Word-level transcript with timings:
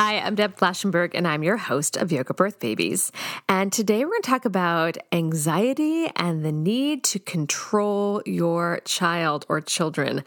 Hi, 0.00 0.20
I'm 0.20 0.36
Deb 0.36 0.56
Flashenberg, 0.56 1.10
and 1.14 1.26
I'm 1.26 1.42
your 1.42 1.56
host 1.56 1.96
of 1.96 2.12
Yoga 2.12 2.32
Birth 2.32 2.60
Babies. 2.60 3.10
And 3.48 3.72
today 3.72 4.04
we're 4.04 4.12
going 4.12 4.22
to 4.22 4.30
talk 4.30 4.44
about 4.44 4.96
anxiety 5.10 6.08
and 6.14 6.44
the 6.44 6.52
need 6.52 7.02
to 7.02 7.18
control 7.18 8.22
your 8.24 8.80
child 8.84 9.44
or 9.48 9.60
children. 9.60 10.22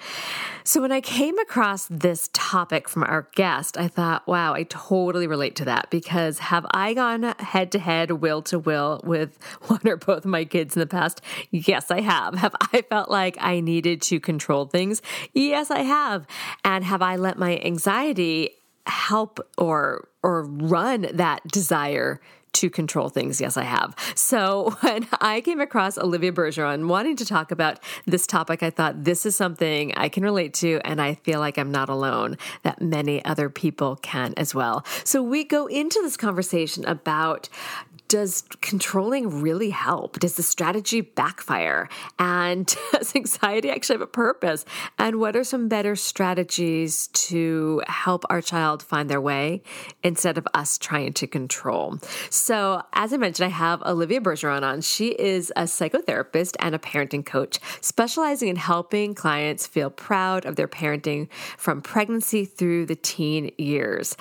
So, 0.66 0.82
when 0.82 0.92
I 0.92 1.00
came 1.00 1.40
across 1.40 1.88
this 1.90 2.30
topic 2.34 2.90
from 2.90 3.06
our 3.06 3.30
guest, 3.34 3.78
I 3.78 3.88
thought, 3.88 4.28
wow, 4.28 4.54
I 4.54 4.64
totally 4.64 5.26
relate 5.26 5.56
to 5.56 5.66
that 5.66 5.90
because 5.90 6.40
have 6.40 6.66
I 6.72 6.94
gone 6.94 7.24
head 7.40 7.72
to 7.72 7.80
head, 7.80 8.12
will 8.12 8.42
to 8.42 8.60
will 8.60 9.00
with 9.06 9.42
one 9.68 9.88
or 9.88 9.96
both 9.96 10.26
of 10.26 10.32
my 10.32 10.44
kids 10.44 10.76
in 10.76 10.82
the 10.82 10.86
past? 10.86 11.22
Yes, 11.50 11.90
I 11.90 12.02
have. 12.02 12.36
Have 12.36 12.56
I 12.74 12.82
felt 12.90 13.10
like 13.10 13.38
I 13.40 13.62
needed 13.62 14.02
to 14.02 14.20
control 14.20 14.66
things? 14.66 15.02
Yes, 15.32 15.72
I 15.72 15.84
have. 15.84 16.28
And 16.66 16.84
have 16.84 17.02
I 17.02 17.16
let 17.16 17.38
my 17.38 17.58
anxiety 17.60 18.58
help 18.88 19.40
or 19.58 20.08
or 20.24 20.44
run 20.44 21.08
that 21.14 21.46
desire 21.48 22.22
to 22.54 22.70
control 22.70 23.10
things. 23.10 23.40
Yes, 23.40 23.58
I 23.58 23.64
have. 23.64 23.96
So 24.16 24.76
when 24.82 25.08
I 25.20 25.42
came 25.42 25.62
across 25.62 25.98
Olivia 25.98 26.32
Bergeron 26.32 26.88
wanting 26.88 27.16
to 27.18 27.26
talk 27.26 27.52
about 27.52 27.80
this 28.06 28.28
topic, 28.28 28.62
I 28.62 28.70
thought 28.70 29.04
this 29.04 29.26
is 29.26 29.36
something 29.36 29.94
I 29.96 30.10
can 30.10 30.24
relate 30.24 30.54
to, 30.56 30.82
and 30.84 31.02
I 31.02 31.16
feel 31.16 31.40
like 31.40 31.58
I'm 31.58 31.72
not 31.72 31.90
alone, 31.90 32.38
that 32.64 32.82
many 32.82 33.24
other 33.24 33.50
people 33.50 33.96
can 33.98 34.34
as 34.38 34.54
well. 34.54 34.86
So 35.04 35.24
we 35.24 35.44
go 35.44 35.68
into 35.68 36.00
this 36.02 36.18
conversation 36.18 36.86
about 36.86 37.48
does 38.12 38.44
controlling 38.60 39.42
really 39.42 39.70
help? 39.70 40.20
Does 40.20 40.36
the 40.36 40.44
strategy 40.44 41.00
backfire? 41.00 41.88
And 42.20 42.68
does 42.92 43.16
anxiety 43.16 43.70
actually 43.70 43.94
have 43.94 44.02
a 44.02 44.08
purpose? 44.08 44.66
And 45.00 45.18
what 45.18 45.38
are 45.38 45.46
some 45.46 45.70
better 45.70 45.96
strategies 45.96 47.08
to 47.08 47.82
help 47.88 48.26
our 48.30 48.42
child 48.42 48.84
find 48.84 49.10
their 49.10 49.22
way 49.22 49.64
instead 50.04 50.38
of 50.38 50.46
us 50.54 50.78
trying 50.78 51.14
to 51.14 51.26
control? 51.26 52.00
So, 52.30 52.84
as 52.92 53.14
I 53.14 53.18
mentioned, 53.18 53.46
I 53.46 53.56
have 53.56 53.82
Olivia 53.84 54.20
Bergeron 54.20 54.64
on. 54.64 54.82
She 54.82 55.12
is 55.12 55.54
a 55.56 55.64
psychotherapist 55.64 56.58
and 56.60 56.76
a 56.76 56.80
parenting 56.80 57.26
coach, 57.26 57.62
specializing 57.80 58.50
in 58.50 58.58
helping 58.58 59.16
clients 59.16 59.68
feel 59.68 59.90
proud 59.90 60.46
of 60.46 60.58
their 60.58 60.68
parenting 60.68 61.30
from 61.58 61.82
pregnancy 61.82 62.44
through 62.44 62.88
the 62.88 62.96
teen 62.98 63.54
years. 63.58 64.18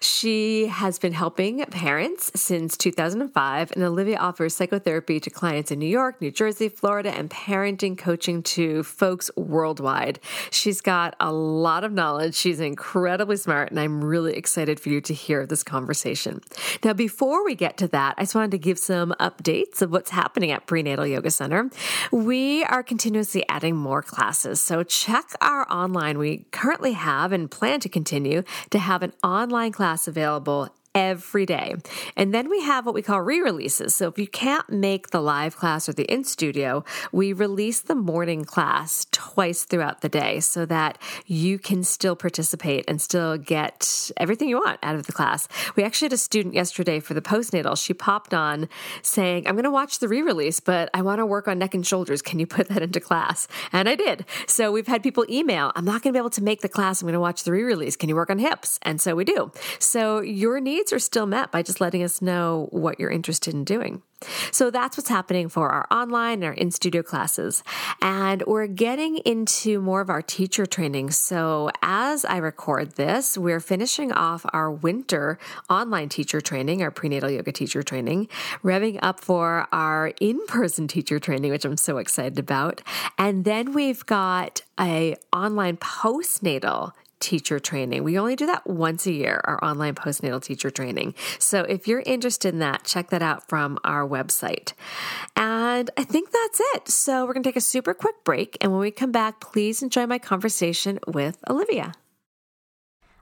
She 0.00 0.68
has 0.68 0.98
been 0.98 1.12
helping 1.12 1.62
parents 1.66 2.32
since 2.34 2.78
2005 2.78 3.33
and 3.36 3.82
Olivia 3.82 4.16
offers 4.18 4.54
psychotherapy 4.54 5.20
to 5.20 5.30
clients 5.30 5.70
in 5.70 5.78
New 5.78 5.86
York, 5.86 6.20
New 6.20 6.30
Jersey, 6.30 6.68
Florida, 6.68 7.10
and 7.10 7.28
parenting 7.30 7.98
coaching 7.98 8.42
to 8.42 8.82
folks 8.82 9.30
worldwide. 9.36 10.20
She's 10.50 10.80
got 10.80 11.16
a 11.20 11.32
lot 11.32 11.84
of 11.84 11.92
knowledge. 11.92 12.34
She's 12.34 12.60
incredibly 12.60 13.36
smart, 13.36 13.70
and 13.70 13.80
I'm 13.80 14.04
really 14.04 14.34
excited 14.34 14.78
for 14.78 14.88
you 14.88 15.00
to 15.02 15.14
hear 15.14 15.46
this 15.46 15.62
conversation. 15.62 16.40
Now, 16.84 16.92
before 16.92 17.44
we 17.44 17.54
get 17.54 17.76
to 17.78 17.88
that, 17.88 18.14
I 18.18 18.22
just 18.22 18.34
wanted 18.34 18.52
to 18.52 18.58
give 18.58 18.78
some 18.78 19.14
updates 19.20 19.82
of 19.82 19.90
what's 19.90 20.10
happening 20.10 20.50
at 20.50 20.66
Prenatal 20.66 21.06
Yoga 21.06 21.30
Center. 21.30 21.70
We 22.12 22.64
are 22.64 22.82
continuously 22.82 23.44
adding 23.48 23.76
more 23.76 24.02
classes, 24.02 24.60
so 24.60 24.82
check 24.82 25.32
our 25.40 25.70
online. 25.72 26.18
We 26.18 26.46
currently 26.50 26.92
have 26.92 27.32
and 27.32 27.50
plan 27.50 27.80
to 27.80 27.88
continue 27.88 28.44
to 28.70 28.78
have 28.78 29.02
an 29.02 29.12
online 29.22 29.72
class 29.72 30.06
available 30.06 30.68
every 30.94 31.44
day. 31.44 31.74
And 32.16 32.32
then 32.32 32.48
we 32.48 32.62
have 32.62 32.86
what 32.86 32.94
we 32.94 33.02
call 33.02 33.20
re 33.20 33.40
releases. 33.40 33.94
So 33.94 34.08
if 34.08 34.18
you 34.18 34.28
can't 34.28 34.68
make 34.70 35.10
the 35.10 35.20
live 35.20 35.56
class 35.56 35.88
or 35.88 35.92
the 35.92 36.04
in 36.04 36.24
studio, 36.24 36.84
we 37.10 37.32
release 37.32 37.80
the 37.80 37.94
morning 37.94 38.44
class 38.44 39.06
twice 39.10 39.64
throughout 39.64 40.02
the 40.02 40.08
day 40.08 40.40
so 40.40 40.64
that 40.66 40.98
you 41.26 41.58
can 41.58 41.82
still 41.82 42.14
participate 42.14 42.84
and 42.86 43.02
still 43.02 43.36
get 43.36 44.10
everything 44.16 44.48
you 44.48 44.58
want 44.58 44.78
out 44.82 44.94
of 44.94 45.06
the 45.06 45.12
class. 45.12 45.48
We 45.74 45.82
actually 45.82 46.06
had 46.06 46.12
a 46.12 46.18
student 46.18 46.54
yesterday 46.54 47.00
for 47.00 47.14
the 47.14 47.22
postnatal. 47.22 47.76
She 47.76 47.92
popped 47.92 48.32
on 48.32 48.68
saying, 49.02 49.48
I'm 49.48 49.54
going 49.54 49.64
to 49.64 49.70
watch 49.70 49.98
the 49.98 50.08
re 50.08 50.22
release, 50.22 50.60
but 50.60 50.90
I 50.94 51.02
want 51.02 51.18
to 51.18 51.26
work 51.26 51.48
on 51.48 51.58
neck 51.58 51.74
and 51.74 51.86
shoulders. 51.86 52.22
Can 52.22 52.38
you 52.38 52.46
put 52.46 52.68
that 52.68 52.82
into 52.82 53.00
class? 53.00 53.48
And 53.72 53.88
I 53.88 53.96
did. 53.96 54.24
So 54.46 54.70
we've 54.70 54.86
had 54.86 55.02
people 55.02 55.26
email, 55.28 55.72
I'm 55.74 55.84
not 55.84 56.02
going 56.02 56.12
to 56.12 56.16
be 56.16 56.20
able 56.20 56.30
to 56.30 56.42
make 56.42 56.60
the 56.60 56.68
class. 56.68 57.02
I'm 57.02 57.06
going 57.06 57.14
to 57.14 57.20
watch 57.20 57.42
the 57.42 57.50
re 57.50 57.64
release. 57.64 57.96
Can 57.96 58.08
you 58.08 58.14
work 58.14 58.30
on 58.30 58.38
hips? 58.38 58.78
And 58.82 59.00
so 59.00 59.16
we 59.16 59.24
do. 59.24 59.50
So 59.80 60.20
your 60.20 60.60
needs 60.60 60.83
needs 60.84 60.92
are 60.92 60.98
still 60.98 61.26
met 61.26 61.50
by 61.50 61.62
just 61.62 61.80
letting 61.80 62.02
us 62.02 62.20
know 62.20 62.68
what 62.70 63.00
you're 63.00 63.10
interested 63.10 63.54
in 63.54 63.64
doing. 63.64 64.02
So 64.50 64.70
that's 64.70 64.96
what's 64.96 65.08
happening 65.08 65.48
for 65.48 65.70
our 65.70 65.86
online 65.90 66.34
and 66.34 66.44
our 66.44 66.52
in 66.52 66.70
studio 66.70 67.02
classes. 67.02 67.62
And 68.00 68.42
we're 68.46 68.66
getting 68.66 69.18
into 69.18 69.80
more 69.80 70.00
of 70.00 70.10
our 70.10 70.22
teacher 70.22 70.66
training. 70.66 71.10
So 71.10 71.70
as 71.82 72.24
I 72.24 72.38
record 72.38 72.96
this, 72.96 73.36
we're 73.36 73.60
finishing 73.60 74.12
off 74.12 74.46
our 74.52 74.70
winter 74.70 75.38
online 75.68 76.08
teacher 76.08 76.40
training, 76.40 76.82
our 76.82 76.90
prenatal 76.90 77.30
yoga 77.30 77.52
teacher 77.52 77.82
training, 77.82 78.28
revving 78.62 78.98
up 79.02 79.20
for 79.20 79.68
our 79.72 80.12
in 80.20 80.44
person 80.46 80.88
teacher 80.88 81.18
training, 81.18 81.50
which 81.50 81.64
I'm 81.64 81.76
so 81.76 81.98
excited 81.98 82.38
about. 82.38 82.82
And 83.18 83.44
then 83.44 83.72
we've 83.72 84.04
got 84.06 84.62
a 84.78 85.16
online 85.32 85.76
postnatal 85.76 86.92
teacher 87.24 87.58
training. 87.58 88.04
We 88.04 88.18
only 88.18 88.36
do 88.36 88.44
that 88.44 88.66
once 88.66 89.06
a 89.06 89.12
year, 89.12 89.40
our 89.44 89.64
online 89.64 89.94
postnatal 89.94 90.42
teacher 90.42 90.70
training. 90.70 91.14
So 91.38 91.60
if 91.62 91.88
you're 91.88 92.02
interested 92.04 92.52
in 92.52 92.60
that, 92.60 92.84
check 92.84 93.08
that 93.08 93.22
out 93.22 93.48
from 93.48 93.78
our 93.82 94.06
website. 94.06 94.74
And 95.34 95.90
I 95.96 96.04
think 96.04 96.30
that's 96.32 96.60
it. 96.74 96.88
So 96.90 97.24
we're 97.24 97.32
going 97.32 97.42
to 97.42 97.48
take 97.48 97.56
a 97.56 97.62
super 97.62 97.94
quick 97.94 98.22
break. 98.24 98.58
And 98.60 98.72
when 98.72 98.82
we 98.82 98.90
come 98.90 99.10
back, 99.10 99.40
please 99.40 99.82
enjoy 99.82 100.06
my 100.06 100.18
conversation 100.18 101.00
with 101.06 101.38
Olivia. 101.48 101.94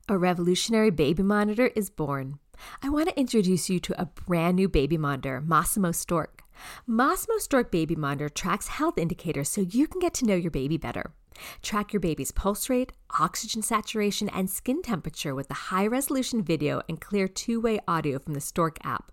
A 0.09 0.19
revolutionary 0.19 0.91
baby 0.91 1.23
monitor 1.23 1.69
is 1.77 1.89
born. 1.89 2.41
I 2.83 2.89
want 2.89 3.09
to 3.09 3.19
introduce 3.19 3.71
you 3.71 3.79
to 3.79 4.01
a 4.01 4.07
brand 4.07 4.57
new 4.57 4.69
baby 4.69 4.99
monitor, 4.99 5.41
Masimo 5.41 5.95
Stork. 5.95 6.42
Masimo 6.89 7.39
Stork 7.39 7.71
Baby 7.71 7.97
Monitor 7.97 8.29
tracks 8.29 8.69
health 8.69 8.99
indicators 8.99 9.49
so 9.49 9.61
you 9.61 9.87
can 9.87 10.01
get 10.01 10.15
to 10.15 10.27
know 10.27 10.35
your 10.35 10.51
baby 10.51 10.77
better. 10.77 11.13
Track 11.63 11.93
your 11.93 12.01
baby's 12.01 12.31
pulse 12.31 12.69
rate, 12.69 12.93
oxygen 13.19 13.63
saturation, 13.63 14.29
and 14.29 14.51
skin 14.51 14.83
temperature 14.83 15.35
with 15.35 15.49
the 15.49 15.55
high 15.55 15.87
resolution 15.87 16.43
video 16.43 16.83
and 16.89 17.01
clear 17.01 17.29
two 17.29 17.61
way 17.61 17.81
audio 17.89 18.19
from 18.19 18.35
the 18.35 18.41
Stork 18.41 18.79
app. 18.85 19.13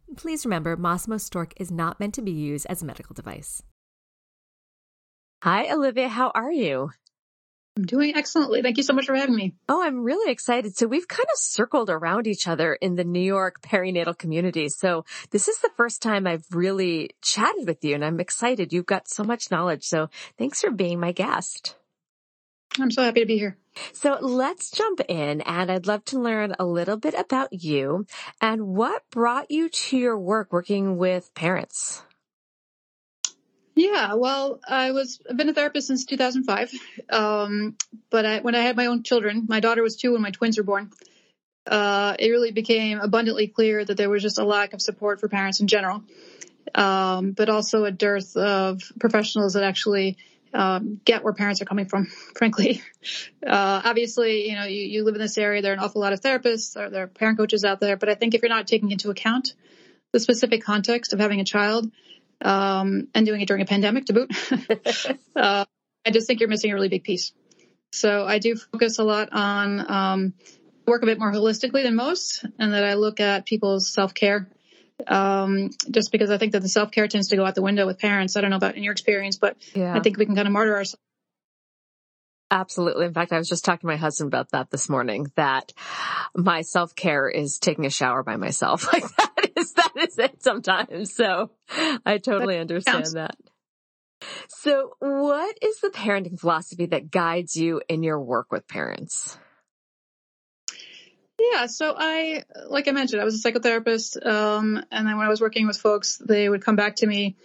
Please 0.17 0.45
remember, 0.45 0.75
Masimo 0.75 1.19
Stork 1.19 1.53
is 1.57 1.71
not 1.71 1.99
meant 1.99 2.13
to 2.15 2.21
be 2.21 2.31
used 2.31 2.65
as 2.67 2.81
a 2.81 2.85
medical 2.85 3.13
device. 3.13 3.63
Hi, 5.43 5.73
Olivia. 5.73 6.07
How 6.07 6.31
are 6.35 6.51
you? 6.51 6.91
I'm 7.77 7.85
doing 7.85 8.15
excellently. 8.15 8.61
Thank 8.61 8.75
you 8.77 8.83
so 8.83 8.93
much 8.93 9.05
for 9.05 9.15
having 9.15 9.35
me. 9.35 9.55
Oh, 9.69 9.81
I'm 9.81 10.03
really 10.03 10.29
excited. 10.29 10.75
So 10.75 10.87
we've 10.87 11.07
kind 11.07 11.27
of 11.33 11.39
circled 11.39 11.89
around 11.89 12.27
each 12.27 12.47
other 12.47 12.73
in 12.73 12.95
the 12.95 13.05
New 13.05 13.21
York 13.21 13.61
perinatal 13.61 14.17
community. 14.17 14.67
So 14.67 15.05
this 15.31 15.47
is 15.47 15.59
the 15.59 15.71
first 15.77 16.01
time 16.01 16.27
I've 16.27 16.45
really 16.51 17.11
chatted 17.21 17.65
with 17.65 17.83
you 17.85 17.95
and 17.95 18.03
I'm 18.03 18.19
excited. 18.19 18.73
You've 18.73 18.85
got 18.85 19.07
so 19.07 19.23
much 19.23 19.49
knowledge. 19.49 19.85
So 19.85 20.09
thanks 20.37 20.61
for 20.61 20.69
being 20.69 20.99
my 20.99 21.13
guest. 21.13 21.77
I'm 22.77 22.91
so 22.91 23.03
happy 23.03 23.21
to 23.21 23.25
be 23.25 23.37
here. 23.37 23.57
So 23.93 24.17
let's 24.21 24.71
jump 24.71 25.01
in 25.07 25.41
and 25.41 25.71
I'd 25.71 25.87
love 25.87 26.05
to 26.05 26.19
learn 26.19 26.55
a 26.59 26.65
little 26.65 26.97
bit 26.97 27.13
about 27.17 27.51
you 27.51 28.05
and 28.41 28.67
what 28.67 29.03
brought 29.11 29.51
you 29.51 29.69
to 29.69 29.97
your 29.97 30.17
work 30.17 30.51
working 30.51 30.97
with 30.97 31.33
parents. 31.35 32.03
Yeah, 33.75 34.15
well, 34.15 34.59
I 34.67 34.91
was 34.91 35.21
I've 35.29 35.37
been 35.37 35.49
a 35.49 35.53
therapist 35.53 35.87
since 35.87 36.05
2005. 36.05 36.71
Um, 37.09 37.75
but 38.09 38.25
I, 38.25 38.39
when 38.39 38.55
I 38.55 38.59
had 38.59 38.75
my 38.75 38.87
own 38.87 39.03
children, 39.03 39.45
my 39.47 39.59
daughter 39.59 39.81
was 39.81 39.95
two 39.95 40.13
when 40.13 40.21
my 40.21 40.31
twins 40.31 40.57
were 40.57 40.63
born. 40.63 40.91
Uh, 41.65 42.15
it 42.19 42.29
really 42.29 42.51
became 42.51 42.99
abundantly 42.99 43.47
clear 43.47 43.85
that 43.85 43.95
there 43.95 44.09
was 44.09 44.21
just 44.21 44.39
a 44.39 44.43
lack 44.43 44.73
of 44.73 44.81
support 44.81 45.19
for 45.19 45.29
parents 45.29 45.61
in 45.61 45.67
general, 45.67 46.03
um, 46.75 47.31
but 47.31 47.49
also 47.49 47.85
a 47.85 47.91
dearth 47.91 48.35
of 48.35 48.81
professionals 48.99 49.53
that 49.53 49.63
actually 49.63 50.17
um, 50.53 50.99
get 51.03 51.23
where 51.23 51.33
parents 51.33 51.61
are 51.61 51.65
coming 51.65 51.85
from. 51.85 52.05
Frankly, 52.35 52.81
uh, 53.45 53.81
obviously, 53.85 54.49
you 54.49 54.55
know, 54.55 54.65
you, 54.65 54.81
you 54.81 55.03
live 55.03 55.15
in 55.15 55.21
this 55.21 55.37
area. 55.37 55.61
There 55.61 55.71
are 55.71 55.75
an 55.75 55.79
awful 55.79 56.01
lot 56.01 56.13
of 56.13 56.21
therapists, 56.21 56.75
or 56.75 56.89
there 56.89 57.03
are 57.03 57.07
parent 57.07 57.37
coaches 57.37 57.63
out 57.63 57.79
there. 57.79 57.97
But 57.97 58.09
I 58.09 58.15
think 58.15 58.33
if 58.33 58.41
you're 58.41 58.49
not 58.49 58.67
taking 58.67 58.91
into 58.91 59.09
account 59.09 59.53
the 60.11 60.19
specific 60.19 60.63
context 60.63 61.13
of 61.13 61.19
having 61.19 61.39
a 61.39 61.45
child, 61.45 61.89
um, 62.41 63.07
and 63.13 63.25
doing 63.25 63.41
it 63.41 63.47
during 63.47 63.61
a 63.61 63.65
pandemic 63.65 64.05
to 64.05 64.13
boot. 64.13 64.31
uh, 65.35 65.65
I 66.05 66.11
just 66.11 66.27
think 66.27 66.39
you're 66.39 66.49
missing 66.49 66.71
a 66.71 66.73
really 66.73 66.89
big 66.89 67.03
piece. 67.03 67.33
So 67.91 68.25
I 68.25 68.39
do 68.39 68.55
focus 68.55 68.99
a 68.99 69.03
lot 69.03 69.29
on 69.31 69.91
um, 69.91 70.33
work 70.87 71.03
a 71.03 71.05
bit 71.05 71.19
more 71.19 71.31
holistically 71.31 71.83
than 71.83 71.95
most, 71.95 72.45
and 72.57 72.73
that 72.73 72.83
I 72.83 72.95
look 72.95 73.19
at 73.19 73.45
people's 73.45 73.91
self 73.93 74.13
care. 74.13 74.49
Um, 75.07 75.71
just 75.89 76.11
because 76.11 76.29
I 76.29 76.37
think 76.37 76.53
that 76.53 76.61
the 76.61 76.69
self 76.69 76.91
care 76.91 77.07
tends 77.07 77.29
to 77.29 77.35
go 77.35 77.45
out 77.45 77.55
the 77.55 77.61
window 77.61 77.85
with 77.85 77.99
parents. 77.99 78.35
I 78.35 78.41
don't 78.41 78.49
know 78.49 78.57
about 78.57 78.75
in 78.75 78.83
your 78.83 78.93
experience, 78.93 79.37
but 79.37 79.57
yeah. 79.73 79.95
I 79.95 79.99
think 79.99 80.17
we 80.17 80.25
can 80.25 80.35
kind 80.35 80.47
of 80.47 80.53
martyr 80.53 80.75
ourselves 80.75 80.99
Absolutely. 82.51 83.05
In 83.05 83.13
fact, 83.13 83.31
I 83.31 83.37
was 83.37 83.47
just 83.47 83.63
talking 83.63 83.79
to 83.81 83.87
my 83.87 83.95
husband 83.95 84.27
about 84.27 84.51
that 84.51 84.69
this 84.69 84.89
morning, 84.89 85.31
that 85.35 85.71
my 86.35 86.61
self 86.61 86.93
care 86.95 87.29
is 87.29 87.57
taking 87.59 87.85
a 87.85 87.89
shower 87.89 88.23
by 88.23 88.35
myself. 88.35 88.87
Like 88.91 89.03
that 89.15 89.51
is, 89.55 89.73
that 89.73 89.91
is 89.95 90.19
it 90.19 90.43
sometimes. 90.43 91.15
So 91.15 91.51
I 92.05 92.17
totally 92.17 92.57
understand 92.57 93.05
that. 93.13 93.37
So 94.49 94.91
what 94.99 95.57
is 95.61 95.79
the 95.79 95.89
parenting 95.89 96.37
philosophy 96.37 96.87
that 96.87 97.09
guides 97.09 97.55
you 97.55 97.81
in 97.87 98.03
your 98.03 98.19
work 98.19 98.51
with 98.51 98.67
parents? 98.67 99.37
Yeah, 101.51 101.65
so 101.65 101.95
I, 101.97 102.43
like 102.67 102.87
I 102.87 102.91
mentioned, 102.91 103.21
I 103.21 103.25
was 103.25 103.43
a 103.43 103.51
psychotherapist, 103.51 104.23
um, 104.25 104.83
and 104.91 105.07
then 105.07 105.17
when 105.17 105.25
I 105.25 105.29
was 105.29 105.41
working 105.41 105.65
with 105.65 105.77
folks, 105.77 106.17
they 106.17 106.47
would 106.47 106.63
come 106.63 106.75
back 106.75 106.97
to 106.97 107.07
me 107.07 107.35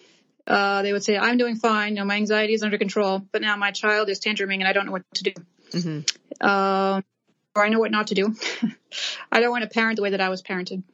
uh, 0.47 0.83
they 0.83 0.93
would 0.93 1.03
say, 1.03 1.17
I'm 1.17 1.39
doing 1.39 1.57
fine. 1.57 1.95
You 1.95 2.01
know, 2.01 2.05
my 2.05 2.17
anxiety 2.17 2.55
is 2.55 2.63
under 2.63 2.79
control, 2.79 3.27
but 3.33 3.43
now 3.43 3.57
my 3.57 3.73
child 3.73 4.09
is 4.09 4.21
tantruming 4.21 4.59
and 4.61 4.69
I 4.69 4.73
don't 4.73 4.87
know 4.87 4.93
what 4.93 5.03
to 5.15 5.25
do. 5.25 5.33
Mm-hmm. 5.73 6.47
Um, 6.47 7.05
or 7.55 7.65
I 7.65 7.69
know 7.69 7.81
what 7.81 7.91
not 7.91 8.09
to 8.09 8.15
do. 8.15 8.35
I 9.33 9.41
don't 9.41 9.51
want 9.51 9.65
to 9.65 9.71
parent 9.71 9.97
the 9.97 10.03
way 10.03 10.11
that 10.11 10.21
I 10.21 10.29
was 10.29 10.43
parented. 10.43 10.85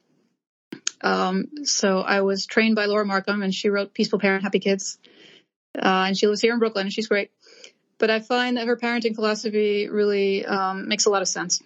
Um, 1.03 1.49
so 1.65 2.01
I 2.01 2.23
was 2.23 2.47
trained 2.47 2.77
by 2.77 2.87
Laura 2.87 3.05
Markham 3.05 3.43
and 3.43 3.53
she 3.53 3.69
wrote 3.69 3.93
Peaceful 3.93 4.21
Parent, 4.21 4.45
Happy 4.45 4.61
Kids. 4.61 4.99
Uh, 5.77 6.05
and 6.09 6.17
she 6.17 6.27
lives 6.27 6.41
here 6.41 6.53
in 6.53 6.59
Brooklyn 6.59 6.87
and 6.87 6.93
she's 6.93 7.09
great. 7.09 7.31
But 7.99 8.11
I 8.11 8.21
find 8.21 8.57
that 8.57 8.67
her 8.67 8.77
parenting 8.77 9.15
philosophy 9.15 9.89
really, 9.89 10.47
um, 10.47 10.89
makes 10.89 11.05
a 11.05 11.11
lot 11.11 11.23
of 11.23 11.29
sense. 11.29 11.63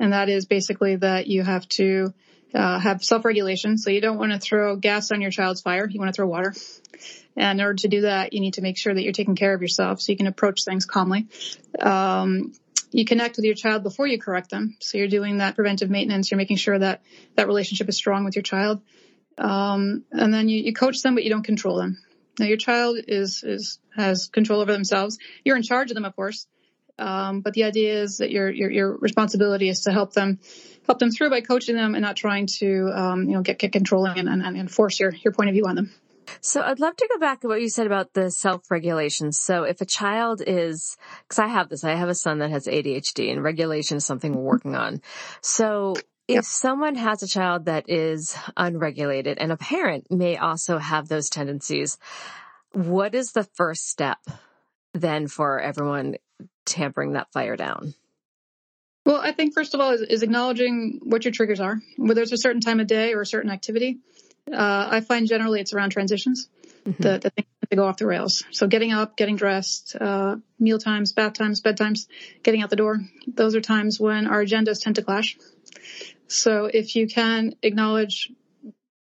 And 0.00 0.12
that 0.12 0.28
is 0.28 0.46
basically 0.46 0.96
that 0.96 1.28
you 1.28 1.44
have 1.44 1.68
to, 1.68 2.12
uh, 2.54 2.78
have 2.80 3.04
self-regulation. 3.04 3.78
So 3.78 3.90
you 3.90 4.00
don't 4.00 4.18
want 4.18 4.32
to 4.32 4.38
throw 4.38 4.74
gas 4.74 5.12
on 5.12 5.20
your 5.20 5.30
child's 5.30 5.60
fire. 5.60 5.86
You 5.88 6.00
want 6.00 6.08
to 6.08 6.16
throw 6.16 6.26
water. 6.26 6.54
And 7.36 7.60
in 7.60 7.64
order 7.64 7.76
to 7.76 7.88
do 7.88 8.00
that, 8.00 8.32
you 8.32 8.40
need 8.40 8.54
to 8.54 8.62
make 8.62 8.76
sure 8.76 8.92
that 8.92 9.02
you're 9.02 9.12
taking 9.12 9.36
care 9.36 9.54
of 9.54 9.62
yourself 9.62 10.00
so 10.00 10.10
you 10.10 10.16
can 10.16 10.26
approach 10.26 10.64
things 10.64 10.86
calmly. 10.86 11.28
Um, 11.78 12.52
you 12.90 13.04
connect 13.04 13.36
with 13.36 13.44
your 13.44 13.54
child 13.54 13.84
before 13.84 14.06
you 14.06 14.18
correct 14.18 14.50
them. 14.50 14.76
So 14.80 14.98
you're 14.98 15.06
doing 15.06 15.38
that 15.38 15.54
preventive 15.54 15.90
maintenance. 15.90 16.30
You're 16.30 16.38
making 16.38 16.56
sure 16.56 16.78
that 16.78 17.02
that 17.36 17.46
relationship 17.46 17.88
is 17.88 17.96
strong 17.96 18.24
with 18.24 18.34
your 18.34 18.42
child. 18.42 18.82
Um, 19.38 20.04
and 20.10 20.34
then 20.34 20.48
you, 20.48 20.60
you 20.60 20.74
coach 20.74 21.02
them, 21.02 21.14
but 21.14 21.24
you 21.24 21.30
don't 21.30 21.44
control 21.44 21.76
them. 21.76 21.98
Now 22.38 22.46
your 22.46 22.56
child 22.56 22.98
is, 23.06 23.44
is, 23.44 23.78
has 23.96 24.28
control 24.28 24.60
over 24.60 24.72
themselves. 24.72 25.18
You're 25.44 25.56
in 25.56 25.62
charge 25.62 25.90
of 25.90 25.94
them, 25.94 26.04
of 26.04 26.16
course. 26.16 26.46
Um, 27.00 27.40
but 27.40 27.54
the 27.54 27.64
idea 27.64 28.02
is 28.02 28.18
that 28.18 28.30
your, 28.30 28.50
your, 28.50 28.70
your 28.70 28.96
responsibility 28.96 29.68
is 29.68 29.80
to 29.82 29.92
help 29.92 30.12
them, 30.12 30.38
help 30.86 30.98
them 30.98 31.10
through 31.10 31.30
by 31.30 31.40
coaching 31.40 31.76
them 31.76 31.94
and 31.94 32.02
not 32.02 32.16
trying 32.16 32.46
to, 32.58 32.90
um, 32.94 33.28
you 33.28 33.34
know, 33.34 33.42
get, 33.42 33.58
get 33.58 33.72
controlling 33.72 34.18
and, 34.18 34.28
and, 34.28 34.56
and 34.56 34.70
force 34.70 35.00
your, 35.00 35.12
your 35.24 35.32
point 35.32 35.48
of 35.48 35.54
view 35.54 35.64
on 35.66 35.76
them. 35.76 35.92
So 36.40 36.62
I'd 36.62 36.80
love 36.80 36.96
to 36.96 37.08
go 37.12 37.18
back 37.18 37.40
to 37.40 37.48
what 37.48 37.60
you 37.60 37.68
said 37.68 37.86
about 37.86 38.14
the 38.14 38.30
self-regulation. 38.30 39.32
So 39.32 39.64
if 39.64 39.80
a 39.80 39.86
child 39.86 40.42
is, 40.46 40.96
cause 41.28 41.38
I 41.38 41.48
have 41.48 41.68
this, 41.68 41.82
I 41.82 41.94
have 41.94 42.08
a 42.08 42.14
son 42.14 42.38
that 42.38 42.50
has 42.50 42.66
ADHD 42.66 43.32
and 43.32 43.42
regulation 43.42 43.96
is 43.96 44.06
something 44.06 44.34
we're 44.34 44.42
working 44.42 44.76
on. 44.76 45.02
So 45.40 45.94
if 46.28 46.44
someone 46.44 46.94
has 46.94 47.22
a 47.22 47.26
child 47.26 47.64
that 47.64 47.90
is 47.90 48.36
unregulated 48.56 49.38
and 49.38 49.50
a 49.50 49.56
parent 49.56 50.10
may 50.10 50.36
also 50.36 50.78
have 50.78 51.08
those 51.08 51.28
tendencies, 51.28 51.98
what 52.72 53.14
is 53.14 53.32
the 53.32 53.44
first 53.54 53.88
step 53.88 54.18
then 54.94 55.26
for 55.26 55.60
everyone 55.60 56.16
tampering 56.70 57.12
that 57.12 57.32
fire 57.32 57.56
down? 57.56 57.94
Well, 59.04 59.20
I 59.20 59.32
think 59.32 59.54
first 59.54 59.74
of 59.74 59.80
all 59.80 59.92
is, 59.92 60.02
is 60.02 60.22
acknowledging 60.22 61.00
what 61.02 61.24
your 61.24 61.32
triggers 61.32 61.60
are, 61.60 61.80
whether 61.96 62.22
it's 62.22 62.32
a 62.32 62.38
certain 62.38 62.60
time 62.60 62.80
of 62.80 62.86
day 62.86 63.12
or 63.12 63.22
a 63.22 63.26
certain 63.26 63.50
activity. 63.50 63.98
Uh, 64.50 64.88
I 64.90 65.00
find 65.00 65.26
generally 65.26 65.60
it's 65.60 65.72
around 65.72 65.90
transitions 65.90 66.48
mm-hmm. 66.84 67.02
that, 67.02 67.22
things 67.22 67.48
go 67.74 67.86
off 67.86 67.98
the 67.98 68.06
rails. 68.06 68.42
So 68.50 68.66
getting 68.66 68.92
up, 68.92 69.16
getting 69.16 69.36
dressed, 69.36 69.96
uh, 70.00 70.36
meal 70.58 70.78
times, 70.78 71.12
bath 71.12 71.34
times, 71.34 71.62
bedtimes, 71.62 72.08
getting 72.42 72.62
out 72.62 72.70
the 72.70 72.76
door. 72.76 73.00
Those 73.28 73.54
are 73.54 73.60
times 73.60 74.00
when 74.00 74.26
our 74.26 74.44
agendas 74.44 74.82
tend 74.82 74.96
to 74.96 75.02
clash. 75.02 75.38
So 76.26 76.64
if 76.64 76.96
you 76.96 77.06
can 77.06 77.54
acknowledge, 77.62 78.32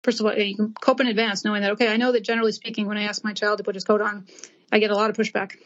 first 0.03 0.21
of 0.21 0.27
all, 0.27 0.35
you 0.35 0.57
can 0.57 0.75
cope 0.81 1.01
in 1.01 1.07
advance 1.07 1.45
knowing 1.45 1.63
that, 1.63 1.73
okay, 1.73 1.89
I 1.89 1.97
know 1.97 2.13
that 2.13 2.23
generally 2.23 2.53
speaking, 2.53 2.87
when 2.87 2.99
I 2.99 3.05
ask 3.05 3.25
my 3.25 3.33
child 3.33 3.59
to 3.59 3.65
put 3.65 3.75
his 3.75 3.85
coat 3.85 4.03
on, 4.03 4.27
I 4.71 4.79
get 4.79 4.91
a 4.91 4.95
lot 4.95 5.11
of 5.11 5.17
pushback. 5.17 5.57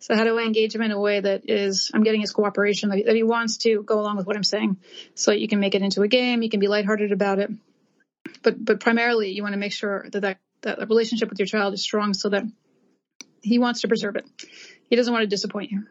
So 0.00 0.14
how 0.14 0.24
do 0.24 0.38
I 0.38 0.42
engage 0.42 0.74
him 0.74 0.82
in 0.82 0.92
a 0.92 1.00
way 1.00 1.20
that 1.20 1.50
is, 1.50 1.90
I'm 1.92 2.04
getting 2.04 2.20
his 2.20 2.30
cooperation, 2.30 2.90
that 2.90 3.14
he 3.14 3.22
wants 3.22 3.58
to 3.58 3.82
go 3.82 4.00
along 4.00 4.16
with 4.16 4.26
what 4.26 4.36
I'm 4.36 4.44
saying. 4.44 4.76
So 5.14 5.32
that 5.32 5.40
you 5.40 5.48
can 5.48 5.60
make 5.60 5.74
it 5.74 5.82
into 5.82 6.02
a 6.02 6.08
game. 6.08 6.42
You 6.42 6.50
can 6.50 6.60
be 6.60 6.68
lighthearted 6.68 7.12
about 7.12 7.40
it 7.40 7.50
but 8.42 8.62
but 8.62 8.80
primarily 8.80 9.30
you 9.30 9.42
want 9.42 9.52
to 9.52 9.58
make 9.58 9.72
sure 9.72 10.06
that 10.12 10.20
that 10.20 10.38
that 10.62 10.88
relationship 10.88 11.30
with 11.30 11.38
your 11.38 11.46
child 11.46 11.74
is 11.74 11.82
strong 11.82 12.14
so 12.14 12.28
that 12.30 12.44
he 13.42 13.58
wants 13.58 13.82
to 13.82 13.88
preserve 13.88 14.16
it. 14.16 14.26
He 14.90 14.96
doesn't 14.96 15.12
want 15.12 15.22
to 15.22 15.28
disappoint 15.28 15.70
you. 15.70 15.86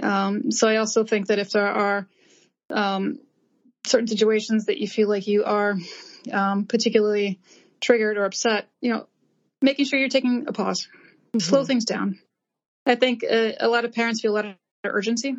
Um, 0.00 0.52
so 0.52 0.68
I 0.68 0.76
also 0.76 1.02
think 1.04 1.26
that 1.26 1.40
if 1.40 1.50
there 1.50 1.66
are 1.66 2.08
um, 2.70 3.18
certain 3.84 4.06
situations 4.06 4.66
that 4.66 4.78
you 4.78 4.86
feel 4.86 5.08
like 5.08 5.26
you 5.26 5.44
are 5.44 5.76
um, 6.32 6.66
particularly 6.66 7.40
triggered 7.80 8.16
or 8.16 8.24
upset, 8.24 8.68
you 8.80 8.92
know, 8.92 9.08
making 9.60 9.86
sure 9.86 9.98
you're 9.98 10.08
taking 10.08 10.44
a 10.46 10.52
pause, 10.52 10.86
mm-hmm. 10.86 11.40
slow 11.40 11.64
things 11.64 11.84
down. 11.84 12.20
I 12.86 12.94
think 12.94 13.22
uh, 13.24 13.52
a 13.60 13.68
lot 13.68 13.84
of 13.84 13.92
parents 13.92 14.20
feel 14.20 14.32
a 14.32 14.36
lot 14.36 14.46
of 14.46 14.54
urgency 14.84 15.36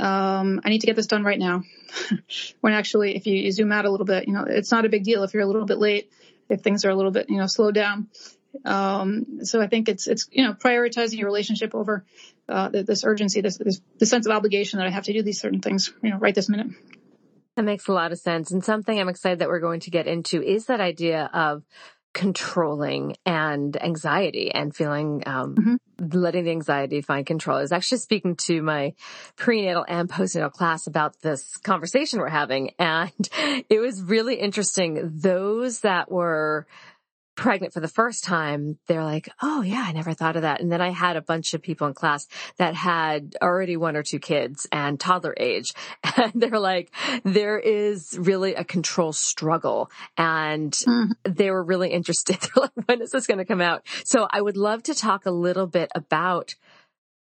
um, 0.00 0.62
I 0.64 0.70
need 0.70 0.80
to 0.80 0.86
get 0.86 0.96
this 0.96 1.06
done 1.06 1.24
right 1.24 1.38
now. 1.38 1.62
when 2.60 2.72
actually, 2.72 3.16
if 3.16 3.26
you 3.26 3.52
zoom 3.52 3.70
out 3.70 3.84
a 3.84 3.90
little 3.90 4.06
bit, 4.06 4.26
you 4.26 4.32
know, 4.32 4.44
it's 4.48 4.72
not 4.72 4.84
a 4.84 4.88
big 4.88 5.04
deal 5.04 5.22
if 5.22 5.34
you're 5.34 5.42
a 5.42 5.46
little 5.46 5.66
bit 5.66 5.78
late, 5.78 6.10
if 6.48 6.62
things 6.62 6.84
are 6.84 6.90
a 6.90 6.94
little 6.94 7.10
bit, 7.10 7.28
you 7.28 7.36
know, 7.36 7.46
slowed 7.46 7.74
down. 7.74 8.08
Um, 8.64 9.44
so 9.44 9.60
I 9.60 9.66
think 9.68 9.88
it's, 9.88 10.06
it's, 10.08 10.26
you 10.32 10.44
know, 10.44 10.54
prioritizing 10.54 11.18
your 11.18 11.26
relationship 11.26 11.74
over, 11.74 12.04
uh, 12.48 12.70
this 12.70 13.04
urgency, 13.04 13.42
this, 13.42 13.58
this, 13.58 13.80
the 13.98 14.06
sense 14.06 14.26
of 14.26 14.32
obligation 14.32 14.78
that 14.78 14.86
I 14.86 14.90
have 14.90 15.04
to 15.04 15.12
do 15.12 15.22
these 15.22 15.40
certain 15.40 15.60
things, 15.60 15.92
you 16.02 16.10
know, 16.10 16.16
right 16.16 16.34
this 16.34 16.48
minute. 16.48 16.68
That 17.56 17.64
makes 17.64 17.86
a 17.86 17.92
lot 17.92 18.10
of 18.10 18.18
sense. 18.18 18.50
And 18.50 18.64
something 18.64 18.98
I'm 18.98 19.08
excited 19.08 19.40
that 19.40 19.48
we're 19.48 19.60
going 19.60 19.80
to 19.80 19.90
get 19.90 20.06
into 20.06 20.42
is 20.42 20.66
that 20.66 20.80
idea 20.80 21.30
of 21.32 21.62
controlling 22.12 23.16
and 23.24 23.80
anxiety 23.82 24.52
and 24.52 24.74
feeling 24.74 25.22
um, 25.26 25.54
mm-hmm. 25.54 26.18
letting 26.18 26.44
the 26.44 26.50
anxiety 26.50 27.00
find 27.00 27.24
control. 27.24 27.58
I 27.58 27.62
was 27.62 27.72
actually 27.72 27.98
speaking 27.98 28.36
to 28.46 28.62
my 28.62 28.94
prenatal 29.36 29.84
and 29.88 30.08
postnatal 30.08 30.52
class 30.52 30.86
about 30.86 31.20
this 31.22 31.56
conversation 31.58 32.18
we're 32.20 32.28
having, 32.28 32.70
and 32.78 33.28
it 33.68 33.80
was 33.80 34.02
really 34.02 34.34
interesting. 34.36 35.12
Those 35.14 35.80
that 35.80 36.10
were 36.10 36.66
pregnant 37.34 37.72
for 37.72 37.80
the 37.80 37.88
first 37.88 38.24
time, 38.24 38.78
they're 38.86 39.04
like, 39.04 39.28
Oh 39.42 39.62
yeah, 39.62 39.84
I 39.86 39.92
never 39.92 40.14
thought 40.14 40.36
of 40.36 40.42
that. 40.42 40.60
And 40.60 40.70
then 40.70 40.80
I 40.80 40.90
had 40.90 41.16
a 41.16 41.22
bunch 41.22 41.54
of 41.54 41.62
people 41.62 41.86
in 41.86 41.94
class 41.94 42.26
that 42.58 42.74
had 42.74 43.36
already 43.40 43.76
one 43.76 43.96
or 43.96 44.02
two 44.02 44.18
kids 44.18 44.66
and 44.72 44.98
toddler 44.98 45.34
age. 45.38 45.72
And 46.16 46.32
they're 46.34 46.60
like, 46.60 46.92
there 47.24 47.58
is 47.58 48.18
really 48.20 48.54
a 48.54 48.64
control 48.64 49.12
struggle. 49.12 49.90
And 50.18 50.72
mm-hmm. 50.72 51.12
they 51.24 51.50
were 51.50 51.62
really 51.62 51.90
interested. 51.90 52.36
They're 52.40 52.64
like, 52.64 52.88
when 52.88 53.00
is 53.00 53.10
this 53.10 53.26
going 53.26 53.38
to 53.38 53.46
come 53.46 53.62
out? 53.62 53.86
So 54.04 54.28
I 54.30 54.42
would 54.42 54.58
love 54.58 54.82
to 54.84 54.94
talk 54.94 55.24
a 55.24 55.30
little 55.30 55.66
bit 55.66 55.90
about 55.94 56.54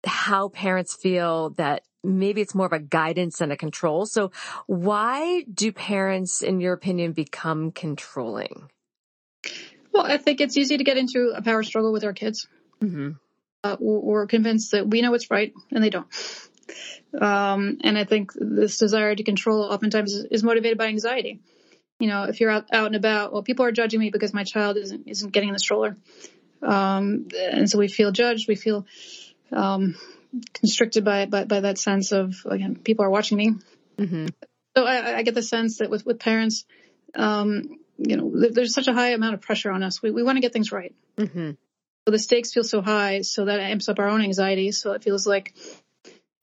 how 0.06 0.48
parents 0.48 0.94
feel 0.94 1.50
that 1.50 1.82
maybe 2.04 2.40
it's 2.40 2.54
more 2.54 2.66
of 2.66 2.72
a 2.72 2.78
guidance 2.78 3.40
and 3.40 3.50
a 3.50 3.56
control. 3.56 4.06
So 4.06 4.30
why 4.66 5.44
do 5.52 5.72
parents, 5.72 6.42
in 6.42 6.60
your 6.60 6.74
opinion, 6.74 7.12
become 7.12 7.72
controlling? 7.72 8.68
Well, 9.94 10.04
I 10.04 10.18
think 10.18 10.40
it's 10.40 10.56
easy 10.56 10.76
to 10.76 10.84
get 10.84 10.96
into 10.98 11.32
a 11.34 11.40
power 11.40 11.62
struggle 11.62 11.92
with 11.92 12.02
our 12.02 12.12
kids. 12.12 12.48
Mm-hmm. 12.82 13.12
Uh, 13.62 13.76
we're 13.78 14.26
convinced 14.26 14.72
that 14.72 14.88
we 14.88 15.00
know 15.00 15.12
what's 15.12 15.30
right 15.30 15.54
and 15.70 15.82
they 15.82 15.88
don't. 15.88 16.08
Um, 17.18 17.78
and 17.84 17.96
I 17.96 18.04
think 18.04 18.32
this 18.34 18.78
desire 18.78 19.14
to 19.14 19.22
control 19.22 19.62
oftentimes 19.62 20.12
is, 20.30 20.42
motivated 20.42 20.78
by 20.78 20.86
anxiety. 20.86 21.40
You 22.00 22.08
know, 22.08 22.24
if 22.24 22.40
you're 22.40 22.50
out, 22.50 22.66
out 22.72 22.86
and 22.86 22.96
about, 22.96 23.32
well, 23.32 23.44
people 23.44 23.64
are 23.64 23.72
judging 23.72 24.00
me 24.00 24.10
because 24.10 24.34
my 24.34 24.42
child 24.42 24.76
isn't 24.76 25.06
isn't 25.06 25.32
getting 25.32 25.50
in 25.50 25.52
the 25.52 25.60
stroller, 25.60 25.96
um, 26.60 27.28
and 27.38 27.70
so 27.70 27.78
we 27.78 27.86
feel 27.86 28.10
judged. 28.10 28.48
We 28.48 28.56
feel 28.56 28.84
um, 29.52 29.94
constricted 30.54 31.04
by, 31.04 31.26
by, 31.26 31.44
by 31.44 31.60
that 31.60 31.78
sense 31.78 32.10
of 32.10 32.34
again, 32.46 32.74
people 32.76 33.04
are 33.04 33.10
watching 33.10 33.38
me. 33.38 33.52
Mm-hmm. 33.96 34.26
So 34.76 34.84
I, 34.84 35.18
I, 35.18 35.22
get 35.22 35.36
the 35.36 35.42
sense 35.42 35.78
that 35.78 35.88
with 35.88 36.04
with 36.04 36.18
parents, 36.18 36.64
um, 37.14 37.78
you 37.98 38.16
know, 38.16 38.48
there's 38.50 38.74
such 38.74 38.88
a 38.88 38.92
high 38.92 39.10
amount 39.10 39.34
of 39.34 39.40
pressure 39.40 39.70
on 39.70 39.82
us. 39.82 40.02
We, 40.02 40.10
we 40.10 40.22
want 40.22 40.36
to 40.36 40.40
get 40.40 40.52
things 40.52 40.72
right. 40.72 40.94
Mm-hmm. 41.16 41.52
So 42.06 42.10
the 42.10 42.18
stakes 42.18 42.52
feel 42.52 42.64
so 42.64 42.82
high, 42.82 43.22
so 43.22 43.46
that 43.46 43.60
amps 43.60 43.88
up 43.88 43.98
our 43.98 44.08
own 44.08 44.20
anxiety. 44.20 44.72
So 44.72 44.92
it 44.92 45.02
feels 45.02 45.26
like, 45.26 45.54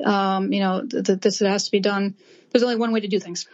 um, 0.03 0.51
you 0.51 0.59
know, 0.59 0.81
that 0.81 1.05
th- 1.05 1.19
this 1.19 1.39
has 1.39 1.65
to 1.65 1.71
be 1.71 1.79
done. 1.79 2.15
There's 2.51 2.63
only 2.63 2.77
one 2.77 2.91
way 2.91 3.01
to 3.01 3.07
do 3.07 3.19
things, 3.19 3.47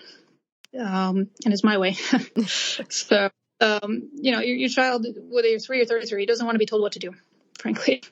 um, 0.79 1.29
and 1.43 1.53
it's 1.53 1.63
my 1.63 1.77
way. 1.77 1.93
so, 2.89 3.29
um, 3.59 4.09
you 4.13 4.31
know, 4.31 4.39
your, 4.39 4.55
your, 4.55 4.69
child, 4.69 5.05
whether 5.29 5.47
you're 5.47 5.59
three 5.59 5.81
or 5.81 5.85
33, 5.85 6.25
doesn't 6.25 6.45
want 6.45 6.55
to 6.55 6.59
be 6.59 6.65
told 6.65 6.81
what 6.81 6.93
to 6.93 6.99
do, 6.99 7.13
frankly. 7.59 8.03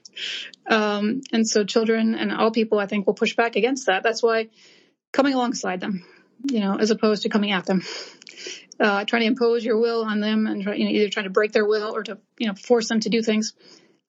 Um, 0.70 1.22
and 1.32 1.48
so 1.48 1.64
children 1.64 2.16
and 2.16 2.34
all 2.34 2.52
people, 2.52 2.80
I 2.80 2.88
think, 2.88 3.08
will 3.08 3.14
push 3.14 3.36
back 3.36 3.56
against 3.56 3.86
that. 3.86 4.04
That's 4.04 4.22
why 4.22 4.50
coming 5.14 5.34
alongside 5.34 5.80
them, 5.80 6.06
you 6.52 6.60
know, 6.60 6.78
as 6.78 6.92
opposed 6.92 7.24
to 7.24 7.30
coming 7.30 7.52
at 7.52 7.66
them 7.66 7.82
uh, 8.80 9.06
trying 9.06 9.22
to 9.22 9.28
impose 9.28 9.64
your 9.64 9.80
will 9.80 10.04
on 10.04 10.20
them 10.20 10.48
and 10.48 10.64
try, 10.64 10.76
you 10.76 10.86
know, 10.86 10.92
either 10.92 11.10
trying 11.10 11.26
to 11.26 11.30
break 11.30 11.52
their 11.52 11.66
will 11.66 11.96
or 11.96 12.04
to, 12.04 12.18
you 12.38 12.48
know, 12.48 12.54
force 12.54 12.90
them 12.90 13.00
to 13.00 13.10
do 13.10 13.22
things 13.22 13.54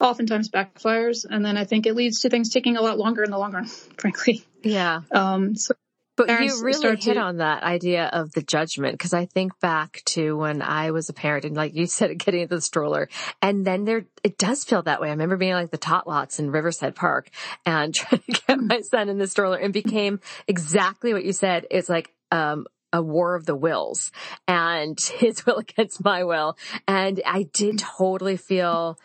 oftentimes 0.01 0.51
backfires. 0.51 1.25
And 1.29 1.45
then 1.45 1.57
I 1.57 1.65
think 1.65 1.87
it 1.87 1.95
leads 1.95 2.21
to 2.21 2.31
things 2.31 2.51
taking 2.51 2.77
a 2.77 2.83
lot 2.83 2.99
longer 2.99 3.23
in 3.23 3.31
the 3.31 3.39
long 3.39 3.53
run, 3.53 3.67
frankly. 3.99 4.45
Yeah. 4.63 5.01
Um, 5.13 5.55
so 5.57 5.75
but 6.17 6.29
you 6.41 6.63
really 6.63 6.97
hit 6.97 7.15
to, 7.15 7.19
on 7.19 7.37
that 7.39 7.63
idea 7.63 8.07
of 8.07 8.33
the 8.33 8.41
judgment 8.41 8.95
because 8.95 9.13
I 9.13 9.27
think 9.27 9.59
back 9.61 10.01
to 10.07 10.35
when 10.35 10.63
I 10.63 10.91
was 10.91 11.11
a 11.11 11.13
parent 11.13 11.45
and 11.45 11.55
like 11.55 11.75
you 11.75 11.87
said, 11.87 12.19
getting 12.19 12.41
into 12.41 12.55
the 12.55 12.61
stroller 12.63 13.09
and 13.43 13.67
then 13.67 13.85
there, 13.85 14.07
it 14.25 14.39
does 14.39 14.65
feel 14.65 14.83
that 14.83 15.01
way. 15.01 15.09
I 15.09 15.13
remember 15.13 15.37
being 15.37 15.53
like 15.53 15.71
the 15.71 15.77
tot 15.77 16.09
lots 16.09 16.39
in 16.39 16.51
Riverside 16.51 16.97
Park 16.97 17.29
and 17.67 17.95
trying 17.95 18.23
to 18.23 18.43
get 18.47 18.59
my 18.59 18.81
son 18.81 19.11
in 19.11 19.19
the 19.19 19.27
stroller 19.27 19.59
and 19.59 19.73
became 19.73 20.21
exactly 20.49 21.13
what 21.13 21.25
you 21.25 21.33
said. 21.33 21.67
It's 21.71 21.89
like, 21.89 22.13
um, 22.33 22.67
a 22.93 23.03
war 23.03 23.35
of 23.35 23.47
the 23.47 23.57
wills 23.57 24.11
and 24.47 24.99
his 25.19 25.45
will 25.47 25.59
against 25.59 26.05
my 26.05 26.25
will. 26.25 26.57
And 26.87 27.21
I 27.27 27.45
did 27.53 27.79
totally 27.79 28.37
feel 28.37 28.99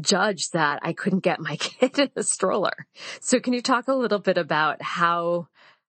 judged 0.00 0.52
that 0.52 0.80
I 0.82 0.92
couldn't 0.92 1.20
get 1.20 1.40
my 1.40 1.56
kid 1.60 1.98
in 1.98 2.10
a 2.16 2.22
stroller. 2.22 2.86
So 3.20 3.40
can 3.40 3.52
you 3.52 3.62
talk 3.62 3.88
a 3.88 3.94
little 3.94 4.18
bit 4.18 4.38
about 4.38 4.82
how 4.82 5.48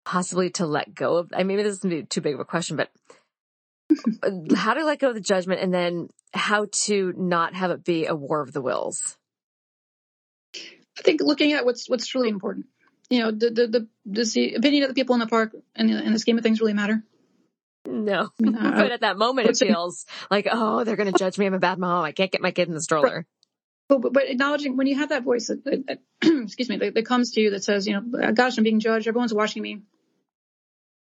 possibly 0.04 0.50
to 0.50 0.66
let 0.66 0.94
go 0.94 1.16
of, 1.16 1.30
I 1.34 1.44
mean, 1.44 1.56
this 1.56 1.78
isn't 1.78 2.10
too 2.10 2.20
big 2.20 2.34
of 2.34 2.40
a 2.40 2.44
question, 2.44 2.76
but 2.76 2.90
how 4.54 4.74
to 4.74 4.84
let 4.84 4.98
go 4.98 5.08
of 5.08 5.14
the 5.14 5.20
judgment 5.20 5.60
and 5.60 5.72
then 5.72 6.08
how 6.32 6.66
to 6.70 7.14
not 7.16 7.54
have 7.54 7.70
it 7.70 7.84
be 7.84 8.06
a 8.06 8.14
war 8.14 8.40
of 8.40 8.52
the 8.52 8.60
wills? 8.60 9.16
I 10.54 11.02
think 11.02 11.20
looking 11.22 11.52
at 11.52 11.64
what's, 11.64 11.88
what's 11.88 12.06
truly 12.06 12.28
important. 12.28 12.66
You 13.10 13.20
know, 13.20 13.30
the, 13.30 13.50
the, 13.50 13.66
the, 13.66 13.88
does 14.10 14.32
the 14.32 14.54
opinion 14.54 14.84
of 14.84 14.88
the 14.88 14.94
people 14.94 15.14
in 15.14 15.20
the 15.20 15.26
park 15.26 15.54
and 15.74 15.90
in 15.90 16.12
the 16.12 16.18
scheme 16.18 16.38
of 16.38 16.42
things 16.42 16.60
really 16.60 16.72
matter? 16.72 17.02
No, 17.86 18.30
but 18.38 18.92
at 18.92 19.00
that 19.02 19.18
moment 19.18 19.48
it 19.48 19.56
feels 19.56 20.06
like, 20.30 20.48
oh, 20.50 20.84
they're 20.84 20.96
going 20.96 21.12
to 21.12 21.18
judge 21.18 21.38
me. 21.38 21.46
I'm 21.46 21.54
a 21.54 21.58
bad 21.58 21.78
mom. 21.78 22.04
I 22.04 22.12
can't 22.12 22.32
get 22.32 22.40
my 22.40 22.50
kid 22.50 22.68
in 22.68 22.74
the 22.74 22.80
stroller. 22.80 23.26
But, 23.88 24.00
but, 24.00 24.12
but 24.14 24.30
acknowledging 24.30 24.76
when 24.76 24.86
you 24.86 24.96
have 24.96 25.10
that 25.10 25.22
voice 25.22 25.48
that, 25.48 25.64
that 25.64 25.98
excuse 26.42 26.68
me, 26.70 26.78
that, 26.78 26.94
that, 26.94 27.06
comes 27.06 27.32
to 27.32 27.40
you 27.42 27.50
that 27.50 27.62
says, 27.62 27.86
you 27.86 27.92
know, 27.92 28.32
gosh, 28.32 28.56
I'm 28.56 28.64
being 28.64 28.80
judged. 28.80 29.06
Everyone's 29.06 29.34
watching 29.34 29.62
me. 29.62 29.82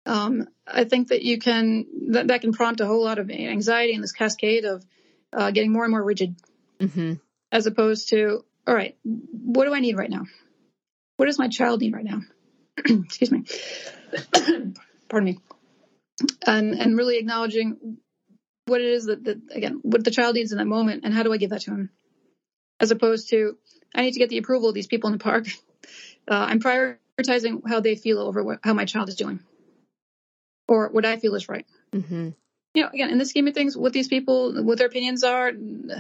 Um, 0.05 0.47
I 0.67 0.83
think 0.83 1.09
that 1.09 1.23
you 1.23 1.39
can, 1.39 1.85
that, 2.11 2.27
that 2.27 2.41
can 2.41 2.53
prompt 2.53 2.81
a 2.81 2.85
whole 2.85 3.03
lot 3.03 3.17
of 3.17 3.31
anxiety 3.31 3.93
and 3.93 4.03
this 4.03 4.11
cascade 4.11 4.65
of, 4.65 4.85
uh, 5.33 5.51
getting 5.51 5.71
more 5.71 5.83
and 5.83 5.91
more 5.91 6.03
rigid 6.03 6.35
mm-hmm. 6.79 7.13
as 7.51 7.65
opposed 7.65 8.09
to, 8.09 8.43
all 8.67 8.75
right, 8.75 8.95
what 9.03 9.65
do 9.65 9.73
I 9.73 9.79
need 9.79 9.97
right 9.97 10.09
now? 10.09 10.25
What 11.17 11.25
does 11.25 11.39
my 11.39 11.47
child 11.47 11.81
need 11.81 11.93
right 11.93 12.05
now? 12.05 12.21
excuse 12.77 13.31
me. 13.31 13.43
Pardon 15.09 15.25
me 15.25 15.39
and 16.45 16.73
and 16.73 16.97
really 16.97 17.17
acknowledging 17.17 17.97
what 18.65 18.81
it 18.81 18.88
is 18.88 19.05
that, 19.05 19.23
that 19.23 19.38
again 19.51 19.79
what 19.83 20.03
the 20.03 20.11
child 20.11 20.35
needs 20.35 20.51
in 20.51 20.57
that 20.57 20.65
moment 20.65 21.03
and 21.03 21.13
how 21.13 21.23
do 21.23 21.33
I 21.33 21.38
give 21.38 21.49
that 21.51 21.61
to 21.61 21.71
him, 21.71 21.89
as 22.79 22.91
opposed 22.91 23.29
to 23.29 23.57
I 23.93 24.01
need 24.01 24.13
to 24.13 24.19
get 24.19 24.29
the 24.29 24.38
approval 24.38 24.69
of 24.69 24.75
these 24.75 24.88
people 24.88 25.09
in 25.09 25.17
the 25.17 25.23
park. 25.23 25.47
Uh, 26.27 26.45
I'm 26.47 26.59
prioritizing 26.59 27.67
how 27.67 27.79
they 27.79 27.95
feel 27.95 28.19
over 28.19 28.43
what, 28.43 28.59
how 28.63 28.75
my 28.75 28.85
child 28.85 29.09
is 29.09 29.15
doing, 29.15 29.39
or 30.67 30.89
what 30.89 31.03
I 31.03 31.17
feel 31.17 31.33
is 31.33 31.49
right. 31.49 31.65
Mm-hmm. 31.91 32.29
You 32.75 32.83
know, 32.83 32.89
again, 32.89 33.09
in 33.09 33.17
the 33.17 33.25
scheme 33.25 33.47
of 33.47 33.55
things, 33.55 33.75
what 33.75 33.93
these 33.93 34.07
people, 34.07 34.63
what 34.63 34.77
their 34.77 34.85
opinions 34.85 35.23
are, 35.23 35.51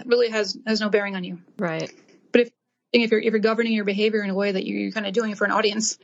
really 0.05 0.29
has 0.29 0.55
has 0.67 0.81
no 0.81 0.89
bearing 0.89 1.15
on 1.15 1.23
you. 1.23 1.39
Right. 1.57 1.91
But 2.31 2.41
if 2.41 2.51
if 2.93 3.11
you're 3.11 3.21
if 3.21 3.31
you're 3.31 3.39
governing 3.39 3.73
your 3.73 3.85
behavior 3.85 4.21
in 4.21 4.29
a 4.29 4.35
way 4.35 4.51
that 4.51 4.67
you're 4.67 4.91
kind 4.91 5.07
of 5.07 5.13
doing 5.13 5.31
it 5.31 5.37
for 5.39 5.45
an 5.45 5.51
audience, 5.51 5.97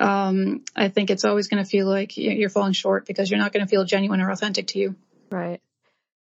um, 0.00 0.64
I 0.74 0.88
think 0.88 1.10
it's 1.10 1.24
always 1.24 1.48
going 1.48 1.62
to 1.62 1.68
feel 1.68 1.86
like 1.86 2.16
you're 2.16 2.48
falling 2.48 2.72
short 2.72 3.06
because 3.06 3.30
you're 3.30 3.38
not 3.38 3.52
going 3.52 3.64
to 3.64 3.70
feel 3.70 3.84
genuine 3.84 4.20
or 4.20 4.30
authentic 4.30 4.68
to 4.68 4.78
you. 4.78 4.96
Right. 5.30 5.60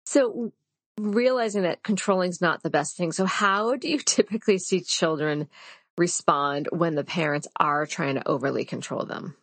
So 0.07 0.53
realizing 0.99 1.63
that 1.63 1.83
controlling 1.83 2.31
is 2.31 2.41
not 2.41 2.63
the 2.63 2.71
best 2.71 2.97
thing. 2.97 3.13
So 3.13 3.27
how 3.27 3.77
do 3.77 3.89
you 3.89 3.99
typically 3.99 4.59
see 4.59 4.81
children 4.81 5.49
respond 5.99 6.69
when 6.73 6.95
the 6.95 7.05
parents 7.05 7.49
are 7.59 7.87
trying 7.87 8.15
to 8.15 8.27
overly 8.27 8.65
control 8.65 9.05
them? 9.05 9.37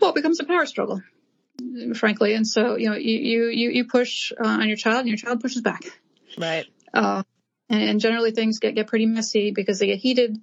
Well, 0.00 0.10
it 0.10 0.16
becomes 0.16 0.40
a 0.40 0.44
power 0.44 0.66
struggle, 0.66 1.02
frankly. 1.94 2.34
And 2.34 2.46
so, 2.46 2.76
you 2.76 2.90
know, 2.90 2.96
you, 2.96 3.46
you, 3.46 3.70
you 3.70 3.84
push 3.84 4.32
uh, 4.32 4.46
on 4.46 4.68
your 4.68 4.76
child 4.76 5.00
and 5.00 5.08
your 5.08 5.16
child 5.16 5.40
pushes 5.40 5.62
back. 5.62 5.84
Right. 6.36 6.66
Uh, 6.92 7.22
and, 7.68 7.82
and 7.82 8.00
generally 8.00 8.32
things 8.32 8.58
get, 8.58 8.74
get 8.74 8.88
pretty 8.88 9.06
messy 9.06 9.52
because 9.52 9.78
they 9.78 9.86
get 9.86 9.98
heated 9.98 10.36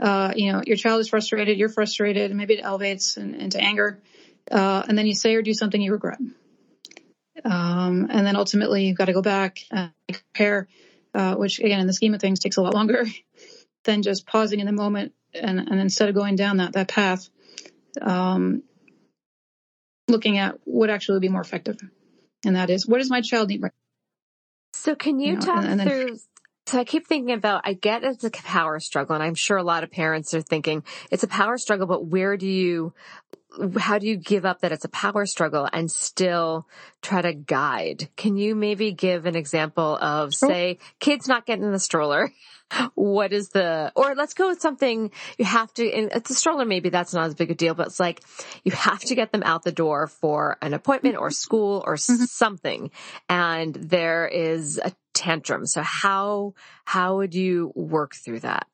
uh, 0.00 0.32
you 0.34 0.52
know, 0.52 0.62
your 0.66 0.76
child 0.76 1.00
is 1.00 1.08
frustrated, 1.08 1.58
you're 1.58 1.68
frustrated, 1.68 2.30
and 2.30 2.38
maybe 2.38 2.54
it 2.54 2.60
elevates 2.62 3.16
in, 3.16 3.34
into 3.34 3.60
anger. 3.60 4.00
Uh, 4.50 4.82
and 4.88 4.98
then 4.98 5.06
you 5.06 5.14
say 5.14 5.34
or 5.34 5.42
do 5.42 5.54
something 5.54 5.80
you 5.80 5.92
regret. 5.92 6.18
Um, 7.44 8.08
and 8.10 8.26
then 8.26 8.36
ultimately 8.36 8.86
you've 8.86 8.98
got 8.98 9.06
to 9.06 9.12
go 9.12 9.22
back 9.22 9.60
and 9.70 9.92
compare, 10.10 10.68
uh, 11.14 11.34
which 11.36 11.60
again, 11.60 11.80
in 11.80 11.86
the 11.86 11.92
scheme 11.92 12.14
of 12.14 12.20
things 12.20 12.40
takes 12.40 12.56
a 12.56 12.62
lot 12.62 12.74
longer 12.74 13.04
than 13.84 14.02
just 14.02 14.26
pausing 14.26 14.60
in 14.60 14.66
the 14.66 14.72
moment. 14.72 15.12
And, 15.34 15.58
and 15.58 15.80
instead 15.80 16.08
of 16.08 16.14
going 16.14 16.36
down 16.36 16.58
that, 16.58 16.74
that 16.74 16.88
path, 16.88 17.28
um, 18.00 18.62
looking 20.08 20.38
at 20.38 20.58
what 20.64 20.90
actually 20.90 21.16
would 21.16 21.22
be 21.22 21.28
more 21.28 21.40
effective. 21.40 21.78
And 22.44 22.56
that 22.56 22.70
is, 22.70 22.86
what 22.86 22.98
does 22.98 23.10
my 23.10 23.20
child 23.20 23.48
need 23.48 23.62
right 23.62 23.72
so 24.74 24.94
can 24.94 25.20
you, 25.20 25.28
you 25.28 25.34
know, 25.34 25.40
talk 25.40 25.58
and, 25.58 25.68
and 25.68 25.80
then, 25.80 25.88
through 25.88 26.18
so 26.66 26.78
I 26.78 26.84
keep 26.84 27.06
thinking 27.06 27.34
about, 27.34 27.62
I 27.64 27.72
get 27.74 28.04
it's 28.04 28.24
a 28.24 28.30
power 28.30 28.78
struggle 28.78 29.14
and 29.14 29.22
I'm 29.22 29.34
sure 29.34 29.56
a 29.56 29.64
lot 29.64 29.82
of 29.82 29.90
parents 29.90 30.32
are 30.34 30.42
thinking 30.42 30.84
it's 31.10 31.24
a 31.24 31.28
power 31.28 31.58
struggle, 31.58 31.86
but 31.86 32.06
where 32.06 32.36
do 32.36 32.46
you, 32.46 32.94
how 33.78 33.98
do 33.98 34.06
you 34.06 34.16
give 34.16 34.44
up 34.44 34.60
that 34.60 34.72
it's 34.72 34.84
a 34.84 34.88
power 34.88 35.26
struggle 35.26 35.68
and 35.72 35.90
still 35.90 36.66
try 37.02 37.20
to 37.20 37.34
guide? 37.34 38.08
Can 38.16 38.36
you 38.36 38.54
maybe 38.54 38.92
give 38.92 39.26
an 39.26 39.34
example 39.36 39.98
of 40.00 40.34
say 40.34 40.78
kids 41.00 41.26
not 41.28 41.46
getting 41.46 41.64
in 41.64 41.72
the 41.72 41.78
stroller? 41.78 42.30
What 42.94 43.34
is 43.34 43.50
the, 43.50 43.92
or 43.94 44.14
let's 44.14 44.32
go 44.32 44.48
with 44.48 44.62
something 44.62 45.10
you 45.36 45.44
have 45.44 45.70
to, 45.74 45.84
it's 45.84 46.30
a 46.30 46.34
stroller, 46.34 46.64
maybe 46.64 46.88
that's 46.88 47.12
not 47.12 47.26
as 47.26 47.34
big 47.34 47.50
a 47.50 47.54
deal, 47.54 47.74
but 47.74 47.88
it's 47.88 48.00
like 48.00 48.22
you 48.64 48.72
have 48.72 49.00
to 49.00 49.14
get 49.14 49.30
them 49.30 49.42
out 49.42 49.62
the 49.62 49.72
door 49.72 50.06
for 50.06 50.56
an 50.62 50.72
appointment 50.72 51.18
or 51.18 51.30
school 51.30 51.84
or 51.86 51.96
mm-hmm. 51.96 52.24
something. 52.24 52.90
And 53.28 53.74
there 53.74 54.26
is 54.26 54.80
a 54.82 54.90
tantrum. 55.14 55.66
So 55.66 55.82
how, 55.82 56.54
how 56.84 57.16
would 57.16 57.34
you 57.34 57.72
work 57.74 58.14
through 58.14 58.40
that? 58.40 58.66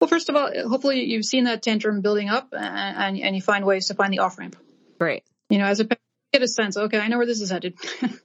Well, 0.00 0.08
first 0.08 0.28
of 0.28 0.36
all, 0.36 0.50
hopefully 0.68 1.04
you've 1.04 1.24
seen 1.24 1.44
that 1.44 1.62
tantrum 1.62 2.00
building 2.00 2.28
up 2.28 2.48
and, 2.52 3.20
and, 3.20 3.36
you 3.36 3.42
find 3.42 3.64
ways 3.64 3.86
to 3.86 3.94
find 3.94 4.12
the 4.12 4.18
off 4.18 4.36
ramp. 4.36 4.56
Right. 4.98 5.22
You 5.48 5.58
know, 5.58 5.66
as 5.66 5.78
a 5.78 5.84
get 6.32 6.42
a 6.42 6.48
sense, 6.48 6.76
okay, 6.76 6.98
I 6.98 7.08
know 7.08 7.18
where 7.18 7.26
this 7.26 7.40
is 7.40 7.50
headed. 7.50 7.76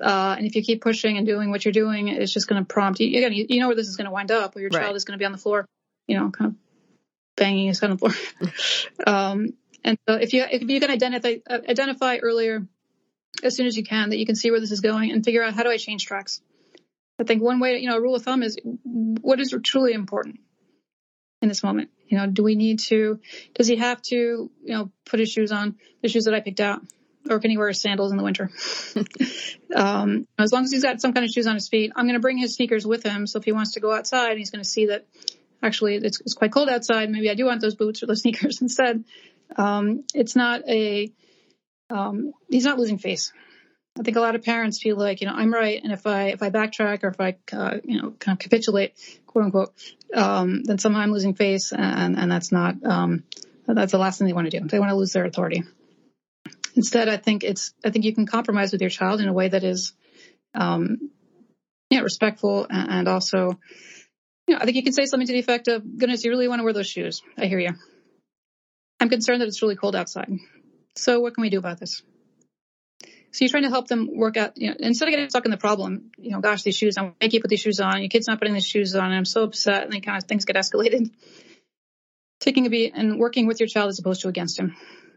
Uh, 0.00 0.34
and 0.38 0.46
if 0.46 0.56
you 0.56 0.62
keep 0.62 0.80
pushing 0.80 1.18
and 1.18 1.26
doing 1.26 1.50
what 1.50 1.64
you're 1.64 1.72
doing, 1.72 2.08
it's 2.08 2.32
just 2.32 2.48
going 2.48 2.62
to 2.62 2.66
prompt 2.66 2.98
you. 3.00 3.08
Again, 3.18 3.32
you, 3.32 3.46
you, 3.48 3.60
know 3.60 3.68
where 3.68 3.76
this 3.76 3.88
is 3.88 3.96
going 3.96 4.06
to 4.06 4.10
wind 4.10 4.30
up, 4.30 4.54
where 4.54 4.62
your 4.62 4.70
child 4.70 4.86
right. 4.86 4.96
is 4.96 5.04
going 5.04 5.16
to 5.16 5.18
be 5.18 5.26
on 5.26 5.32
the 5.32 5.38
floor, 5.38 5.66
you 6.06 6.16
know, 6.16 6.30
kind 6.30 6.52
of 6.52 6.56
banging 7.36 7.68
his 7.68 7.78
head 7.78 7.90
on 7.90 7.96
the 7.96 8.10
floor. 8.10 8.52
um, 9.06 9.54
and 9.84 9.98
so 10.08 10.14
if 10.14 10.32
you 10.32 10.44
if 10.50 10.62
you 10.62 10.80
can 10.80 10.90
identify 10.90 11.36
uh, 11.48 11.58
identify 11.68 12.16
earlier, 12.18 12.66
as 13.42 13.56
soon 13.56 13.66
as 13.66 13.76
you 13.76 13.84
can, 13.84 14.10
that 14.10 14.18
you 14.18 14.26
can 14.26 14.36
see 14.36 14.50
where 14.50 14.60
this 14.60 14.72
is 14.72 14.80
going 14.80 15.10
and 15.10 15.24
figure 15.24 15.42
out 15.42 15.54
how 15.54 15.62
do 15.62 15.70
I 15.70 15.76
change 15.76 16.06
tracks. 16.06 16.40
I 17.18 17.24
think 17.24 17.42
one 17.42 17.60
way, 17.60 17.78
you 17.78 17.88
know, 17.88 17.96
a 17.96 18.00
rule 18.00 18.14
of 18.14 18.22
thumb 18.22 18.42
is 18.42 18.58
what 18.62 19.40
is 19.40 19.54
truly 19.62 19.92
important 19.92 20.40
in 21.40 21.48
this 21.48 21.62
moment. 21.62 21.90
You 22.06 22.18
know, 22.18 22.26
do 22.26 22.42
we 22.42 22.54
need 22.54 22.80
to? 22.88 23.20
Does 23.54 23.66
he 23.66 23.76
have 23.76 24.02
to, 24.02 24.16
you 24.16 24.50
know, 24.74 24.90
put 25.04 25.20
his 25.20 25.30
shoes 25.30 25.52
on 25.52 25.76
the 26.02 26.08
shoes 26.08 26.24
that 26.24 26.34
I 26.34 26.40
picked 26.40 26.60
out? 26.60 26.82
or 27.30 27.38
can 27.38 27.50
he 27.50 27.58
wear 27.58 27.72
sandals 27.72 28.10
in 28.10 28.18
the 28.18 28.24
winter? 28.24 28.50
um, 29.74 30.26
as 30.38 30.52
long 30.52 30.64
as 30.64 30.72
he's 30.72 30.82
got 30.82 31.00
some 31.00 31.12
kind 31.12 31.24
of 31.24 31.30
shoes 31.30 31.46
on 31.46 31.54
his 31.54 31.68
feet, 31.68 31.92
I'm 31.94 32.06
going 32.06 32.14
to 32.14 32.20
bring 32.20 32.38
his 32.38 32.54
sneakers 32.54 32.86
with 32.86 33.02
him. 33.02 33.26
So 33.26 33.38
if 33.38 33.44
he 33.44 33.52
wants 33.52 33.72
to 33.72 33.80
go 33.80 33.92
outside, 33.92 34.38
he's 34.38 34.50
going 34.50 34.62
to 34.62 34.68
see 34.68 34.86
that 34.86 35.06
actually 35.62 35.96
it's, 35.96 36.20
it's, 36.20 36.34
quite 36.34 36.52
cold 36.52 36.68
outside. 36.68 37.10
Maybe 37.10 37.30
I 37.30 37.34
do 37.34 37.44
want 37.46 37.60
those 37.60 37.74
boots 37.74 38.02
or 38.02 38.06
those 38.06 38.20
sneakers 38.22 38.60
instead. 38.60 39.04
Um, 39.56 40.04
it's 40.14 40.34
not 40.34 40.68
a, 40.68 41.12
um, 41.92 42.32
he's 42.48 42.64
not 42.64 42.78
losing 42.78 42.98
face. 42.98 43.32
I 43.98 44.02
think 44.02 44.16
a 44.16 44.20
lot 44.20 44.34
of 44.34 44.42
parents 44.42 44.80
feel 44.82 44.96
like, 44.96 45.20
you 45.20 45.26
know, 45.26 45.34
I'm 45.34 45.52
right. 45.52 45.82
And 45.82 45.92
if 45.92 46.06
I, 46.06 46.28
if 46.28 46.42
I 46.42 46.48
backtrack 46.48 47.04
or 47.04 47.08
if 47.08 47.20
I, 47.20 47.36
uh, 47.52 47.78
you 47.84 48.00
know, 48.00 48.12
kind 48.12 48.34
of 48.36 48.38
capitulate, 48.38 48.94
quote 49.26 49.44
unquote, 49.44 49.74
um, 50.14 50.62
then 50.64 50.78
somehow 50.78 51.00
I'm 51.00 51.12
losing 51.12 51.34
face 51.34 51.72
and, 51.72 52.18
and 52.18 52.32
that's 52.32 52.50
not, 52.50 52.82
um, 52.84 53.24
that's 53.66 53.92
the 53.92 53.98
last 53.98 54.18
thing 54.18 54.26
they 54.26 54.32
want 54.32 54.50
to 54.50 54.60
do. 54.60 54.66
They 54.66 54.78
want 54.78 54.90
to 54.90 54.96
lose 54.96 55.12
their 55.12 55.26
authority. 55.26 55.64
Instead, 56.74 57.10
I 57.10 57.18
think 57.18 57.44
it's, 57.44 57.74
I 57.84 57.90
think 57.90 58.06
you 58.06 58.14
can 58.14 58.26
compromise 58.26 58.72
with 58.72 58.80
your 58.80 58.90
child 58.90 59.20
in 59.20 59.28
a 59.28 59.32
way 59.32 59.48
that 59.48 59.62
is, 59.62 59.92
um, 60.54 61.10
yeah, 61.90 62.00
respectful 62.00 62.66
and, 62.68 62.90
and 62.90 63.08
also, 63.08 63.58
you 64.48 64.54
know, 64.54 64.60
I 64.60 64.64
think 64.64 64.76
you 64.76 64.82
can 64.82 64.94
say 64.94 65.04
something 65.04 65.26
to 65.26 65.34
the 65.34 65.38
effect 65.38 65.68
of, 65.68 65.82
goodness, 65.98 66.24
you 66.24 66.30
really 66.30 66.48
want 66.48 66.60
to 66.60 66.64
wear 66.64 66.72
those 66.72 66.88
shoes. 66.88 67.20
I 67.36 67.44
hear 67.44 67.58
you. 67.58 67.72
I'm 69.00 69.10
concerned 69.10 69.42
that 69.42 69.48
it's 69.48 69.60
really 69.60 69.76
cold 69.76 69.94
outside. 69.94 70.30
So 70.96 71.20
what 71.20 71.34
can 71.34 71.42
we 71.42 71.50
do 71.50 71.58
about 71.58 71.80
this? 71.80 72.02
So 73.32 73.44
you're 73.44 73.48
trying 73.48 73.62
to 73.62 73.70
help 73.70 73.88
them 73.88 74.10
work 74.14 74.36
out, 74.36 74.52
you 74.56 74.70
know, 74.70 74.76
instead 74.78 75.08
of 75.08 75.12
getting 75.12 75.30
stuck 75.30 75.46
in 75.46 75.50
the 75.50 75.56
problem, 75.56 76.10
you 76.18 76.32
know, 76.32 76.40
gosh, 76.40 76.62
these 76.62 76.76
shoes, 76.76 76.98
I 76.98 77.12
make 77.20 77.32
you 77.32 77.40
put 77.40 77.48
these 77.48 77.60
shoes 77.60 77.80
on. 77.80 78.00
Your 78.00 78.10
kid's 78.10 78.28
not 78.28 78.38
putting 78.38 78.52
these 78.52 78.66
shoes 78.66 78.94
on. 78.94 79.06
And 79.06 79.14
I'm 79.14 79.24
so 79.24 79.44
upset. 79.44 79.84
And 79.84 79.92
then 79.92 80.02
kind 80.02 80.18
of 80.18 80.24
things 80.24 80.44
get 80.44 80.56
escalated. 80.56 81.10
Taking 82.40 82.66
a 82.66 82.70
beat 82.70 82.92
and 82.94 83.18
working 83.18 83.46
with 83.46 83.58
your 83.58 83.68
child 83.68 83.88
as 83.88 83.98
opposed 83.98 84.22
to 84.22 84.28
against 84.28 84.58
him 84.58 84.76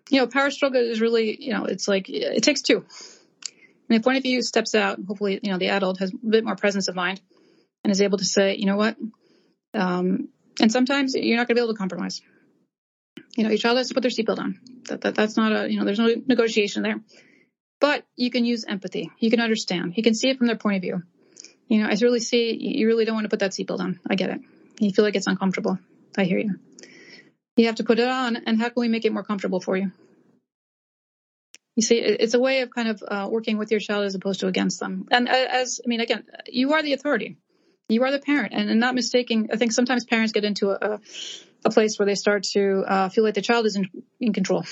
you 0.10 0.20
know, 0.20 0.27
power 0.27 0.51
struggle 0.51 0.82
is 0.82 1.01
really, 1.01 1.44
you 1.44 1.53
know, 1.53 1.65
it's 1.65 1.88
like 1.88 2.10
it 2.10 2.44
takes 2.44 2.62
two. 2.62 2.86
And 3.89 4.00
if 4.00 4.05
one 4.05 4.15
of 4.15 4.25
you 4.25 4.41
steps 4.41 4.75
out, 4.75 5.00
hopefully, 5.08 5.39
you 5.41 5.51
know, 5.51 5.58
the 5.58 5.70
adult 5.70 6.00
has 6.00 6.12
a 6.12 6.17
bit 6.27 6.44
more 6.44 6.55
presence 6.55 6.88
of 6.88 6.96
mind 6.96 7.22
and 7.84 7.91
is 7.91 8.01
able 8.01 8.17
to 8.17 8.25
say, 8.25 8.55
you 8.55 8.65
know 8.65 8.77
what? 8.77 8.98
Um, 9.74 10.29
and 10.60 10.72
sometimes 10.72 11.13
you're 11.15 11.38
not 11.38 11.48
going 11.48 11.55
to 11.55 11.62
be 11.62 11.63
able 11.63 11.74
to 11.74 11.77
compromise. 11.77 12.22
You 13.36 13.44
know, 13.44 13.50
your 13.50 13.58
child 13.58 13.77
has 13.77 13.89
to 13.89 13.94
put 13.94 14.01
their 14.01 14.12
seatbelt 14.12 14.39
on. 14.39 14.60
That, 14.89 15.01
that 15.01 15.15
that's 15.15 15.38
not 15.38 15.51
a, 15.51 15.72
you 15.72 15.77
know, 15.77 15.86
there's 15.86 16.00
no 16.00 16.13
negotiation 16.25 16.84
there. 16.84 17.01
But 17.82 18.06
you 18.15 18.32
can 18.32 18.46
use 18.46 18.63
empathy. 18.65 19.12
You 19.20 19.30
can 19.30 19.42
understand. 19.42 19.94
You 19.98 20.04
can 20.04 20.15
see 20.15 20.30
it 20.30 20.38
from 20.38 20.48
their 20.48 20.56
point 20.56 20.77
of 20.77 20.82
view. 20.82 21.04
You 21.68 21.82
know, 21.82 21.88
I 21.88 21.98
really 22.01 22.20
see 22.20 22.56
you 22.56 22.88
really 22.88 23.06
don't 23.06 23.15
want 23.15 23.25
to 23.25 23.30
put 23.30 23.39
that 23.39 23.51
seatbelt 23.51 23.80
on. 23.80 24.00
I 24.10 24.15
get 24.15 24.30
it. 24.30 24.39
You 24.80 24.92
feel 24.92 25.04
like 25.04 25.15
it's 25.15 25.27
uncomfortable. 25.27 25.77
I 26.18 26.24
hear 26.24 26.39
you. 26.39 26.56
You 27.58 27.68
have 27.68 27.75
to 27.75 27.84
put 27.84 28.00
it 28.00 28.08
on, 28.08 28.36
and 28.36 28.60
how 28.60 28.70
can 28.70 28.82
we 28.82 28.89
make 28.89 29.06
it 29.06 29.13
more 29.13 29.24
comfortable 29.24 29.60
for 29.60 29.77
you? 29.77 29.92
You 31.75 31.84
see, 31.84 31.98
it's 31.98 32.34
a 32.34 32.39
way 32.39 32.62
of 32.62 32.70
kind 32.72 32.88
of 32.88 33.04
uh, 33.06 33.27
working 33.30 33.58
with 33.58 33.72
your 33.72 33.80
child 33.80 34.06
as 34.06 34.15
opposed 34.15 34.42
to 34.42 34.48
against 34.48 34.80
them. 34.80 35.08
And 35.12 35.27
uh, 35.27 35.32
as, 35.34 35.82
I 35.84 35.88
mean, 35.88 36.00
again, 36.00 36.25
you 36.48 36.74
are 36.74 36.82
the 36.82 36.94
authority. 36.94 37.38
You 37.89 38.04
are 38.04 38.12
the 38.12 38.20
parent, 38.20 38.54
and, 38.54 38.80
not 38.80 38.96
mistaking. 38.96 39.50
I 39.54 39.58
think 39.58 39.72
sometimes 39.72 40.06
parents 40.06 40.32
get 40.32 40.44
into 40.44 40.72
a, 40.72 40.96
a 40.96 41.00
place 41.70 41.98
where 41.98 42.06
they 42.06 42.16
start 42.16 42.44
to 42.54 42.84
uh, 42.88 43.10
feel 43.10 43.24
like 43.24 43.34
the 43.34 43.42
child 43.42 43.66
is 43.66 43.76
in, 43.76 43.90
in 44.20 44.34
control. 44.34 44.64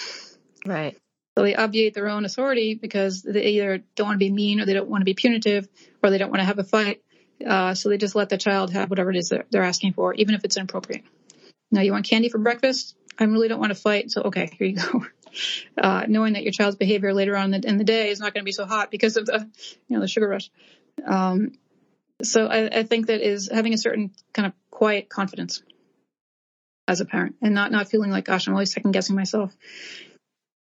Right. 0.66 0.98
So 1.38 1.44
they 1.44 1.56
obviate 1.56 1.94
their 1.94 2.10
own 2.10 2.26
authority 2.26 2.76
because 2.76 3.24
they 3.24 3.44
either 3.44 3.84
don't 3.96 4.08
want 4.08 4.20
to 4.20 4.25
be 4.25 4.32
mean 4.32 4.60
or 4.60 4.66
they 4.66 4.74
don't 4.74 4.90
want 4.90 5.01
to 5.01 5.06
be 5.06 5.16
punitive 5.16 5.68
or 6.03 6.10
they 6.10 6.18
don't 6.18 6.29
want 6.29 6.42
to 6.42 6.46
have 6.46 6.60
a 6.60 6.64
fight. 6.64 7.01
Uh, 7.46 7.74
so 7.74 7.90
they 7.90 7.98
just 7.98 8.16
let 8.16 8.29
the 8.29 8.38
child 8.38 8.72
have 8.72 8.90
whatever 8.90 9.10
it 9.10 9.18
is 9.18 9.29
that 9.29 9.48
they're 9.50 9.64
asking 9.64 9.94
for, 9.94 10.14
even 10.14 10.36
if 10.36 10.46
it's 10.46 10.58
inappropriate. 10.58 11.03
Now 11.72 11.82
you 11.82 11.92
want 11.92 12.08
candy 12.08 12.29
for 12.29 12.38
breakfast? 12.38 12.96
I 13.18 13.24
really 13.25 13.48
don't 13.48 13.60
want 13.60 13.72
to 13.72 13.79
fight. 13.79 14.12
So 14.12 14.22
okay, 14.24 14.50
here 14.58 14.68
you 14.68 14.75
go. 14.75 15.06
Uh, 15.75 16.06
knowing 16.08 16.34
that 16.34 16.44
your 16.44 16.51
child's 16.51 16.75
behavior 16.75 17.12
later 17.12 17.36
on 17.36 17.56
in 17.56 17.62
the, 17.62 17.68
in 17.68 17.77
the, 17.79 17.84
day 17.84 18.12
is 18.12 18.20
not 18.20 18.36
going 18.36 18.44
to 18.44 18.46
be 18.46 18.51
so 18.51 18.68
hot 18.68 18.92
because 18.92 19.18
of 19.18 19.25
the, 19.25 19.50
you 19.88 19.96
know, 19.96 20.00
the 20.00 20.08
sugar 20.08 20.27
rush. 20.27 20.51
Um, 21.03 21.53
so 22.22 22.46
I, 22.46 22.68
I, 22.68 22.84
think 22.84 23.08
that 23.08 23.20
is 23.20 23.50
having 23.51 23.74
a 23.74 23.77
certain 23.79 24.12
kind 24.32 24.46
of 24.46 24.53
quiet 24.70 25.10
confidence 25.10 25.64
as 26.87 27.01
a 27.01 27.05
parent 27.05 27.35
and 27.41 27.53
not, 27.53 27.72
not 27.72 27.89
feeling 27.89 28.11
like, 28.11 28.25
gosh, 28.25 28.48
I'm 28.48 28.53
always 28.53 28.72
second 28.72 28.91
guessing 28.91 29.15
myself. 29.15 29.53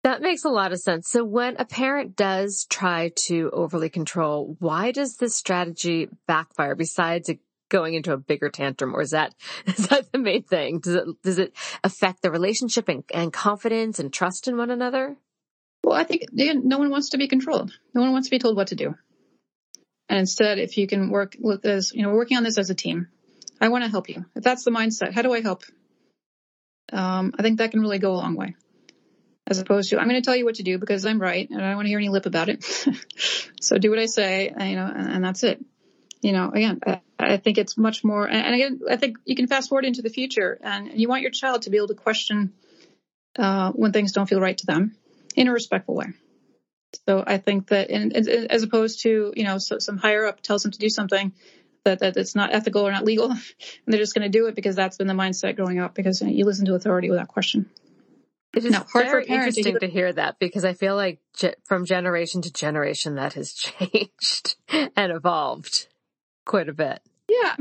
That 0.03 0.23
makes 0.23 0.45
a 0.45 0.49
lot 0.49 0.73
of 0.73 0.79
sense. 0.79 1.11
So 1.11 1.25
when 1.25 1.57
a 1.59 1.65
parent 1.65 2.17
does 2.17 2.67
try 2.71 3.13
to 3.27 3.51
overly 3.53 3.91
control, 3.91 4.57
why 4.59 4.93
does 4.93 5.17
this 5.17 5.37
strategy 5.37 6.09
backfire 6.27 6.75
besides 6.75 7.29
it 7.29 7.41
going 7.69 7.95
into 7.95 8.13
a 8.13 8.17
bigger 8.17 8.49
tantrum 8.49 8.97
or 8.97 9.03
is 9.03 9.11
that, 9.11 9.35
is 9.67 9.89
that 9.89 10.11
the 10.11 10.19
main 10.19 10.43
thing? 10.43 10.81
Does 10.81 10.95
it, 10.95 11.05
does 11.23 11.39
it 11.39 11.55
affect 11.85 12.23
the 12.23 12.31
relationship 12.31 12.89
and, 12.89 13.05
and 13.13 13.33
confidence 13.33 13.99
and 13.99 14.13
trust 14.13 14.49
in 14.49 14.57
one 14.57 14.71
another? 14.71 15.17
Well, 15.85 15.97
I 15.97 16.05
think 16.05 16.25
no 16.33 16.79
one 16.79 16.91
wants 16.91 17.11
to 17.11 17.19
be 17.19 17.29
controlled. 17.29 17.73
No 17.95 18.03
one 18.03 18.13
wants 18.13 18.29
to 18.29 18.31
be 18.31 18.39
told 18.39 18.57
what 18.57 18.69
to 18.69 18.77
do. 18.77 18.95
And 20.09 20.19
instead, 20.19 20.59
if 20.59 20.77
you 20.77 20.87
can 20.87 21.11
work 21.11 21.37
with 21.39 21.63
this, 21.63 21.93
you 21.95 22.03
know, 22.03 22.09
we're 22.09 22.17
working 22.17 22.37
on 22.37 22.43
this 22.43 22.59
as 22.59 22.69
a 22.69 22.75
team. 22.75 23.09
I 23.61 23.69
want 23.69 23.85
to 23.85 23.91
help 23.91 24.09
you. 24.09 24.25
If 24.35 24.43
that's 24.43 24.65
the 24.65 24.71
mindset, 24.71 25.13
how 25.13 25.23
do 25.23 25.33
I 25.33 25.41
help? 25.41 25.63
Um, 26.93 27.35
I 27.39 27.43
think 27.43 27.59
that 27.59 27.71
can 27.71 27.81
really 27.81 27.99
go 27.99 28.13
a 28.13 28.17
long 28.17 28.37
way. 28.37 28.55
As 29.47 29.59
opposed 29.59 29.91
to, 29.91 29.99
I'm 29.99 30.09
going 30.09 30.21
to 30.21 30.25
tell 30.25 30.37
you 30.37 30.45
what 30.45 30.57
to 30.57 30.63
do 30.63 30.79
because 30.79 31.05
I'm 31.05 31.21
right 31.21 31.49
and 31.51 31.61
I 31.61 31.69
don't 31.69 31.77
want 31.77 31.87
to 31.87 31.91
hear 31.91 31.99
any 31.99 32.09
lip 32.09 32.27
about 32.27 32.49
it. 32.49 32.65
so 33.61 33.79
do 33.79 33.91
what 33.91 33.99
I 33.99 34.07
say, 34.07 34.45
you 34.49 34.77
know, 34.77 34.93
and, 34.95 35.09
and 35.09 35.25
that's 35.25 35.43
it 35.43 35.65
you 36.23 36.33
know, 36.33 36.51
again, 36.51 36.81
I, 37.19 37.37
think 37.39 37.59
it's 37.59 37.79
much 37.79 38.05
more, 38.05 38.29
and 38.29 38.55
again, 38.55 38.81
I 38.89 38.97
think 38.97 39.19
you 39.25 39.35
can 39.35 39.47
fast 39.47 39.69
forward 39.69 39.85
into 39.85 40.03
the 40.03 40.11
future 40.11 40.59
and 40.63 41.01
you 41.01 41.09
want 41.09 41.23
your 41.23 41.31
child 41.31 41.63
to 41.63 41.71
be 41.71 41.79
able 41.79 41.89
to 41.89 41.95
question, 41.95 42.53
uh, 43.39 43.73
when 43.73 43.93
things 43.93 44.13
don't 44.13 44.29
feel 44.29 44.41
right 44.41 44.57
to 44.59 44.67
them 44.67 44.97
in 45.35 45.49
a 45.49 45.53
respectful 45.53 45.95
way. 45.95 46.09
So 47.07 47.23
I 47.27 47.39
think 47.39 47.69
that 47.69 47.89
in, 47.91 48.13
as 48.15 48.63
opposed 48.63 49.03
to, 49.03 49.33
you 49.35 49.45
know, 49.45 49.59
so 49.59 49.79
some 49.79 49.97
higher 49.97 50.27
up 50.27 50.43
tells 50.43 50.63
them 50.63 50.73
to 50.73 50.79
do 50.79 50.91
something 50.91 51.33
that, 51.85 52.01
that 52.01 52.17
it's 52.17 52.35
not 52.35 52.53
ethical 52.53 52.87
or 52.87 52.93
not 52.93 53.05
legal 53.05 53.31
and 53.31 53.41
they're 53.87 54.01
just 54.01 54.15
going 54.15 54.31
to 54.31 54.39
do 54.39 54.47
it 54.47 54.55
because 54.55 54.77
that's 54.77 54.97
been 54.97 55.07
the 55.07 55.15
mindset 55.15 55.57
growing 55.57 55.79
up 55.79 55.95
because 55.95 56.21
you, 56.21 56.27
know, 56.27 56.33
you 56.33 56.45
listen 56.45 56.67
to 56.67 56.75
authority 56.75 57.11
without 57.11 57.29
question. 57.29 57.69
It 58.55 58.65
is 58.65 58.75
hard 58.75 59.07
very 59.07 59.27
interesting 59.27 59.79
to 59.79 59.87
hear 59.87 60.13
that 60.13 60.39
because 60.41 60.65
I 60.65 60.73
feel 60.73 60.97
like 60.97 61.21
ge- 61.37 61.55
from 61.65 61.85
generation 61.85 62.43
to 62.43 62.53
generation 62.53 63.15
that 63.15 63.35
has 63.35 63.53
changed 63.55 64.57
and 64.69 65.13
evolved 65.13 65.87
quite 66.45 66.69
a 66.69 66.73
bit. 66.73 67.01
Yeah. 67.29 67.55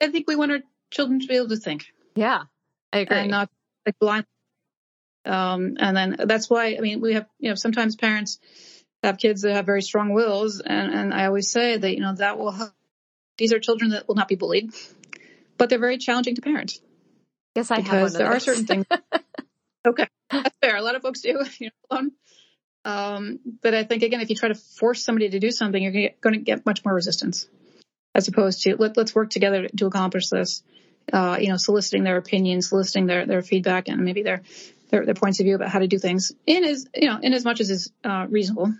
I 0.00 0.08
think 0.08 0.26
we 0.26 0.36
want 0.36 0.52
our 0.52 0.60
children 0.90 1.20
to 1.20 1.26
be 1.26 1.36
able 1.36 1.48
to 1.48 1.56
think. 1.56 1.86
Yeah. 2.14 2.44
I 2.92 2.98
agree. 2.98 3.18
And 3.18 3.30
not 3.30 3.50
like 3.84 3.98
blind. 3.98 4.26
Um, 5.24 5.76
and 5.78 5.96
then 5.96 6.16
that's 6.18 6.48
why, 6.48 6.76
I 6.76 6.80
mean, 6.80 7.00
we 7.00 7.14
have, 7.14 7.26
you 7.38 7.50
know, 7.50 7.54
sometimes 7.54 7.94
parents 7.94 8.38
have 9.02 9.18
kids 9.18 9.42
that 9.42 9.54
have 9.54 9.66
very 9.66 9.82
strong 9.82 10.12
wills. 10.12 10.60
And, 10.60 10.92
and 10.94 11.14
I 11.14 11.26
always 11.26 11.50
say 11.50 11.76
that, 11.76 11.94
you 11.94 12.00
know, 12.00 12.14
that 12.14 12.38
will 12.38 12.52
help. 12.52 12.72
These 13.38 13.52
are 13.52 13.58
children 13.58 13.90
that 13.90 14.08
will 14.08 14.14
not 14.14 14.28
be 14.28 14.36
bullied, 14.36 14.72
but 15.58 15.70
they're 15.70 15.78
very 15.78 15.98
challenging 15.98 16.34
to 16.36 16.42
parent. 16.42 16.74
Yes, 17.54 17.70
I 17.70 17.80
because 17.80 18.14
there 18.14 18.26
are 18.26 18.40
certain 18.40 18.66
things. 18.66 18.86
okay. 19.86 20.06
That's 20.30 20.56
fair. 20.62 20.76
A 20.76 20.82
lot 20.82 20.94
of 20.94 21.02
folks 21.02 21.20
do, 21.20 21.44
you 21.58 21.70
know, 21.90 22.10
um, 22.84 23.38
but 23.62 23.74
I 23.74 23.84
think 23.84 24.02
again, 24.02 24.20
if 24.20 24.30
you 24.30 24.36
try 24.36 24.48
to 24.48 24.54
force 24.54 25.04
somebody 25.04 25.30
to 25.30 25.38
do 25.38 25.50
something, 25.50 25.82
you're 25.82 26.10
going 26.20 26.34
to 26.34 26.40
get 26.40 26.66
much 26.66 26.84
more 26.84 26.94
resistance 26.94 27.46
as 28.14 28.28
opposed 28.28 28.62
to 28.62 28.76
let, 28.76 28.96
let's 28.96 29.14
work 29.14 29.30
together 29.30 29.68
to 29.68 29.86
accomplish 29.86 30.28
this. 30.28 30.62
Uh, 31.12 31.36
you 31.40 31.48
know, 31.48 31.56
soliciting 31.56 32.04
their 32.04 32.16
opinions, 32.16 32.68
soliciting 32.68 33.06
their, 33.06 33.26
their 33.26 33.42
feedback 33.42 33.88
and 33.88 34.04
maybe 34.04 34.22
their, 34.22 34.42
their, 34.90 35.04
their 35.04 35.14
points 35.14 35.40
of 35.40 35.44
view 35.44 35.56
about 35.56 35.68
how 35.68 35.80
to 35.80 35.88
do 35.88 35.98
things 35.98 36.30
in 36.46 36.62
as, 36.62 36.86
you 36.94 37.08
know, 37.08 37.18
in 37.20 37.32
as 37.32 37.44
much 37.44 37.60
as 37.60 37.70
is, 37.70 37.92
uh, 38.04 38.26
reasonable. 38.28 38.72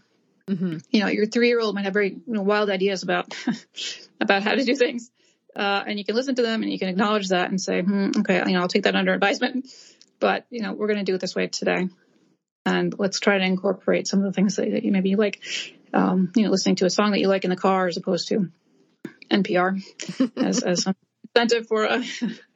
Mm-hmm. 0.53 0.79
You 0.91 1.01
know, 1.01 1.07
your 1.09 1.27
three 1.27 1.49
year 1.49 1.61
old 1.61 1.75
might 1.75 1.85
have 1.85 1.93
very 1.93 2.11
you 2.11 2.23
know, 2.27 2.43
wild 2.43 2.71
ideas 2.71 3.03
about, 3.03 3.35
about 4.21 4.43
how 4.43 4.55
to 4.55 4.65
do 4.65 4.75
things. 4.75 5.11
Uh, 5.55 5.85
and 5.87 5.99
you 5.99 6.05
can 6.05 6.15
listen 6.15 6.35
to 6.35 6.43
them 6.43 6.63
and 6.63 6.73
you 6.73 6.79
can 6.79 6.89
acknowledge 6.89 7.29
that 7.29 7.51
and 7.51 7.61
say, 7.61 7.83
hmm, 7.83 8.11
okay, 8.19 8.43
you 8.47 8.53
know, 8.53 8.61
I'll 8.61 8.69
take 8.69 8.85
that 8.85 8.97
under 8.97 9.13
advisement, 9.13 9.67
but 10.19 10.47
you 10.51 10.63
know, 10.63 10.73
we're 10.73 10.87
going 10.87 10.99
to 10.99 11.05
do 11.05 11.15
it 11.15 11.21
this 11.21 11.35
way 11.35 11.47
today. 11.47 11.89
And 12.65 12.95
let's 12.99 13.21
try 13.21 13.39
to 13.39 13.45
incorporate 13.45 14.07
some 14.07 14.21
of 14.21 14.25
the 14.25 14.33
things 14.33 14.57
that, 14.57 14.71
that 14.71 14.85
you 14.85 14.93
maybe 14.93 15.17
like, 15.17 15.43
um, 15.93 16.33
you 16.37 16.45
know, 16.45 16.51
listening 16.51 16.77
to 16.77 16.87
a 16.87 16.91
song 16.91 17.11
that 17.11 17.21
you 17.21 17.29
like 17.29 17.45
in 17.45 17.51
the 17.51 17.57
car 17.57 17.87
as 17.87 17.97
opposed 17.97 18.29
to 18.29 18.51
NPR 19.31 19.83
as, 20.37 20.63
as 20.63 20.83
some 20.83 20.95
incentive 21.35 21.67
for 21.67 21.85
a 21.85 22.03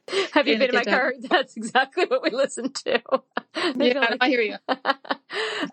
Have 0.33 0.47
you 0.47 0.57
been 0.57 0.69
in 0.69 0.75
my 0.75 0.83
car? 0.83 1.13
That's 1.21 1.57
exactly 1.57 2.05
what 2.05 2.23
we 2.23 2.29
listen 2.29 2.71
to. 2.71 3.01
yeah, 3.75 3.99
like... 3.99 4.17
I 4.21 4.29
hear 4.29 4.41
you. 4.41 4.55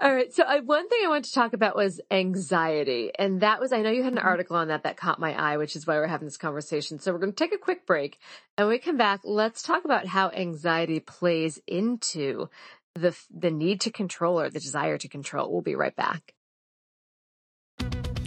All 0.01 0.15
right. 0.15 0.33
So 0.33 0.43
I, 0.45 0.61
one 0.61 0.89
thing 0.89 1.01
I 1.05 1.09
wanted 1.09 1.25
to 1.25 1.35
talk 1.35 1.53
about 1.53 1.77
was 1.77 2.01
anxiety. 2.11 3.13
And 3.17 3.41
that 3.41 3.61
was, 3.61 3.73
I 3.73 3.83
know 3.83 3.91
you 3.91 4.03
had 4.03 4.13
an 4.13 4.19
mm-hmm. 4.19 4.29
article 4.29 4.57
on 4.57 4.69
that 4.69 4.83
that 4.83 4.97
caught 4.97 5.21
my 5.21 5.35
eye, 5.35 5.57
which 5.57 5.77
is 5.77 5.87
why 5.87 5.97
we're 5.97 6.07
having 6.07 6.27
this 6.27 6.37
conversation. 6.37 6.99
So 6.99 7.13
we're 7.13 7.19
going 7.19 7.33
to 7.33 7.37
take 7.37 7.55
a 7.55 7.59
quick 7.59 7.87
break 7.87 8.19
and 8.59 8.67
when 8.67 8.75
we 8.75 8.79
come 8.79 8.97
back. 8.97 9.21
Let's 9.25 9.63
talk 9.63 9.85
about 9.85 10.07
how 10.07 10.31
anxiety 10.31 11.01
plays 11.01 11.61
into 11.67 12.49
the, 12.95 13.17
the 13.31 13.51
need 13.51 13.81
to 13.83 13.91
control 13.91 14.41
or 14.41 14.51
the 14.51 14.61
desire 14.61 14.99
to 14.99 15.09
control. 15.09 15.53
We'll 15.53 15.63
be 15.63 15.77
right 15.77 15.95
back. 15.95 16.34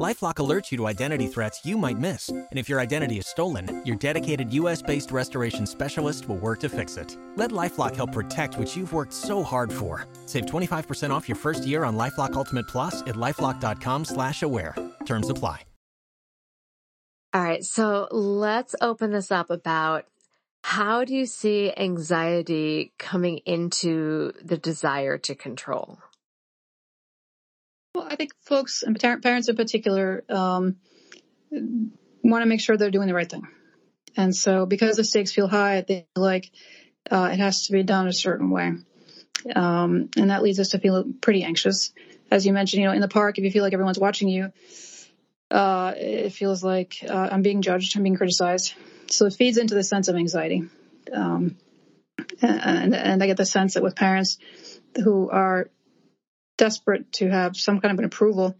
Lifelock 0.00 0.36
alerts 0.36 0.70
you 0.70 0.78
to 0.78 0.86
identity 0.86 1.26
threats 1.26 1.60
you 1.62 1.76
might 1.76 1.98
miss. 1.98 2.30
And 2.30 2.46
if 2.58 2.70
your 2.70 2.80
identity 2.80 3.18
is 3.18 3.26
stolen, 3.26 3.82
your 3.84 3.96
dedicated 3.96 4.50
US 4.54 4.80
based 4.80 5.10
restoration 5.12 5.66
specialist 5.66 6.26
will 6.26 6.38
work 6.38 6.60
to 6.60 6.70
fix 6.70 6.96
it. 6.96 7.18
Let 7.36 7.50
Lifelock 7.50 7.94
help 7.94 8.12
protect 8.12 8.56
what 8.56 8.74
you've 8.74 8.94
worked 8.94 9.12
so 9.12 9.42
hard 9.42 9.70
for. 9.70 10.06
Save 10.24 10.46
25% 10.46 11.10
off 11.10 11.28
your 11.28 11.36
first 11.36 11.66
year 11.66 11.84
on 11.84 11.98
Lifelock 11.98 12.32
Ultimate 12.32 12.66
Plus 12.66 13.02
at 13.02 13.14
lifelock.com 13.14 14.06
slash 14.06 14.42
aware. 14.42 14.74
Terms 15.04 15.28
apply. 15.28 15.64
All 17.32 17.42
right, 17.42 17.62
so 17.62 18.08
let's 18.10 18.74
open 18.80 19.12
this 19.12 19.30
up 19.30 19.50
about 19.50 20.06
how 20.64 21.04
do 21.04 21.14
you 21.14 21.26
see 21.26 21.72
anxiety 21.76 22.92
coming 22.98 23.38
into 23.46 24.32
the 24.42 24.56
desire 24.56 25.16
to 25.18 25.34
control? 25.36 25.98
Well, 27.94 28.06
I 28.08 28.16
think 28.16 28.32
folks 28.42 28.82
and 28.82 28.98
parents 28.98 29.48
in 29.48 29.56
particular 29.56 30.24
um, 30.28 30.76
want 31.50 32.42
to 32.42 32.46
make 32.46 32.60
sure 32.60 32.76
they're 32.76 32.90
doing 32.90 33.08
the 33.08 33.14
right 33.14 33.28
thing. 33.28 33.46
And 34.16 34.34
so 34.34 34.66
because 34.66 34.96
the 34.96 35.04
stakes 35.04 35.32
feel 35.32 35.48
high, 35.48 35.80
they 35.86 36.06
feel 36.14 36.22
like 36.22 36.50
uh, 37.10 37.30
it 37.32 37.38
has 37.38 37.66
to 37.66 37.72
be 37.72 37.82
done 37.82 38.06
a 38.06 38.12
certain 38.12 38.50
way. 38.50 38.72
Um, 39.54 40.10
and 40.16 40.30
that 40.30 40.42
leads 40.42 40.60
us 40.60 40.70
to 40.70 40.78
feel 40.78 41.04
pretty 41.20 41.42
anxious. 41.42 41.92
As 42.30 42.46
you 42.46 42.52
mentioned, 42.52 42.82
you 42.82 42.88
know, 42.88 42.94
in 42.94 43.00
the 43.00 43.08
park, 43.08 43.38
if 43.38 43.44
you 43.44 43.50
feel 43.50 43.64
like 43.64 43.72
everyone's 43.72 43.98
watching 43.98 44.28
you, 44.28 44.52
uh, 45.50 45.92
it 45.96 46.30
feels 46.30 46.62
like 46.62 46.98
uh, 47.08 47.28
I'm 47.32 47.42
being 47.42 47.62
judged, 47.62 47.96
I'm 47.96 48.04
being 48.04 48.16
criticized. 48.16 48.74
So 49.08 49.26
it 49.26 49.34
feeds 49.34 49.58
into 49.58 49.74
the 49.74 49.82
sense 49.82 50.06
of 50.06 50.14
anxiety. 50.14 50.68
Um, 51.12 51.56
and, 52.40 52.94
and 52.94 53.22
I 53.22 53.26
get 53.26 53.36
the 53.36 53.46
sense 53.46 53.74
that 53.74 53.82
with 53.82 53.96
parents 53.96 54.38
who 55.02 55.28
are 55.30 55.70
desperate 56.60 57.10
to 57.14 57.28
have 57.28 57.56
some 57.56 57.80
kind 57.80 57.90
of 57.92 57.98
an 57.98 58.04
approval, 58.04 58.54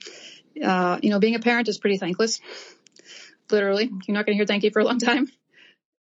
uh, 0.64 0.98
you 1.02 1.10
know, 1.10 1.20
being 1.20 1.34
a 1.34 1.38
parent 1.38 1.68
is 1.68 1.78
pretty 1.78 1.98
thankless. 1.98 2.40
Literally, 3.50 3.90
you're 4.06 4.14
not 4.14 4.24
going 4.24 4.34
to 4.34 4.38
hear 4.38 4.46
thank 4.46 4.64
you 4.64 4.70
for 4.70 4.80
a 4.80 4.84
long 4.84 4.98
time. 4.98 5.28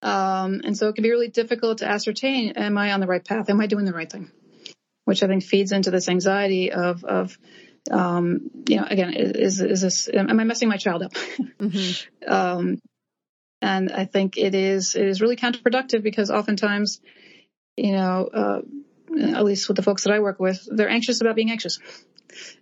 Um, 0.01 0.61
and 0.65 0.77
so 0.77 0.89
it 0.89 0.95
can 0.95 1.03
be 1.03 1.11
really 1.11 1.29
difficult 1.29 1.79
to 1.79 1.89
ascertain, 1.89 2.51
am 2.51 2.79
I 2.79 2.93
on 2.93 3.01
the 3.01 3.09
right 3.09 3.25
path? 3.25 3.51
Am 3.51 3.61
I 3.61 3.67
doing 3.67 3.85
the 3.85 3.93
right 3.93 4.11
thing? 4.11 4.31
Which 5.07 5.25
I 5.25 5.27
think 5.27 5.43
feeds 5.43 5.73
into 5.73 5.91
this 5.91 6.09
anxiety 6.09 6.71
of, 6.71 7.03
of, 7.05 7.37
um, 7.91 8.49
you 8.69 8.77
know, 8.77 8.87
again, 8.89 9.13
is, 9.15 9.61
is 9.61 9.81
this, 9.81 10.09
am 10.13 10.39
I 10.39 10.45
messing 10.45 10.69
my 10.69 10.77
child 10.77 11.03
up? 11.03 11.15
Mm-hmm. 11.59 12.33
um, 12.33 12.79
and 13.61 13.91
I 13.91 14.05
think 14.05 14.39
it 14.39 14.55
is, 14.55 14.95
it 14.95 15.05
is 15.05 15.21
really 15.21 15.35
counterproductive 15.35 16.05
because 16.05 16.31
oftentimes, 16.31 17.01
you 17.77 17.91
know, 17.91 18.29
uh, 18.33 18.61
at 19.17 19.45
least 19.45 19.69
with 19.69 19.77
the 19.77 19.83
folks 19.83 20.05
that 20.05 20.13
I 20.13 20.21
work 20.21 20.39
with, 20.41 20.67
they're 20.71 20.89
anxious 20.89 21.21
about 21.21 21.37
being 21.37 21.51
anxious. 21.51 21.79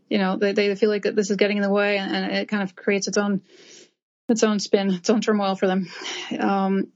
You 0.08 0.18
know, 0.18 0.36
they, 0.36 0.52
they 0.52 0.74
feel 0.74 0.90
like 0.90 1.02
this 1.02 1.30
is 1.30 1.36
getting 1.36 1.56
in 1.56 1.62
the 1.62 1.70
way 1.70 1.98
and, 1.98 2.14
and 2.14 2.36
it 2.36 2.48
kind 2.48 2.62
of 2.62 2.76
creates 2.76 3.08
its 3.08 3.18
own, 3.18 3.42
its 4.28 4.42
own 4.42 4.58
spin, 4.60 4.90
its 4.90 5.10
own 5.10 5.20
turmoil 5.20 5.56
for 5.56 5.66
them. 5.66 5.88
Um, 6.38 6.88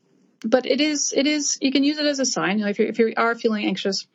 but 0.45 0.67
it 0.67 0.81
is, 0.81 1.13
it 1.15 1.27
is, 1.27 1.59
you 1.61 1.73
can 1.73 1.85
use 1.85 1.99
it 1.99 2.07
as 2.07 2.21
a 2.21 2.25
sign. 2.25 2.59
You 2.59 2.65
know, 2.65 2.71
if 2.71 2.79
you 2.79 2.87
if 2.87 2.99
you 2.99 3.13
are 3.17 3.35
feeling 3.35 3.67
anxious, 3.67 4.07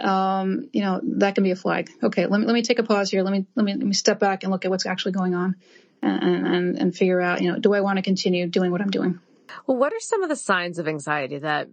um, 0.00 0.68
you 0.72 0.80
know, 0.80 1.00
that 1.02 1.34
can 1.34 1.44
be 1.44 1.50
a 1.50 1.56
flag. 1.56 1.90
Okay, 2.02 2.26
let 2.26 2.40
me, 2.40 2.46
let 2.46 2.54
me 2.54 2.62
take 2.62 2.78
a 2.78 2.82
pause 2.82 3.10
here. 3.10 3.22
Let 3.22 3.32
me, 3.32 3.46
let 3.54 3.64
me, 3.64 3.74
let 3.74 3.86
me 3.86 3.92
step 3.92 4.18
back 4.18 4.42
and 4.42 4.50
look 4.50 4.64
at 4.64 4.70
what's 4.70 4.86
actually 4.86 5.12
going 5.12 5.34
on 5.34 5.56
and, 6.02 6.46
and, 6.46 6.78
and 6.78 6.96
figure 6.96 7.20
out, 7.20 7.42
you 7.42 7.52
know, 7.52 7.58
do 7.58 7.74
I 7.74 7.80
want 7.82 7.98
to 7.98 8.02
continue 8.02 8.46
doing 8.46 8.70
what 8.70 8.80
I'm 8.80 8.90
doing? 8.90 9.20
Well, 9.66 9.76
what 9.76 9.92
are 9.92 10.00
some 10.00 10.22
of 10.22 10.28
the 10.28 10.36
signs 10.36 10.78
of 10.78 10.88
anxiety 10.88 11.38
that 11.38 11.68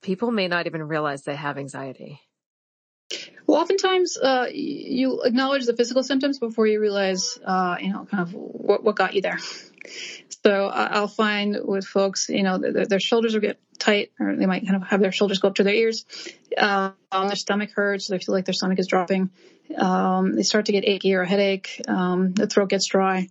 people 0.00 0.30
may 0.30 0.48
not 0.48 0.66
even 0.66 0.82
realize 0.84 1.22
they 1.22 1.34
have 1.34 1.58
anxiety? 1.58 2.20
Well, 3.52 3.60
oftentimes 3.60 4.16
uh, 4.16 4.46
you 4.50 5.24
acknowledge 5.24 5.66
the 5.66 5.76
physical 5.76 6.02
symptoms 6.02 6.38
before 6.38 6.66
you 6.66 6.80
realize, 6.80 7.38
uh, 7.44 7.76
you 7.78 7.92
know, 7.92 8.06
kind 8.06 8.22
of 8.22 8.32
what, 8.32 8.82
what 8.82 8.96
got 8.96 9.12
you 9.12 9.20
there. 9.20 9.38
So 10.42 10.68
I'll 10.68 11.06
find 11.06 11.58
with 11.62 11.84
folks, 11.84 12.30
you 12.30 12.44
know, 12.44 12.56
their, 12.56 12.86
their, 12.86 12.98
shoulders 12.98 13.34
will 13.34 13.42
get 13.42 13.60
tight, 13.78 14.10
or 14.18 14.36
they 14.36 14.46
might 14.46 14.64
kind 14.66 14.76
of 14.76 14.88
have 14.88 15.00
their 15.00 15.12
shoulders 15.12 15.38
go 15.38 15.48
up 15.48 15.56
to 15.56 15.64
their 15.64 15.74
ears. 15.74 16.06
Um, 16.56 16.94
their 17.10 17.36
stomach 17.36 17.72
hurts. 17.74 18.08
They 18.08 18.18
feel 18.20 18.34
like 18.34 18.46
their 18.46 18.54
stomach 18.54 18.78
is 18.78 18.86
dropping. 18.86 19.28
Um, 19.76 20.34
they 20.34 20.44
start 20.44 20.64
to 20.66 20.72
get 20.72 20.88
achy 20.88 21.12
or 21.14 21.20
a 21.20 21.28
headache. 21.28 21.78
Um, 21.86 22.32
the 22.32 22.46
throat 22.46 22.70
gets 22.70 22.86
dry. 22.86 23.28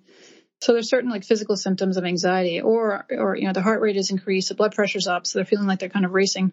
So 0.60 0.74
there's 0.74 0.88
certain 0.88 1.10
like 1.10 1.24
physical 1.24 1.58
symptoms 1.58 1.98
of 1.98 2.06
anxiety, 2.06 2.62
or 2.62 3.08
or 3.10 3.36
you 3.36 3.48
know 3.48 3.54
the 3.54 3.64
heart 3.64 3.82
rate 3.82 3.98
is 3.98 4.12
increased, 4.12 4.50
the 4.50 4.56
blood 4.56 4.76
pressure's 4.76 5.08
up, 5.08 5.26
so 5.26 5.40
they're 5.40 5.48
feeling 5.48 5.66
like 5.66 5.80
they're 5.80 5.90
kind 5.90 6.06
of 6.06 6.12
racing. 6.12 6.52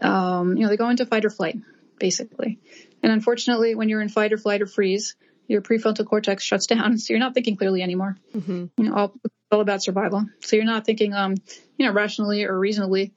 Um, 0.00 0.56
you 0.56 0.64
know, 0.64 0.68
they 0.68 0.76
go 0.76 0.88
into 0.88 1.06
fight 1.06 1.24
or 1.24 1.30
flight, 1.30 1.58
basically. 1.98 2.58
And 3.02 3.12
unfortunately, 3.12 3.74
when 3.74 3.88
you're 3.88 4.00
in 4.00 4.08
fight 4.08 4.32
or 4.32 4.38
flight 4.38 4.62
or 4.62 4.66
freeze, 4.66 5.16
your 5.46 5.62
prefrontal 5.62 6.06
cortex 6.06 6.44
shuts 6.44 6.66
down, 6.66 6.98
so 6.98 7.12
you're 7.12 7.20
not 7.20 7.34
thinking 7.34 7.56
clearly 7.56 7.82
anymore. 7.82 8.16
Mm-hmm. 8.34 8.66
You 8.76 8.84
know, 8.84 8.94
all, 8.94 9.14
all 9.50 9.60
about 9.60 9.82
survival. 9.82 10.26
So 10.40 10.56
you're 10.56 10.64
not 10.64 10.84
thinking, 10.84 11.14
um, 11.14 11.34
you 11.76 11.86
know, 11.86 11.92
rationally 11.92 12.44
or 12.44 12.58
reasonably. 12.58 13.12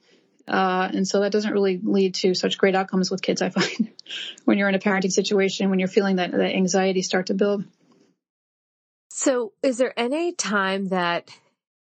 Uh, 0.48 0.90
and 0.92 1.06
so 1.06 1.20
that 1.20 1.30
doesn't 1.30 1.52
really 1.52 1.80
lead 1.82 2.14
to 2.14 2.34
such 2.34 2.58
great 2.58 2.74
outcomes 2.74 3.10
with 3.10 3.22
kids, 3.22 3.42
I 3.42 3.50
find, 3.50 3.90
when 4.44 4.58
you're 4.58 4.68
in 4.68 4.74
a 4.74 4.80
parenting 4.80 5.12
situation, 5.12 5.70
when 5.70 5.78
you're 5.78 5.88
feeling 5.88 6.16
that, 6.16 6.32
that 6.32 6.54
anxiety 6.54 7.02
start 7.02 7.26
to 7.26 7.34
build. 7.34 7.64
So 9.10 9.52
is 9.62 9.78
there 9.78 9.92
any 9.96 10.32
time 10.32 10.88
that 10.88 11.30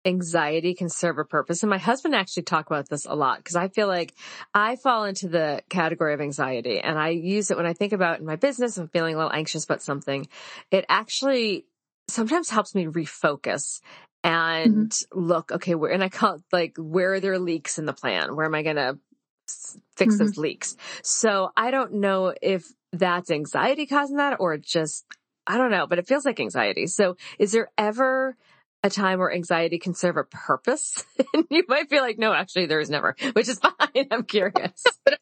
anxiety 0.04 0.74
can 0.74 0.88
serve 0.88 1.18
a 1.18 1.24
purpose. 1.24 1.62
And 1.62 1.70
my 1.70 1.78
husband 1.78 2.14
actually 2.14 2.44
talk 2.44 2.66
about 2.66 2.88
this 2.88 3.04
a 3.04 3.14
lot 3.14 3.38
because 3.38 3.56
I 3.56 3.68
feel 3.68 3.86
like 3.86 4.14
I 4.54 4.76
fall 4.76 5.04
into 5.04 5.28
the 5.28 5.62
category 5.68 6.14
of 6.14 6.20
anxiety 6.20 6.80
and 6.80 6.98
I 6.98 7.10
use 7.10 7.50
it 7.50 7.56
when 7.56 7.66
I 7.66 7.74
think 7.74 7.92
about 7.92 8.20
in 8.20 8.26
my 8.26 8.36
business, 8.36 8.78
I'm 8.78 8.88
feeling 8.88 9.14
a 9.14 9.18
little 9.18 9.32
anxious 9.32 9.64
about 9.64 9.82
something. 9.82 10.26
It 10.70 10.86
actually 10.88 11.66
sometimes 12.08 12.50
helps 12.50 12.74
me 12.74 12.86
refocus 12.86 13.80
and 14.24 14.90
mm-hmm. 14.90 15.20
look, 15.20 15.52
okay, 15.52 15.74
where, 15.74 15.92
and 15.92 16.02
I 16.02 16.08
call 16.08 16.36
it 16.36 16.42
like, 16.52 16.76
where 16.78 17.14
are 17.14 17.20
there 17.20 17.38
leaks 17.38 17.78
in 17.78 17.86
the 17.86 17.92
plan? 17.92 18.36
Where 18.36 18.46
am 18.46 18.54
I 18.54 18.62
going 18.62 18.76
to 18.76 18.98
fix 19.96 20.14
mm-hmm. 20.14 20.24
those 20.24 20.36
leaks? 20.36 20.76
So 21.02 21.50
I 21.56 21.70
don't 21.70 21.94
know 21.94 22.34
if 22.40 22.66
that's 22.92 23.30
anxiety 23.30 23.86
causing 23.86 24.16
that 24.16 24.36
or 24.40 24.56
just, 24.56 25.04
I 25.46 25.56
don't 25.56 25.70
know, 25.70 25.86
but 25.86 25.98
it 25.98 26.06
feels 26.06 26.24
like 26.24 26.40
anxiety. 26.40 26.86
So 26.86 27.16
is 27.38 27.52
there 27.52 27.70
ever 27.78 28.36
a 28.82 28.90
time 28.90 29.18
where 29.18 29.32
anxiety 29.32 29.78
can 29.78 29.94
serve 29.94 30.16
a 30.16 30.24
purpose. 30.24 31.04
and 31.34 31.44
you 31.50 31.64
might 31.68 31.88
feel 31.88 32.02
like, 32.02 32.18
no, 32.18 32.32
actually 32.32 32.66
there 32.66 32.80
is 32.80 32.90
never, 32.90 33.14
which 33.32 33.48
is 33.48 33.58
fine. 33.78 34.06
I'm 34.10 34.24
curious. 34.24 34.84
but 35.04 35.18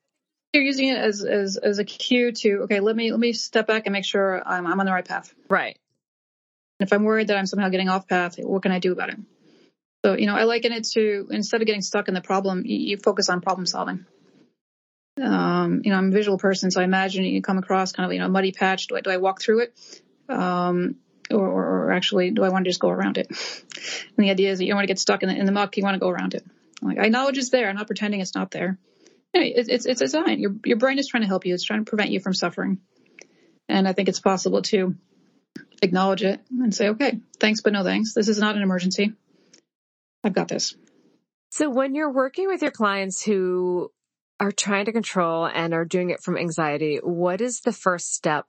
you're 0.52 0.62
using 0.62 0.88
it 0.88 0.98
as, 0.98 1.24
as, 1.24 1.56
as 1.56 1.78
a 1.78 1.84
cue 1.84 2.32
to, 2.32 2.62
okay, 2.62 2.80
let 2.80 2.96
me, 2.96 3.10
let 3.10 3.20
me 3.20 3.32
step 3.32 3.66
back 3.66 3.84
and 3.86 3.92
make 3.92 4.04
sure 4.04 4.42
I'm, 4.46 4.66
I'm 4.66 4.80
on 4.80 4.86
the 4.86 4.92
right 4.92 5.04
path. 5.04 5.34
Right. 5.48 5.78
if 6.80 6.92
I'm 6.92 7.04
worried 7.04 7.28
that 7.28 7.36
I'm 7.36 7.46
somehow 7.46 7.68
getting 7.68 7.88
off 7.88 8.08
path, 8.08 8.38
what 8.38 8.62
can 8.62 8.72
I 8.72 8.78
do 8.78 8.92
about 8.92 9.10
it? 9.10 9.18
So, 10.04 10.14
you 10.14 10.26
know, 10.26 10.36
I 10.36 10.44
liken 10.44 10.72
it 10.72 10.84
to 10.92 11.26
instead 11.30 11.60
of 11.60 11.66
getting 11.66 11.82
stuck 11.82 12.08
in 12.08 12.14
the 12.14 12.20
problem, 12.20 12.64
you, 12.64 12.76
you 12.76 12.96
focus 12.96 13.28
on 13.28 13.40
problem 13.40 13.66
solving. 13.66 14.06
Um, 15.20 15.82
you 15.84 15.90
know, 15.90 15.98
I'm 15.98 16.10
a 16.10 16.12
visual 16.12 16.38
person, 16.38 16.70
so 16.70 16.80
I 16.80 16.84
imagine 16.84 17.24
you 17.24 17.42
come 17.42 17.58
across 17.58 17.90
kind 17.90 18.06
of, 18.06 18.12
you 18.12 18.20
know, 18.20 18.26
a 18.26 18.28
muddy 18.28 18.52
patch. 18.52 18.86
Do 18.86 18.96
I, 18.96 19.00
do 19.00 19.10
I 19.10 19.16
walk 19.16 19.40
through 19.42 19.62
it? 19.62 19.74
Um, 20.28 20.96
or, 21.30 21.46
or, 21.46 21.92
actually, 21.92 22.30
do 22.30 22.42
I 22.42 22.48
want 22.48 22.64
to 22.64 22.70
just 22.70 22.80
go 22.80 22.88
around 22.88 23.18
it? 23.18 23.28
And 23.28 24.26
the 24.26 24.30
idea 24.30 24.50
is 24.50 24.58
that 24.58 24.64
you 24.64 24.70
don't 24.70 24.78
want 24.78 24.84
to 24.84 24.92
get 24.92 24.98
stuck 24.98 25.22
in 25.22 25.28
the, 25.28 25.36
in 25.36 25.46
the 25.46 25.52
muck. 25.52 25.76
You 25.76 25.82
want 25.82 25.94
to 25.94 26.00
go 26.00 26.08
around 26.08 26.34
it. 26.34 26.44
Like 26.80 26.98
I 26.98 27.06
acknowledge 27.06 27.38
it's 27.38 27.50
there. 27.50 27.68
I'm 27.68 27.76
not 27.76 27.86
pretending 27.86 28.20
it's 28.20 28.34
not 28.34 28.50
there. 28.50 28.78
it's, 29.34 29.68
it's, 29.68 29.86
it's 29.86 30.00
a 30.00 30.08
sign. 30.08 30.40
Your, 30.40 30.54
your 30.64 30.78
brain 30.78 30.98
is 30.98 31.08
trying 31.08 31.22
to 31.22 31.28
help 31.28 31.46
you. 31.46 31.54
It's 31.54 31.64
trying 31.64 31.84
to 31.84 31.88
prevent 31.88 32.10
you 32.10 32.20
from 32.20 32.34
suffering. 32.34 32.78
And 33.68 33.86
I 33.86 33.92
think 33.92 34.08
it's 34.08 34.20
possible 34.20 34.62
to 34.62 34.94
acknowledge 35.82 36.22
it 36.22 36.40
and 36.50 36.74
say, 36.74 36.88
okay, 36.90 37.20
thanks, 37.38 37.60
but 37.60 37.72
no 37.72 37.84
thanks. 37.84 38.14
This 38.14 38.28
is 38.28 38.38
not 38.38 38.56
an 38.56 38.62
emergency. 38.62 39.12
I've 40.24 40.32
got 40.32 40.48
this. 40.48 40.74
So 41.50 41.70
when 41.70 41.94
you're 41.94 42.12
working 42.12 42.48
with 42.48 42.62
your 42.62 42.70
clients 42.70 43.22
who 43.22 43.90
are 44.40 44.52
trying 44.52 44.84
to 44.86 44.92
control 44.92 45.46
and 45.46 45.74
are 45.74 45.84
doing 45.84 46.10
it 46.10 46.22
from 46.22 46.36
anxiety, 46.36 46.98
what 47.02 47.40
is 47.40 47.60
the 47.60 47.72
first 47.72 48.14
step 48.14 48.46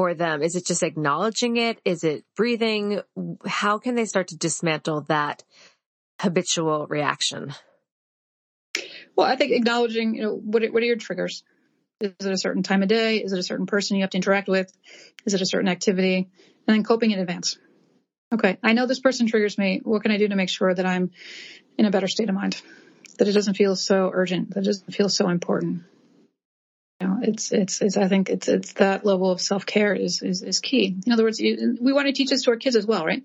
for 0.00 0.14
them? 0.14 0.42
Is 0.42 0.56
it 0.56 0.64
just 0.64 0.82
acknowledging 0.82 1.58
it? 1.58 1.78
Is 1.84 2.04
it 2.04 2.24
breathing? 2.34 3.02
How 3.46 3.76
can 3.76 3.96
they 3.96 4.06
start 4.06 4.28
to 4.28 4.36
dismantle 4.38 5.02
that 5.08 5.44
habitual 6.18 6.86
reaction? 6.86 7.52
Well, 9.14 9.26
I 9.26 9.36
think 9.36 9.52
acknowledging, 9.52 10.14
you 10.14 10.22
know, 10.22 10.34
what, 10.34 10.62
what 10.72 10.82
are 10.82 10.86
your 10.86 10.96
triggers? 10.96 11.44
Is 12.00 12.14
it 12.18 12.32
a 12.32 12.38
certain 12.38 12.62
time 12.62 12.82
of 12.82 12.88
day? 12.88 13.18
Is 13.18 13.34
it 13.34 13.38
a 13.38 13.42
certain 13.42 13.66
person 13.66 13.98
you 13.98 14.02
have 14.02 14.10
to 14.10 14.16
interact 14.16 14.48
with? 14.48 14.72
Is 15.26 15.34
it 15.34 15.42
a 15.42 15.46
certain 15.46 15.68
activity? 15.68 16.30
And 16.66 16.76
then 16.76 16.82
coping 16.82 17.10
in 17.10 17.18
advance. 17.18 17.58
Okay, 18.32 18.56
I 18.62 18.72
know 18.72 18.86
this 18.86 19.00
person 19.00 19.26
triggers 19.26 19.58
me. 19.58 19.82
What 19.84 20.00
can 20.02 20.12
I 20.12 20.16
do 20.16 20.28
to 20.28 20.34
make 20.34 20.48
sure 20.48 20.72
that 20.72 20.86
I'm 20.86 21.10
in 21.76 21.84
a 21.84 21.90
better 21.90 22.08
state 22.08 22.30
of 22.30 22.34
mind? 22.34 22.62
That 23.18 23.28
it 23.28 23.32
doesn't 23.32 23.58
feel 23.58 23.76
so 23.76 24.10
urgent, 24.14 24.54
that 24.54 24.60
it 24.60 24.66
doesn't 24.66 24.94
feel 24.94 25.10
so 25.10 25.28
important. 25.28 25.82
You 27.00 27.06
know, 27.06 27.18
it's, 27.22 27.50
it's, 27.50 27.80
it's, 27.80 27.96
I 27.96 28.08
think 28.08 28.28
it's, 28.28 28.46
it's 28.46 28.74
that 28.74 29.06
level 29.06 29.30
of 29.30 29.40
self-care 29.40 29.94
is, 29.94 30.20
is, 30.22 30.42
is 30.42 30.58
key. 30.60 30.96
In 31.06 31.12
other 31.12 31.24
words, 31.24 31.40
you, 31.40 31.78
we 31.80 31.94
want 31.94 32.08
to 32.08 32.12
teach 32.12 32.28
this 32.28 32.42
to 32.42 32.50
our 32.50 32.56
kids 32.56 32.76
as 32.76 32.86
well, 32.86 33.06
right? 33.06 33.22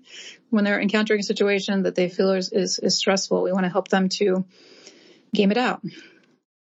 When 0.48 0.64
they're 0.64 0.80
encountering 0.80 1.20
a 1.20 1.22
situation 1.22 1.82
that 1.82 1.94
they 1.94 2.08
feel 2.08 2.32
is, 2.32 2.50
is, 2.52 2.78
is 2.78 2.96
stressful, 2.96 3.42
we 3.42 3.52
want 3.52 3.64
to 3.64 3.70
help 3.70 3.88
them 3.88 4.08
to 4.10 4.46
game 5.34 5.50
it 5.50 5.58
out. 5.58 5.82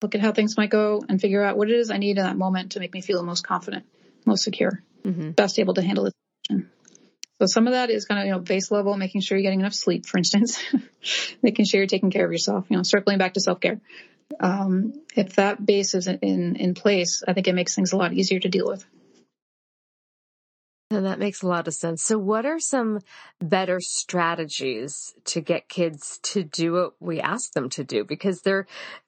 Look 0.01 0.14
at 0.14 0.20
how 0.20 0.33
things 0.33 0.57
might 0.57 0.70
go 0.70 1.03
and 1.09 1.20
figure 1.20 1.42
out 1.42 1.57
what 1.57 1.68
it 1.68 1.77
is 1.77 1.90
I 1.90 1.99
need 1.99 2.16
in 2.16 2.25
that 2.25 2.37
moment 2.37 2.73
to 2.73 2.81
make 2.81 2.94
me 2.94 3.01
feel 3.01 3.23
most 3.25 3.44
confident, 3.44 3.87
most 4.25 4.44
secure, 4.44 4.83
mm-hmm. 5.05 5.33
best 5.33 5.59
able 5.59 5.75
to 5.75 5.83
handle 5.83 6.05
the 6.05 6.12
situation. 6.46 6.70
So 7.40 7.46
some 7.46 7.66
of 7.66 7.73
that 7.73 7.90
is 7.90 8.05
kind 8.05 8.20
of, 8.20 8.27
you 8.27 8.33
know, 8.33 8.38
base 8.38 8.70
level, 8.70 8.96
making 8.96 9.23
sure 9.23 9.37
you're 9.37 9.42
getting 9.42 9.61
enough 9.61 9.75
sleep, 9.75 10.07
for 10.07 10.18
instance, 10.18 10.62
making 11.42 11.64
sure 11.64 11.81
you're 11.81 11.88
taking 11.88 12.11
care 12.11 12.25
of 12.25 12.31
yourself, 12.31 12.66
you 12.68 12.77
know, 12.77 12.83
circling 12.83 13.18
back 13.18 13.35
to 13.35 13.40
self 13.40 13.61
care. 13.61 13.81
Um, 14.38 14.93
if 15.16 15.37
that 15.37 15.64
base 15.64 15.95
is 15.95 16.07
in, 16.07 16.57
in 16.57 16.75
place, 16.75 17.23
I 17.27 17.33
think 17.33 17.49
it 17.49 17.55
makes 17.55 17.75
things 17.75 17.93
a 17.93 17.97
lot 17.97 18.12
easier 18.12 18.38
to 18.40 18.49
deal 18.49 18.66
with. 18.66 18.85
And 20.93 21.07
that 21.07 21.21
makes 21.21 21.43
a 21.43 21.47
lot 21.47 21.69
of 21.69 21.75
sense. 21.75 22.03
So 22.03 22.19
what 22.19 22.45
are 22.45 22.59
some 22.59 22.99
better 23.40 23.79
strategies 23.81 25.14
to 25.27 25.40
get 25.40 25.69
kids 25.69 26.19
to 26.25 26.43
do 26.43 26.73
what 26.73 26.93
we 26.99 27.21
ask 27.21 27.53
them 27.53 27.69
to 27.71 27.85
do? 27.85 28.05
Because 28.05 28.43
there, 28.43 28.66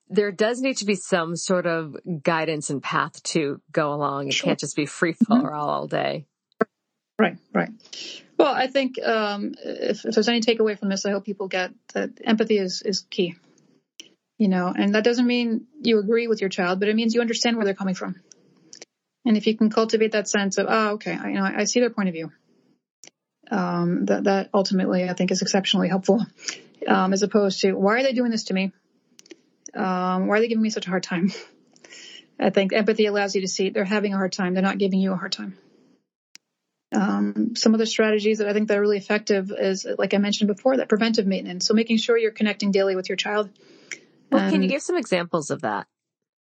there 0.08 0.30
does 0.30 0.61
need 0.61 0.76
to 0.76 0.85
be 0.85 0.94
some 0.94 1.35
sort 1.35 1.66
of 1.66 1.96
guidance 2.22 2.70
and 2.70 2.80
path 2.80 3.20
to 3.24 3.61
go 3.72 3.92
along. 3.92 4.28
It 4.28 4.35
sure. 4.35 4.46
can't 4.46 4.61
just 4.61 4.76
be 4.76 4.87
free 4.87 5.12
fall 5.12 5.38
mm-hmm. 5.38 5.54
all, 5.54 5.68
all 5.68 5.87
day. 5.88 6.26
Right, 7.18 7.37
right. 7.52 7.70
Well, 8.38 8.52
I 8.52 8.66
think 8.68 9.00
um, 9.02 9.54
if, 9.64 10.04
if, 10.04 10.14
there's 10.14 10.28
any 10.28 10.40
takeaway 10.40 10.78
from 10.78 10.88
this, 10.88 11.04
I 11.04 11.11
hope 11.11 11.24
people 11.24 11.48
get 11.48 11.72
that 11.94 12.11
empathy 12.24 12.58
is 12.58 12.82
is 12.82 13.06
key. 13.11 13.37
You 14.42 14.48
know, 14.48 14.74
and 14.76 14.96
that 14.96 15.05
doesn't 15.05 15.28
mean 15.28 15.68
you 15.83 16.00
agree 16.00 16.26
with 16.26 16.40
your 16.40 16.50
child, 16.50 16.81
but 16.81 16.88
it 16.88 16.96
means 16.96 17.14
you 17.14 17.20
understand 17.20 17.57
where 17.57 17.64
they're 17.64 17.74
coming 17.74 17.94
from. 17.94 18.20
And 19.24 19.37
if 19.37 19.46
you 19.46 19.57
can 19.57 19.70
cultivate 19.70 20.11
that 20.12 20.26
sense 20.26 20.59
of, 20.59 20.66
oh, 20.68 20.88
okay, 20.94 21.12
I, 21.12 21.28
you 21.28 21.35
know, 21.35 21.44
I, 21.44 21.61
I 21.61 21.64
see 21.64 21.78
their 21.78 21.90
point 21.90 22.09
of 22.09 22.12
view. 22.14 22.33
Um, 23.52 24.07
that 24.07 24.24
that 24.24 24.50
ultimately 24.52 25.09
I 25.09 25.12
think 25.12 25.31
is 25.31 25.42
exceptionally 25.42 25.87
helpful, 25.88 26.26
um, 26.88 27.12
as 27.12 27.22
opposed 27.22 27.61
to 27.61 27.74
why 27.74 28.00
are 28.00 28.02
they 28.02 28.14
doing 28.14 28.33
this 28.33 28.42
to 28.46 28.55
me? 28.55 28.72
Um, 29.74 30.26
why 30.26 30.38
are 30.38 30.40
they 30.40 30.48
giving 30.48 30.61
me 30.61 30.70
such 30.70 30.88
a 30.88 30.90
hard 30.90 31.05
time? 31.05 31.31
I 32.40 32.50
think 32.50 32.72
empathy 32.72 33.07
allows 33.07 33.37
you 33.37 33.42
to 33.42 33.48
see 33.48 33.70
they're 33.70 33.85
having 33.85 34.12
a 34.12 34.16
hard 34.16 34.33
time. 34.33 34.55
They're 34.55 34.62
not 34.70 34.78
giving 34.78 34.98
you 34.98 35.12
a 35.12 35.16
hard 35.16 35.31
time. 35.31 35.57
Um, 36.92 37.55
some 37.55 37.74
of 37.74 37.78
the 37.78 37.87
strategies 37.87 38.38
that 38.38 38.48
I 38.48 38.55
think 38.55 38.66
that 38.66 38.76
are 38.76 38.81
really 38.81 38.98
effective 38.98 39.52
is, 39.57 39.87
like 39.98 40.14
I 40.14 40.18
mentioned 40.18 40.48
before, 40.48 40.78
that 40.78 40.88
preventive 40.88 41.28
maintenance. 41.28 41.64
So 41.64 41.74
making 41.74 41.98
sure 41.98 42.18
you're 42.18 42.33
connecting 42.33 42.72
daily 42.72 42.96
with 42.96 43.09
your 43.09 43.16
child. 43.16 43.48
Well, 44.32 44.50
can 44.50 44.62
you 44.62 44.68
give 44.68 44.82
some 44.82 44.96
examples 44.96 45.50
of 45.50 45.62
that? 45.62 45.86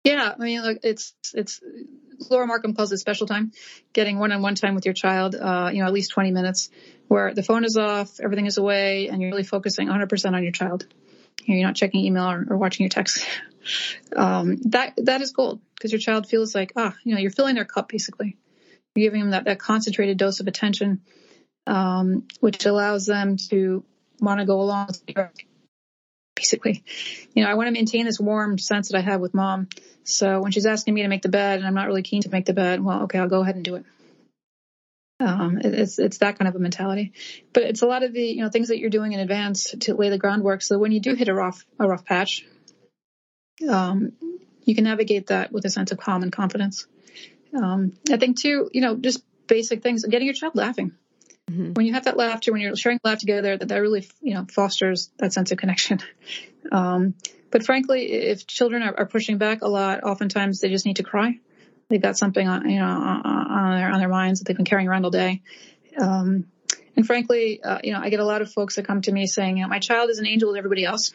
Yeah, 0.05 0.35
I 0.39 0.43
mean, 0.43 0.63
like 0.63 0.81
it's 0.85 1.15
it's 1.35 1.61
Laura 2.31 2.47
Markham 2.47 2.75
calls 2.75 2.93
it 2.93 2.99
special 2.99 3.27
time, 3.27 3.53
getting 3.93 4.19
one-on-one 4.19 4.55
time 4.55 4.75
with 4.75 4.85
your 4.85 4.95
child. 4.95 5.35
Uh, 5.35 5.71
you 5.73 5.81
know, 5.81 5.87
at 5.87 5.93
least 5.93 6.13
20 6.13 6.31
minutes, 6.31 6.71
where 7.09 7.35
the 7.35 7.43
phone 7.43 7.65
is 7.65 7.77
off, 7.77 8.21
everything 8.21 8.47
is 8.47 8.59
away, 8.59 9.09
and 9.09 9.21
you're 9.21 9.31
really 9.31 9.45
focusing 9.45 9.89
100% 9.89 10.35
on 10.35 10.43
your 10.43 10.53
child. 10.53 10.87
You're 11.45 11.67
not 11.67 11.77
checking 11.77 12.05
email 12.05 12.31
or, 12.31 12.47
or 12.51 12.57
watching 12.57 12.85
your 12.85 12.91
text. 12.91 13.27
Um, 14.17 14.57
that 14.71 14.95
that 14.97 15.21
is 15.21 15.33
gold 15.33 15.61
because 15.75 15.93
your 15.93 15.99
child 15.99 16.27
feels 16.27 16.55
like 16.55 16.73
ah, 16.75 16.95
you 17.05 17.13
know, 17.15 17.21
you're 17.21 17.31
filling 17.31 17.55
their 17.55 17.67
cup 17.67 17.91
basically. 17.91 18.39
You're 18.95 19.11
giving 19.11 19.21
them 19.21 19.31
that, 19.33 19.45
that 19.45 19.59
concentrated 19.59 20.17
dose 20.17 20.41
of 20.41 20.47
attention, 20.47 21.03
um, 21.67 22.27
which 22.41 22.65
allows 22.65 23.05
them 23.05 23.37
to 23.51 23.85
want 24.21 24.41
to 24.41 24.47
go 24.47 24.63
along 24.63 24.89
basically. 26.39 26.85
You 27.35 27.45
know, 27.45 27.51
I 27.51 27.55
want 27.55 27.67
to 27.67 27.73
maintain 27.73 28.07
this 28.07 28.21
warm 28.21 28.59
sense 28.59 28.89
that 28.89 28.99
I 28.99 29.01
have 29.01 29.21
with 29.21 29.35
mom. 29.35 29.69
So 30.05 30.41
when 30.41 30.53
she's 30.53 30.67
asking 30.67 30.95
me 30.95 31.03
to 31.03 31.09
make 31.09 31.23
the 31.23 31.29
bed 31.29 31.59
and 31.59 31.67
I'm 31.67 31.75
not 31.75 31.87
really 31.87 32.03
keen 32.03 32.23
to 32.23 32.31
make 32.31 32.47
the 32.47 32.55
bed, 32.55 32.83
well, 32.83 33.03
okay, 33.03 33.19
I'll 33.19 33.29
go 33.29 33.43
ahead 33.43 33.57
and 33.57 33.65
do 33.65 33.75
it. 33.75 33.85
Um, 35.21 35.59
it's 35.63 35.99
it's 35.99 36.19
that 36.19 36.39
kind 36.39 36.49
of 36.49 36.55
a 36.55 36.61
mentality, 36.61 37.13
but 37.53 37.65
it's 37.65 37.83
a 37.83 37.87
lot 37.87 38.05
of 38.05 38.13
the 38.13 38.23
you 38.23 38.43
know 38.43 38.51
things 38.51 38.69
that 38.69 38.79
you're 38.79 38.89
doing 38.89 39.13
in 39.13 39.19
advance 39.19 39.75
to 39.81 39.95
lay 39.95 40.11
the 40.11 40.19
groundwork. 40.19 40.63
So 40.63 40.79
when 40.79 40.93
you 40.93 41.01
do 41.01 41.15
hit 41.17 41.27
a 41.27 41.35
rough 41.35 41.67
a 41.81 41.89
rough 41.89 42.05
patch, 42.05 42.47
um, 43.69 44.13
you 44.65 44.77
can 44.77 44.85
navigate 44.85 45.27
that 45.27 45.51
with 45.51 45.65
a 45.65 45.71
sense 45.71 45.91
of 45.91 45.99
calm 45.99 46.23
and 46.23 46.31
confidence. 46.31 46.87
Um, 47.53 47.95
I 48.13 48.17
think 48.17 48.41
too, 48.41 48.71
you 48.73 48.81
know, 48.81 48.95
just 48.95 49.25
basic 49.49 49.83
things, 49.83 50.05
getting 50.05 50.27
your 50.27 50.35
child 50.35 50.55
laughing. 50.55 50.93
Mm-hmm. 51.49 51.73
When 51.73 51.87
you 51.87 51.95
have 51.95 52.05
that 52.05 52.17
laughter, 52.17 52.53
when 52.53 52.61
you're 52.61 52.77
sharing 52.77 53.01
laugh 53.05 53.19
together, 53.19 53.57
that, 53.57 53.69
that 53.69 53.79
really, 53.79 54.07
you 54.21 54.35
know, 54.35 54.47
fosters 54.51 55.11
that 55.19 55.33
sense 55.33 55.53
of 55.53 55.59
connection. 55.59 56.01
Um, 56.71 57.15
but 57.51 57.65
frankly, 57.65 58.13
if 58.13 58.47
children 58.47 58.83
are, 58.83 58.95
are, 58.95 59.07
pushing 59.07 59.39
back 59.39 59.63
a 59.63 59.69
lot, 59.69 60.05
oftentimes 60.05 60.61
they 60.61 60.69
just 60.69 60.85
need 60.85 60.97
to 60.97 61.03
cry. 61.03 61.39
They've 61.89 62.03
got 62.03 62.19
something 62.19 62.47
on, 62.47 62.69
you 62.69 62.79
know, 62.79 62.85
on 62.85 63.79
their, 63.79 63.91
on 63.91 63.99
their 64.01 64.09
minds 64.09 64.41
that 64.41 64.45
they've 64.47 64.57
been 64.57 64.67
carrying 64.67 64.87
around 64.87 65.05
all 65.05 65.11
day. 65.11 65.41
Um, 65.99 66.45
and 66.95 67.07
frankly, 67.07 67.63
uh, 67.63 67.79
you 67.83 67.93
know, 67.93 68.01
I 68.01 68.11
get 68.11 68.21
a 68.21 68.25
lot 68.25 68.43
of 68.43 68.53
folks 68.53 68.77
that 68.77 68.85
come 68.85 69.01
to 69.03 69.13
me 69.13 69.27
saying, 69.27 69.57
you 69.57 69.63
know, 69.63 69.69
my 69.69 69.79
child 69.79 70.11
is 70.11 70.19
an 70.19 70.27
angel 70.27 70.51
with 70.51 70.59
everybody 70.59 70.85
else. 70.85 71.13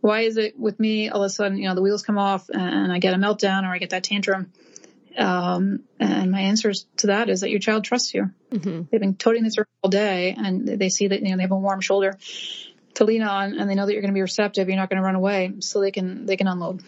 Why 0.00 0.22
is 0.22 0.38
it 0.38 0.58
with 0.58 0.80
me 0.80 1.08
all 1.10 1.22
of 1.22 1.26
a 1.26 1.30
sudden, 1.30 1.58
you 1.58 1.68
know, 1.68 1.74
the 1.74 1.82
wheels 1.82 2.02
come 2.02 2.18
off 2.18 2.48
and 2.48 2.90
I 2.90 2.98
get 2.98 3.14
a 3.14 3.18
meltdown 3.18 3.62
or 3.62 3.68
I 3.68 3.78
get 3.78 3.90
that 3.90 4.02
tantrum? 4.02 4.50
Um, 5.16 5.84
and 6.00 6.30
my 6.30 6.40
answer 6.40 6.72
to 6.98 7.06
that 7.08 7.28
is 7.28 7.40
that 7.40 7.50
your 7.50 7.60
child 7.60 7.84
trusts 7.84 8.14
you. 8.14 8.30
Mm-hmm. 8.50 8.82
They've 8.90 9.00
been 9.00 9.14
toting 9.14 9.44
this 9.44 9.56
all 9.82 9.90
day 9.90 10.34
and 10.36 10.66
they 10.66 10.88
see 10.88 11.08
that, 11.08 11.22
you 11.22 11.30
know, 11.30 11.36
they 11.36 11.42
have 11.42 11.52
a 11.52 11.56
warm 11.56 11.80
shoulder 11.80 12.18
to 12.94 13.04
lean 13.04 13.22
on 13.22 13.58
and 13.58 13.68
they 13.68 13.74
know 13.74 13.86
that 13.86 13.92
you're 13.92 14.02
going 14.02 14.12
to 14.12 14.16
be 14.16 14.22
receptive. 14.22 14.68
You're 14.68 14.76
not 14.76 14.88
going 14.88 15.00
to 15.00 15.04
run 15.04 15.14
away. 15.14 15.54
So 15.60 15.80
they 15.80 15.90
can, 15.90 16.26
they 16.26 16.36
can 16.36 16.46
unload. 16.46 16.82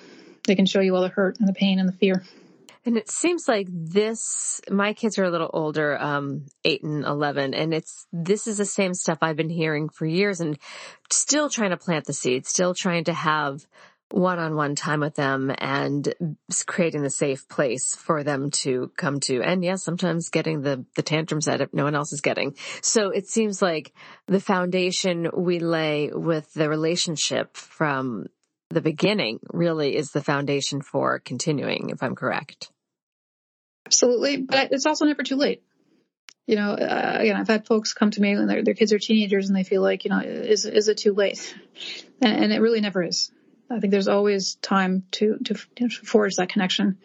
They 0.47 0.55
can 0.55 0.67
show 0.67 0.81
you 0.81 0.95
all 0.95 1.03
the 1.03 1.09
hurt 1.09 1.39
and 1.39 1.49
the 1.49 1.53
pain 1.53 1.79
and 1.79 1.89
the 1.89 1.93
fear. 1.93 2.23
And 2.85 2.97
it 2.97 3.11
seems 3.11 3.49
like 3.49 3.67
this, 3.69 4.61
my 4.71 4.93
kids 4.93 5.19
are 5.19 5.25
a 5.25 5.31
little 5.31 5.51
older, 5.53 6.01
um, 6.01 6.47
eight 6.65 6.85
and 6.85 7.05
11, 7.05 7.53
and 7.53 7.75
it's, 7.75 8.07
this 8.12 8.47
is 8.47 8.59
the 8.59 8.65
same 8.65 8.95
stuff 8.95 9.19
I've 9.21 9.35
been 9.35 9.51
hearing 9.51 9.89
for 9.89 10.07
years 10.07 10.41
and 10.41 10.57
still 11.11 11.51
trying 11.51 11.71
to 11.71 11.77
plant 11.77 12.05
the 12.05 12.12
seed, 12.12 12.47
still 12.47 12.75
trying 12.75 13.03
to 13.05 13.12
have 13.12 13.67
one-on-one 14.11 14.77
time 14.77 15.01
with 15.01 15.16
them 15.16 15.53
and 15.59 16.14
creating 16.66 17.03
the 17.03 17.11
safe 17.11 17.49
place 17.49 17.95
for 17.95 18.23
them 18.23 18.51
to 18.51 18.92
come 18.97 19.19
to. 19.21 19.42
And 19.42 19.64
yes, 19.64 19.83
sometimes 19.83 20.29
getting 20.29 20.62
the, 20.62 20.85
the 20.95 21.03
tantrums 21.03 21.47
that 21.47 21.75
no 21.75 21.85
one 21.85 21.95
else 21.95 22.12
is 22.12 22.21
getting. 22.21 22.55
So 22.83 23.11
it 23.11 23.27
seems 23.29 23.61
like 23.61 23.92
the 24.27 24.40
foundation 24.40 25.29
we 25.37 25.59
lay 25.59 26.11
with 26.12 26.53
the 26.55 26.69
relationship 26.69 27.57
from 27.57 28.27
the 28.71 28.81
beginning 28.81 29.40
really 29.53 29.97
is 29.97 30.11
the 30.11 30.23
foundation 30.23 30.83
for 30.83 31.19
continuing, 31.19 31.90
if 31.90 32.03
I'm 32.03 32.14
correct. 32.14 32.71
Absolutely. 33.87 34.38
But 34.38 34.73
it's 34.73 34.87
also 34.87 35.05
never 35.05 35.23
too 35.23 35.37
late. 35.37 35.62
You 36.47 36.55
know, 36.55 36.71
uh, 36.71 37.16
again, 37.19 37.37
I've 37.37 37.49
had 37.49 37.66
folks 37.66 37.92
come 37.92 38.12
to 38.12 38.21
me 38.21 38.33
and 38.33 38.49
their, 38.49 38.62
their 38.62 38.75
kids 38.75 38.92
are 38.92 39.01
teenagers 39.01 39.49
and 39.49 39.57
they 39.57 39.64
feel 39.64 39.83
like, 39.83 40.05
you 40.05 40.11
know, 40.11 40.21
is, 40.21 40.64
is 40.64 40.87
it 40.87 40.99
too 40.99 41.12
late? 41.12 41.57
And, 42.21 42.45
and 42.45 42.53
it 42.53 42.61
really 42.61 42.81
never 42.81 43.03
is. 43.03 43.33
I 43.70 43.81
think 43.81 43.90
there's 43.90 44.09
always 44.09 44.57
time 44.57 45.05
to 45.12 45.38
to, 45.44 45.55
to 45.76 45.88
forge 45.88 46.37
that 46.37 46.48
connection, 46.48 46.98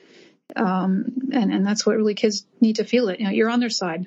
um, 0.56 1.30
and 1.32 1.52
and 1.52 1.66
that's 1.66 1.86
what 1.86 1.96
really 1.96 2.16
kids 2.16 2.46
need 2.60 2.78
to 2.78 2.84
feel 2.84 3.10
it. 3.10 3.20
You 3.20 3.26
know, 3.26 3.32
you're 3.32 3.50
on 3.50 3.60
their 3.60 3.70
side. 3.70 4.06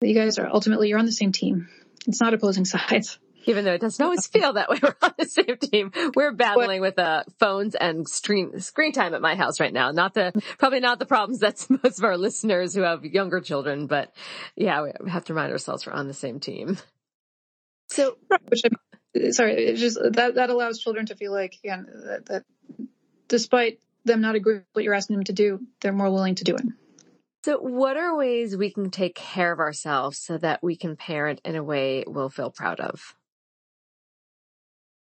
You 0.00 0.14
guys 0.14 0.38
are 0.38 0.48
ultimately 0.48 0.88
you're 0.88 0.98
on 0.98 1.06
the 1.06 1.12
same 1.12 1.32
team. 1.32 1.68
It's 2.06 2.20
not 2.20 2.34
opposing 2.34 2.64
sides. 2.66 3.18
Even 3.46 3.64
though 3.64 3.72
it 3.72 3.80
doesn't 3.80 4.04
always 4.04 4.26
feel 4.32 4.54
that 4.54 4.68
way, 4.68 4.78
we're 4.82 4.96
on 5.02 5.14
the 5.18 5.24
same 5.24 5.56
team. 5.56 5.92
We're 6.14 6.32
battling 6.32 6.80
with 6.80 6.98
uh, 6.98 7.24
phones 7.38 7.74
and 7.74 8.08
screen 8.08 8.60
screen 8.60 8.92
time 8.92 9.14
at 9.14 9.22
my 9.22 9.34
house 9.34 9.60
right 9.60 9.72
now. 9.72 9.92
Not 9.92 10.14
the 10.14 10.32
probably 10.58 10.80
not 10.80 10.98
the 10.98 11.06
problems 11.06 11.40
that 11.40 11.64
most 11.82 11.98
of 11.98 12.04
our 12.04 12.18
listeners 12.18 12.74
who 12.74 12.82
have 12.82 13.04
younger 13.04 13.40
children, 13.40 13.86
but 13.86 14.14
yeah, 14.56 14.82
we 14.82 15.10
have 15.10 15.24
to 15.26 15.34
remind 15.34 15.52
ourselves 15.52 15.86
we're 15.86 15.92
on 15.92 16.08
the 16.08 16.14
same 16.14 16.40
team. 16.40 16.78
So, 17.88 18.16
which 18.48 18.62
I 18.64 18.68
mean, 18.68 18.78
sorry, 19.30 19.66
it 19.66 19.76
just 19.76 19.98
that 20.12 20.34
that 20.34 20.50
allows 20.50 20.78
children 20.78 21.06
to 21.06 21.16
feel 21.16 21.32
like 21.32 21.56
again 21.62 21.86
that, 22.06 22.26
that 22.26 22.44
despite 23.28 23.80
them 24.04 24.20
not 24.20 24.34
agreeing 24.34 24.60
with 24.60 24.66
what 24.72 24.84
you're 24.84 24.94
asking 24.94 25.16
them 25.16 25.24
to 25.24 25.32
do, 25.32 25.60
they're 25.80 25.92
more 25.92 26.10
willing 26.10 26.36
to 26.36 26.44
do 26.44 26.54
it. 26.54 26.64
So, 27.44 27.58
what 27.58 27.96
are 27.96 28.16
ways 28.16 28.56
we 28.56 28.72
can 28.72 28.90
take 28.90 29.14
care 29.14 29.52
of 29.52 29.60
ourselves 29.60 30.18
so 30.18 30.36
that 30.38 30.62
we 30.62 30.76
can 30.76 30.96
parent 30.96 31.40
in 31.44 31.54
a 31.54 31.62
way 31.62 32.04
we'll 32.06 32.30
feel 32.30 32.50
proud 32.50 32.80
of? 32.80 33.14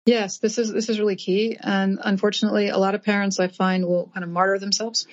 Yes, 0.06 0.40
this 0.40 0.58
is 0.58 0.72
this 0.72 0.88
is 0.90 1.00
really 1.00 1.18
key, 1.18 1.58
and 1.60 2.00
unfortunately, 2.02 2.70
a 2.70 2.78
lot 2.78 2.96
of 2.96 3.04
parents 3.04 3.40
I 3.40 3.48
find 3.48 3.86
will 3.86 4.10
kind 4.14 4.24
of 4.24 4.30
martyr 4.30 4.58
themselves. 4.58 5.06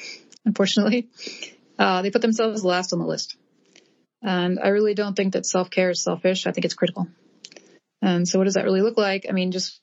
Unfortunately, 0.44 1.08
uh, 1.78 2.02
they 2.02 2.10
put 2.10 2.22
themselves 2.22 2.64
last 2.64 2.92
on 2.92 3.00
the 3.00 3.06
list, 3.06 3.36
and 4.22 4.60
I 4.60 4.68
really 4.68 4.94
don't 4.94 5.16
think 5.16 5.32
that 5.32 5.46
self 5.46 5.68
care 5.68 5.90
is 5.90 6.02
selfish. 6.02 6.46
I 6.46 6.52
think 6.52 6.64
it's 6.64 6.74
critical. 6.74 7.08
And 8.02 8.28
so, 8.28 8.38
what 8.38 8.44
does 8.44 8.54
that 8.54 8.64
really 8.64 8.82
look 8.82 8.96
like? 8.96 9.26
I 9.28 9.32
mean, 9.32 9.52
just 9.52 9.80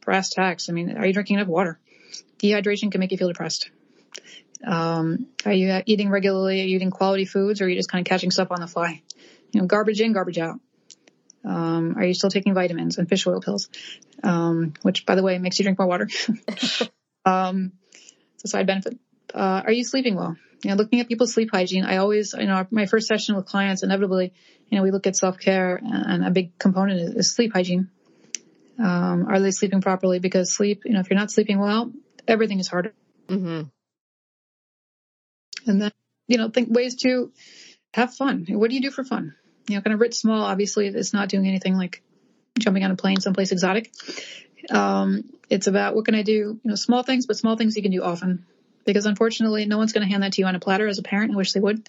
brass 0.00 0.30
tacks. 0.30 0.68
I 0.68 0.72
mean, 0.72 0.96
are 0.96 1.06
you 1.06 1.12
drinking 1.12 1.36
enough 1.36 1.48
water? 1.48 1.78
Dehydration 2.38 2.90
can 2.90 3.00
make 3.00 3.10
you 3.10 3.18
feel 3.18 3.28
depressed. 3.28 3.70
Um, 4.64 5.26
are 5.44 5.52
you 5.52 5.82
eating 5.86 6.10
regularly? 6.10 6.60
Are 6.60 6.64
you 6.64 6.76
eating 6.76 6.90
quality 6.90 7.24
foods 7.24 7.60
or 7.60 7.64
are 7.64 7.68
you 7.68 7.76
just 7.76 7.90
kind 7.90 8.06
of 8.06 8.08
catching 8.08 8.30
stuff 8.30 8.48
on 8.50 8.60
the 8.60 8.66
fly? 8.66 9.02
You 9.52 9.60
know, 9.60 9.66
garbage 9.66 10.00
in, 10.00 10.12
garbage 10.12 10.38
out. 10.38 10.60
Um, 11.44 11.96
are 11.96 12.04
you 12.04 12.14
still 12.14 12.30
taking 12.30 12.54
vitamins 12.54 12.98
and 12.98 13.08
fish 13.08 13.26
oil 13.26 13.40
pills? 13.40 13.68
Um, 14.22 14.74
which 14.82 15.06
by 15.06 15.14
the 15.14 15.22
way 15.22 15.38
makes 15.38 15.58
you 15.58 15.62
drink 15.64 15.78
more 15.78 15.86
water. 15.86 16.08
um, 17.24 17.72
it's 18.34 18.44
a 18.44 18.48
side 18.48 18.66
benefit. 18.66 18.98
Uh, 19.32 19.62
are 19.64 19.72
you 19.72 19.84
sleeping 19.84 20.16
well? 20.16 20.36
You 20.62 20.70
know, 20.70 20.76
looking 20.76 21.00
at 21.00 21.08
people's 21.08 21.32
sleep 21.32 21.50
hygiene, 21.52 21.84
I 21.84 21.98
always, 21.98 22.34
you 22.36 22.46
know, 22.46 22.66
my 22.70 22.86
first 22.86 23.06
session 23.06 23.36
with 23.36 23.46
clients, 23.46 23.84
inevitably, 23.84 24.32
you 24.68 24.76
know, 24.76 24.82
we 24.82 24.90
look 24.90 25.06
at 25.06 25.16
self-care 25.16 25.80
and 25.82 26.24
a 26.24 26.30
big 26.30 26.58
component 26.58 27.00
is, 27.00 27.14
is 27.14 27.30
sleep 27.30 27.52
hygiene. 27.52 27.90
Um, 28.78 29.26
are 29.28 29.38
they 29.40 29.52
sleeping 29.52 29.80
properly? 29.80 30.18
Because 30.18 30.52
sleep, 30.52 30.82
you 30.84 30.92
know, 30.92 31.00
if 31.00 31.10
you're 31.10 31.18
not 31.18 31.30
sleeping 31.30 31.58
well, 31.60 31.92
everything 32.26 32.58
is 32.58 32.68
harder. 32.68 32.92
Mm-hmm. 33.28 33.62
And 35.70 35.82
then, 35.82 35.92
you 36.26 36.38
know, 36.38 36.48
think 36.48 36.70
ways 36.70 36.96
to 37.02 37.32
have 37.94 38.14
fun. 38.14 38.46
What 38.48 38.70
do 38.70 38.74
you 38.74 38.82
do 38.82 38.90
for 38.90 39.04
fun? 39.04 39.34
You 39.68 39.76
know, 39.76 39.82
kind 39.82 39.94
of 39.94 40.00
writ 40.00 40.14
small, 40.14 40.42
obviously 40.42 40.88
it's 40.88 41.12
not 41.12 41.28
doing 41.28 41.46
anything 41.46 41.76
like 41.76 42.02
jumping 42.58 42.84
on 42.84 42.90
a 42.90 42.96
plane 42.96 43.20
someplace 43.20 43.52
exotic. 43.52 43.92
Um, 44.70 45.24
it's 45.48 45.66
about 45.66 45.94
what 45.94 46.04
can 46.04 46.14
I 46.14 46.22
do, 46.22 46.32
you 46.32 46.60
know, 46.64 46.74
small 46.74 47.02
things, 47.02 47.26
but 47.26 47.36
small 47.36 47.56
things 47.56 47.76
you 47.76 47.82
can 47.82 47.92
do 47.92 48.02
often. 48.02 48.44
Because 48.92 49.06
unfortunately, 49.06 49.66
no 49.66 49.78
one's 49.78 49.92
going 49.92 50.06
to 50.06 50.10
hand 50.10 50.22
that 50.22 50.32
to 50.34 50.42
you 50.42 50.46
on 50.46 50.54
a 50.54 50.60
platter 50.60 50.86
as 50.86 50.98
a 50.98 51.02
parent. 51.02 51.32
I 51.32 51.36
wish 51.36 51.52
they 51.52 51.60
would. 51.60 51.86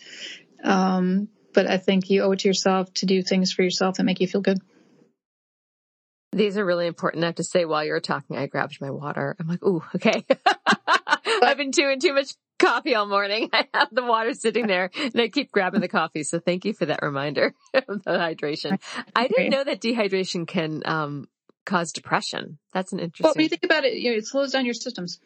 Um, 0.64 1.30
but 1.54 1.68
I 1.68 1.78
think 1.78 2.10
you 2.10 2.24
owe 2.24 2.32
it 2.32 2.40
to 2.40 2.48
yourself 2.48 2.94
to 2.96 3.06
do 3.06 3.22
things 3.22 3.52
for 3.52 3.64
yourself 3.64 3.98
that 3.98 4.04
make 4.04 4.20
you 4.20 4.28
feel 4.28 4.42
good. 4.42 4.60
These 6.32 6.58
are 6.58 6.66
really 6.66 6.86
important. 6.86 7.24
I 7.24 7.28
have 7.28 7.36
to 7.36 7.44
say 7.44 7.66
while 7.66 7.84
you 7.84 7.92
were 7.92 8.00
talking, 8.00 8.38
I 8.38 8.46
grabbed 8.46 8.80
my 8.82 8.92
water. 8.92 9.36
I'm 9.40 9.48
like, 9.48 9.64
ooh, 9.64 9.84
okay. 9.96 10.26
I've 11.42 11.58
been 11.58 11.72
doing 11.72 12.00
too 12.00 12.14
much 12.14 12.34
coffee 12.60 12.94
all 12.94 13.08
morning. 13.08 13.50
I 13.54 13.68
have 13.74 13.90
the 13.92 14.04
water 14.04 14.34
sitting 14.34 14.68
there 14.68 14.92
and 14.96 15.20
I 15.20 15.30
keep 15.30 15.52
grabbing 15.52 15.82
the 15.82 15.88
coffee. 15.88 16.24
So 16.24 16.40
thank 16.40 16.66
you 16.66 16.74
for 16.74 16.86
that 16.86 17.02
reminder 17.02 17.56
of 17.74 18.04
the 18.04 18.12
hydration. 18.12 18.80
I 19.16 19.28
didn't 19.28 19.50
know 19.50 19.64
that 19.64 19.82
dehydration 19.82 20.48
can 20.48 20.84
um, 20.86 21.28
cause 21.66 21.92
depression. 21.92 22.60
That's 22.74 22.94
an 22.94 23.00
interesting. 23.00 23.24
Well, 23.24 23.34
when 23.36 23.44
you 23.44 23.50
think 23.50 23.64
about 23.64 23.86
it, 23.86 23.94
you 23.94 24.12
know, 24.12 24.18
it 24.18 24.28
slows 24.28 24.52
down 24.52 24.66
your 24.66 24.76
systems. 24.76 25.20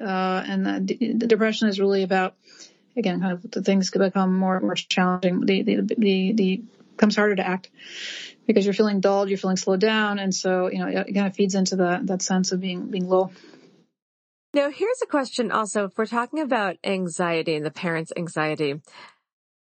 Uh, 0.00 0.44
and 0.46 0.88
the, 0.88 1.14
the, 1.14 1.26
depression 1.26 1.68
is 1.68 1.78
really 1.78 2.02
about, 2.02 2.34
again, 2.96 3.20
kind 3.20 3.32
of 3.32 3.50
the 3.50 3.62
things 3.62 3.90
become 3.90 4.36
more 4.36 4.56
and 4.56 4.64
more 4.64 4.74
challenging. 4.74 5.40
The 5.46 5.62
the 5.62 5.94
the, 5.96 6.32
the 6.32 6.62
becomes 6.96 7.16
harder 7.16 7.36
to 7.36 7.46
act 7.46 7.70
because 8.46 8.64
you're 8.64 8.74
feeling 8.74 9.00
dulled, 9.00 9.28
you're 9.28 9.38
feeling 9.38 9.56
slowed 9.56 9.80
down, 9.80 10.18
and 10.18 10.34
so 10.34 10.68
you 10.70 10.78
know 10.78 10.88
it, 10.88 11.08
it 11.08 11.12
kind 11.12 11.26
of 11.26 11.34
feeds 11.34 11.54
into 11.54 11.76
that 11.76 12.06
that 12.06 12.22
sense 12.22 12.52
of 12.52 12.60
being 12.60 12.86
being 12.90 13.08
low. 13.08 13.30
Now, 14.54 14.70
here's 14.70 15.02
a 15.02 15.06
question 15.06 15.50
also. 15.50 15.86
If 15.86 15.98
we're 15.98 16.06
talking 16.06 16.38
about 16.38 16.76
anxiety 16.84 17.56
and 17.56 17.66
the 17.66 17.72
parent's 17.72 18.12
anxiety 18.16 18.80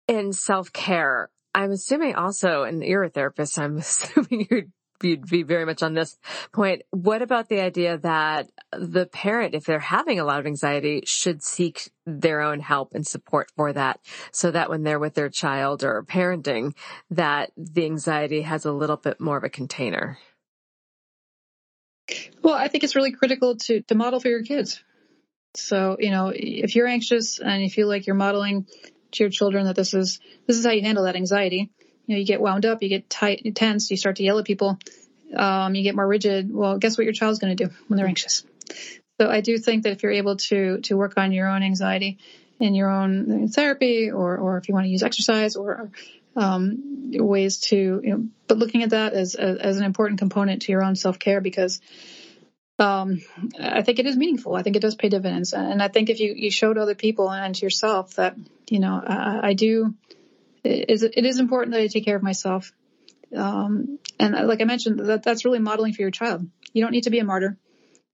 in 0.08 0.34
self 0.34 0.72
care, 0.72 1.30
I'm 1.56 1.72
assuming 1.72 2.14
also, 2.14 2.64
and 2.64 2.84
you're 2.84 3.04
a 3.04 3.10
therapist, 3.10 3.58
I'm 3.58 3.78
assuming 3.80 4.48
you'd, 4.50 4.72
you'd 5.02 5.28
be 5.28 5.44
very 5.44 5.66
much 5.66 5.84
on 5.84 5.94
this 5.94 6.18
point. 6.52 6.84
What 6.92 7.22
about 7.22 7.50
the 7.50 7.60
idea 7.62 7.98
that 7.98 8.48
the 8.72 9.06
parent, 9.06 9.56
if 9.56 9.66
they're 9.66 9.80
having 9.80 10.20
a 10.20 10.26
lot 10.26 10.40
of 10.40 10.46
anxiety, 10.46 11.04
should 11.06 11.44
seek 11.44 11.92
their 12.06 12.42
own 12.42 12.60
help 12.60 12.94
and 12.94 13.06
support 13.06 13.52
for 13.56 13.74
that 13.74 14.00
so 14.32 14.52
that 14.52 14.70
when 14.70 14.84
they're 14.84 15.00
with 15.00 15.14
their 15.14 15.30
child 15.30 15.84
or 15.84 16.04
parenting, 16.04 16.76
that 17.12 17.52
the 17.58 17.86
anxiety 17.86 18.42
has 18.42 18.66
a 18.66 18.72
little 18.72 18.98
bit 18.98 19.20
more 19.20 19.38
of 19.38 19.44
a 19.44 19.50
container? 19.50 20.18
Well, 22.42 22.56
I 22.56 22.68
think 22.68 22.84
it's 22.84 22.96
really 22.96 23.12
critical 23.12 23.58
to, 23.58 23.82
to 23.82 23.96
model 23.96 24.20
for 24.20 24.30
your 24.30 24.44
kids. 24.44 24.84
So, 25.56 25.98
you 26.00 26.12
know, 26.12 26.32
if 26.34 26.76
you're 26.76 26.88
anxious 26.88 27.40
and 27.40 27.64
you 27.64 27.70
feel 27.70 27.88
like 27.88 28.08
you're 28.08 28.16
modeling 28.16 28.68
to 29.12 29.24
your 29.24 29.30
children 29.30 29.66
that 29.66 29.76
this 29.76 29.94
is, 29.94 30.20
this 30.46 30.58
is 30.58 30.66
how 30.66 30.72
you 30.72 30.82
handle 30.82 31.06
that 31.06 31.16
anxiety, 31.16 31.72
you 32.08 32.16
know, 32.16 32.20
you 32.20 32.26
get 32.26 32.42
wound 32.42 32.66
up, 32.66 32.82
you 32.82 32.90
get 32.90 33.10
tight, 33.10 33.44
tense, 33.54 33.92
you 33.92 33.98
start 33.98 34.16
to 34.16 34.24
yell 34.24 34.40
at 34.40 34.46
people, 34.46 34.80
um, 35.36 35.76
you 35.76 35.84
get 35.84 35.96
more 35.96 36.08
rigid. 36.08 36.52
Well, 36.52 36.78
guess 36.78 36.98
what 36.98 37.04
your 37.04 37.14
child's 37.14 37.40
going 37.40 37.56
to 37.56 37.66
do 37.66 37.74
when 37.88 37.98
they're 37.98 38.08
anxious? 38.08 38.44
So 39.20 39.30
I 39.30 39.42
do 39.42 39.58
think 39.58 39.84
that 39.84 39.92
if 39.92 40.04
you're 40.04 40.12
able 40.14 40.38
to, 40.38 40.80
to 40.82 40.98
work 40.98 41.14
on 41.18 41.32
your 41.32 41.48
own 41.48 41.64
anxiety 41.64 42.18
in 42.60 42.76
your 42.76 42.90
own 42.90 43.50
therapy 43.50 44.10
or, 44.10 44.38
or 44.38 44.58
if 44.58 44.68
you 44.68 44.74
want 44.74 44.86
to 44.86 44.90
use 44.90 45.04
exercise 45.04 45.56
or, 45.56 45.92
um, 46.36 47.12
ways 47.14 47.60
to, 47.60 48.02
you 48.04 48.10
know, 48.10 48.28
but 48.48 48.58
looking 48.58 48.84
at 48.84 48.92
that 48.92 49.14
as, 49.14 49.36
as, 49.36 49.78
an 49.78 49.84
important 49.84 50.20
component 50.20 50.62
to 50.64 50.72
your 50.72 50.84
own 50.84 50.96
self 50.96 51.18
care 51.18 51.42
because, 51.42 51.82
um, 52.80 53.22
I 53.60 53.82
think 53.82 53.98
it 53.98 54.06
is 54.06 54.16
meaningful. 54.16 54.56
I 54.56 54.62
think 54.62 54.76
it 54.76 54.82
does 54.82 54.96
pay 54.96 55.10
dividends. 55.10 55.54
And 55.54 55.82
I 55.82 55.88
think 55.88 56.10
if 56.10 56.20
you, 56.20 56.34
you 56.36 56.52
show 56.52 56.72
to 56.72 56.80
other 56.80 56.94
people 56.94 57.32
and 57.32 57.56
to 57.56 57.66
yourself 57.66 58.16
that, 58.16 58.38
you 58.70 58.80
know, 58.80 59.02
I, 59.06 59.50
I 59.50 59.54
do, 59.54 59.96
it 60.68 60.90
is, 60.90 61.04
it 61.04 61.26
is 61.26 61.40
important 61.40 61.74
that 61.74 61.82
I 61.82 61.88
take 61.88 62.06
care 62.06 62.16
of 62.16 62.24
myself. 62.24 62.72
Um, 63.36 64.00
and 64.20 64.48
like 64.48 64.62
I 64.62 64.66
mentioned, 64.66 65.00
that 65.00 65.24
that's 65.24 65.46
really 65.46 65.60
modeling 65.60 65.94
for 65.94 66.02
your 66.02 66.12
child. 66.12 66.46
You 66.74 66.82
don't 66.82 66.92
need 66.92 67.04
to 67.04 67.10
be 67.10 67.20
a 67.20 67.26
martyr. 67.26 67.58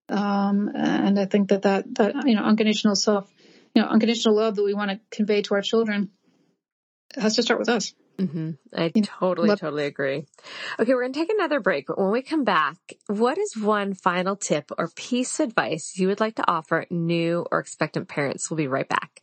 Um, 0.10 0.70
and 0.74 1.20
I 1.20 1.26
think 1.26 1.50
that 1.50 1.64
that, 1.64 1.96
that, 1.96 2.28
you 2.28 2.36
know, 2.36 2.44
unconditional 2.44 2.96
self, 2.96 3.32
you 3.74 3.82
know, 3.82 3.88
unconditional 3.88 4.36
love 4.36 4.56
that 4.56 4.64
we 4.64 4.74
want 4.74 4.92
to 4.92 5.00
convey 5.12 5.42
to 5.44 5.56
our 5.56 5.62
children 5.62 6.10
has 7.16 7.36
to 7.36 7.44
start 7.44 7.60
with 7.60 7.70
us. 7.70 7.94
Mm-hmm. 8.20 8.52
I 8.76 8.90
totally, 8.90 9.50
Love- 9.50 9.60
totally 9.60 9.86
agree. 9.86 10.26
Okay, 10.80 10.94
we're 10.94 11.02
going 11.02 11.14
to 11.14 11.20
take 11.20 11.32
another 11.32 11.60
break, 11.60 11.88
but 11.88 11.98
when 11.98 12.12
we 12.12 12.22
come 12.22 12.44
back, 12.44 12.78
what 13.08 13.38
is 13.38 13.58
one 13.58 13.96
final 13.96 14.36
tip 14.36 14.72
or 14.78 14.90
piece 14.96 15.40
of 15.40 15.50
advice 15.50 15.94
you 15.98 16.08
would 16.08 16.20
like 16.20 16.36
to 16.36 16.48
offer 16.48 16.86
new 16.92 17.46
or 17.52 17.60
expectant 17.60 18.08
parents? 18.08 18.50
We'll 18.50 18.58
be 18.58 18.68
right 18.68 18.88
back. 18.88 19.23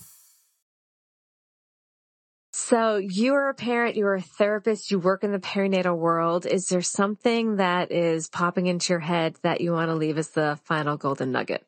So 2.71 2.95
you 2.95 3.33
are 3.33 3.49
a 3.49 3.53
parent, 3.53 3.97
you're 3.97 4.15
a 4.15 4.21
therapist, 4.21 4.91
you 4.91 4.99
work 4.99 5.25
in 5.25 5.33
the 5.33 5.39
perinatal 5.39 5.97
world. 5.97 6.45
Is 6.45 6.67
there 6.67 6.81
something 6.81 7.57
that 7.57 7.91
is 7.91 8.29
popping 8.29 8.67
into 8.67 8.93
your 8.93 9.01
head 9.01 9.35
that 9.41 9.59
you 9.59 9.73
want 9.73 9.89
to 9.89 9.95
leave 9.95 10.17
as 10.17 10.29
the 10.29 10.57
final 10.63 10.95
golden 10.95 11.33
nugget? 11.33 11.65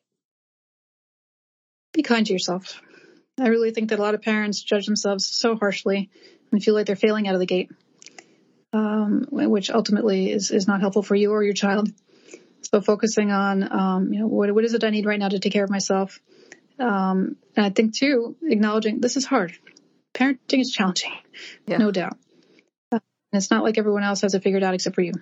Be 1.92 2.00
kind 2.00 2.26
to 2.26 2.32
yourself. 2.32 2.80
I 3.38 3.48
really 3.48 3.70
think 3.70 3.90
that 3.90 3.98
a 3.98 4.02
lot 4.02 4.14
of 4.14 4.22
parents 4.22 4.62
judge 4.62 4.86
themselves 4.86 5.26
so 5.26 5.56
harshly 5.56 6.08
and 6.50 6.64
feel 6.64 6.72
like 6.72 6.86
they're 6.86 6.96
failing 6.96 7.28
out 7.28 7.34
of 7.34 7.40
the 7.40 7.44
gate, 7.44 7.70
um, 8.72 9.26
which 9.30 9.70
ultimately 9.70 10.32
is, 10.32 10.50
is 10.50 10.66
not 10.66 10.80
helpful 10.80 11.02
for 11.02 11.14
you 11.14 11.32
or 11.32 11.44
your 11.44 11.52
child. 11.52 11.90
So 12.62 12.80
focusing 12.80 13.30
on, 13.30 13.70
um, 13.70 14.10
you 14.10 14.20
know, 14.20 14.26
what, 14.26 14.54
what 14.54 14.64
is 14.64 14.72
it 14.72 14.84
I 14.84 14.88
need 14.88 15.04
right 15.04 15.20
now 15.20 15.28
to 15.28 15.38
take 15.38 15.52
care 15.52 15.64
of 15.64 15.70
myself? 15.70 16.18
Um, 16.78 17.36
and 17.54 17.66
I 17.66 17.68
think 17.68 17.94
too, 17.94 18.36
acknowledging 18.42 19.02
this 19.02 19.18
is 19.18 19.26
hard 19.26 19.54
parenting 20.14 20.60
is 20.60 20.72
challenging, 20.72 21.12
yeah. 21.66 21.78
no 21.78 21.90
doubt. 21.90 22.16
Uh, 22.92 23.00
and 23.32 23.42
it's 23.42 23.50
not 23.50 23.64
like 23.64 23.76
everyone 23.78 24.04
else 24.04 24.22
has 24.22 24.34
it 24.34 24.42
figured 24.42 24.62
out 24.62 24.74
except 24.74 24.94
for 24.94 25.02
you. 25.02 25.12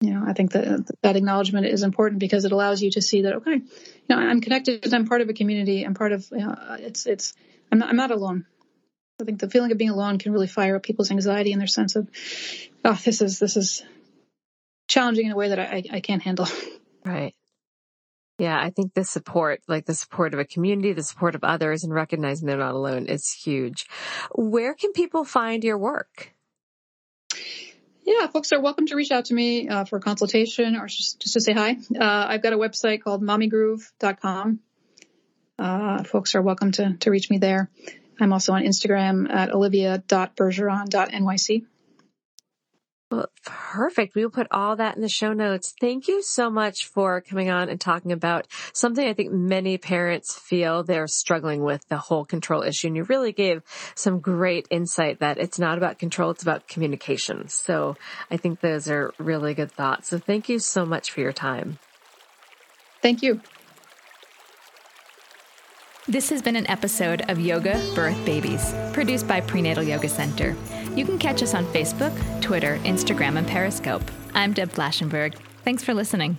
You 0.00 0.10
know, 0.10 0.24
I 0.26 0.34
think 0.34 0.52
that 0.52 0.90
that 1.02 1.16
acknowledgement 1.16 1.66
is 1.66 1.82
important 1.82 2.20
because 2.20 2.44
it 2.44 2.52
allows 2.52 2.82
you 2.82 2.90
to 2.90 3.00
see 3.00 3.22
that 3.22 3.36
okay, 3.36 3.52
you 3.54 3.62
know, 4.10 4.16
I'm 4.16 4.42
connected. 4.42 4.92
I'm 4.92 5.06
part 5.06 5.22
of 5.22 5.30
a 5.30 5.32
community. 5.32 5.84
I'm 5.84 5.94
part 5.94 6.12
of. 6.12 6.26
You 6.30 6.38
know, 6.38 6.54
it's 6.80 7.06
it's. 7.06 7.32
I'm 7.72 7.78
not. 7.78 7.88
I'm 7.88 7.96
not 7.96 8.10
alone. 8.10 8.44
I 9.20 9.24
think 9.24 9.40
the 9.40 9.48
feeling 9.48 9.72
of 9.72 9.78
being 9.78 9.90
alone 9.90 10.18
can 10.18 10.32
really 10.32 10.48
fire 10.48 10.76
up 10.76 10.82
people's 10.82 11.10
anxiety 11.10 11.52
and 11.52 11.60
their 11.60 11.66
sense 11.66 11.96
of, 11.96 12.10
oh, 12.84 13.00
this 13.04 13.22
is 13.22 13.38
this 13.38 13.56
is 13.56 13.82
challenging 14.88 15.26
in 15.26 15.32
a 15.32 15.36
way 15.36 15.48
that 15.48 15.58
I 15.58 15.82
I 15.90 16.00
can't 16.00 16.22
handle. 16.22 16.48
Right. 17.04 17.34
Yeah, 18.38 18.60
I 18.60 18.70
think 18.70 18.92
the 18.92 19.04
support, 19.04 19.62
like 19.66 19.86
the 19.86 19.94
support 19.94 20.34
of 20.34 20.40
a 20.40 20.44
community, 20.44 20.92
the 20.92 21.02
support 21.02 21.34
of 21.34 21.42
others, 21.42 21.84
and 21.84 21.94
recognizing 21.94 22.46
they're 22.46 22.58
not 22.58 22.74
alone 22.74 23.06
is 23.06 23.32
huge. 23.32 23.86
Where 24.34 24.74
can 24.74 24.92
people 24.92 25.24
find 25.24 25.64
your 25.64 25.78
work? 25.78 26.34
Yeah, 28.04 28.26
folks 28.28 28.52
are 28.52 28.60
welcome 28.60 28.86
to 28.86 28.94
reach 28.94 29.10
out 29.10 29.24
to 29.26 29.34
me 29.34 29.68
uh, 29.68 29.84
for 29.84 29.96
a 29.96 30.00
consultation 30.00 30.76
or 30.76 30.86
just, 30.86 31.20
just 31.20 31.34
to 31.34 31.40
say 31.40 31.54
hi. 31.54 31.76
Uh, 31.98 32.26
I've 32.28 32.42
got 32.42 32.52
a 32.52 32.58
website 32.58 33.02
called 33.02 33.22
mommygroove.com. 33.22 34.60
Uh, 35.58 36.04
folks 36.04 36.34
are 36.34 36.42
welcome 36.42 36.72
to, 36.72 36.96
to 37.00 37.10
reach 37.10 37.30
me 37.30 37.38
there. 37.38 37.70
I'm 38.20 38.32
also 38.32 38.52
on 38.52 38.62
Instagram 38.62 39.30
at 39.30 39.52
olivia.bergeron.nyc. 39.52 41.64
Well, 43.08 43.28
perfect. 43.44 44.16
We 44.16 44.24
will 44.24 44.32
put 44.32 44.48
all 44.50 44.74
that 44.76 44.96
in 44.96 45.02
the 45.02 45.08
show 45.08 45.32
notes. 45.32 45.72
Thank 45.80 46.08
you 46.08 46.22
so 46.22 46.50
much 46.50 46.86
for 46.86 47.20
coming 47.20 47.48
on 47.50 47.68
and 47.68 47.80
talking 47.80 48.10
about 48.10 48.48
something 48.72 49.06
I 49.06 49.12
think 49.12 49.30
many 49.30 49.78
parents 49.78 50.36
feel 50.36 50.82
they're 50.82 51.06
struggling 51.06 51.62
with 51.62 51.86
the 51.88 51.98
whole 51.98 52.24
control 52.24 52.62
issue. 52.62 52.88
And 52.88 52.96
you 52.96 53.04
really 53.04 53.30
gave 53.30 53.62
some 53.94 54.18
great 54.18 54.66
insight 54.70 55.20
that 55.20 55.38
it's 55.38 55.58
not 55.58 55.78
about 55.78 56.00
control, 56.00 56.30
it's 56.30 56.42
about 56.42 56.66
communication. 56.66 57.46
So 57.46 57.96
I 58.28 58.38
think 58.38 58.60
those 58.60 58.90
are 58.90 59.14
really 59.18 59.54
good 59.54 59.70
thoughts. 59.70 60.08
So 60.08 60.18
thank 60.18 60.48
you 60.48 60.58
so 60.58 60.84
much 60.84 61.12
for 61.12 61.20
your 61.20 61.32
time. 61.32 61.78
Thank 63.02 63.22
you. 63.22 63.40
This 66.08 66.30
has 66.30 66.42
been 66.42 66.56
an 66.56 66.68
episode 66.68 67.22
of 67.28 67.38
Yoga 67.38 67.74
Birth 67.94 68.24
Babies, 68.24 68.74
produced 68.92 69.28
by 69.28 69.40
Prenatal 69.40 69.84
Yoga 69.84 70.08
Center. 70.08 70.56
You 70.96 71.04
can 71.04 71.18
catch 71.18 71.42
us 71.42 71.52
on 71.52 71.66
Facebook, 71.66 72.14
Twitter, 72.40 72.78
Instagram, 72.78 73.36
and 73.36 73.46
Periscope. 73.46 74.02
I'm 74.32 74.54
Deb 74.54 74.70
Flashenberg. 74.70 75.34
Thanks 75.62 75.84
for 75.84 75.92
listening. 75.92 76.38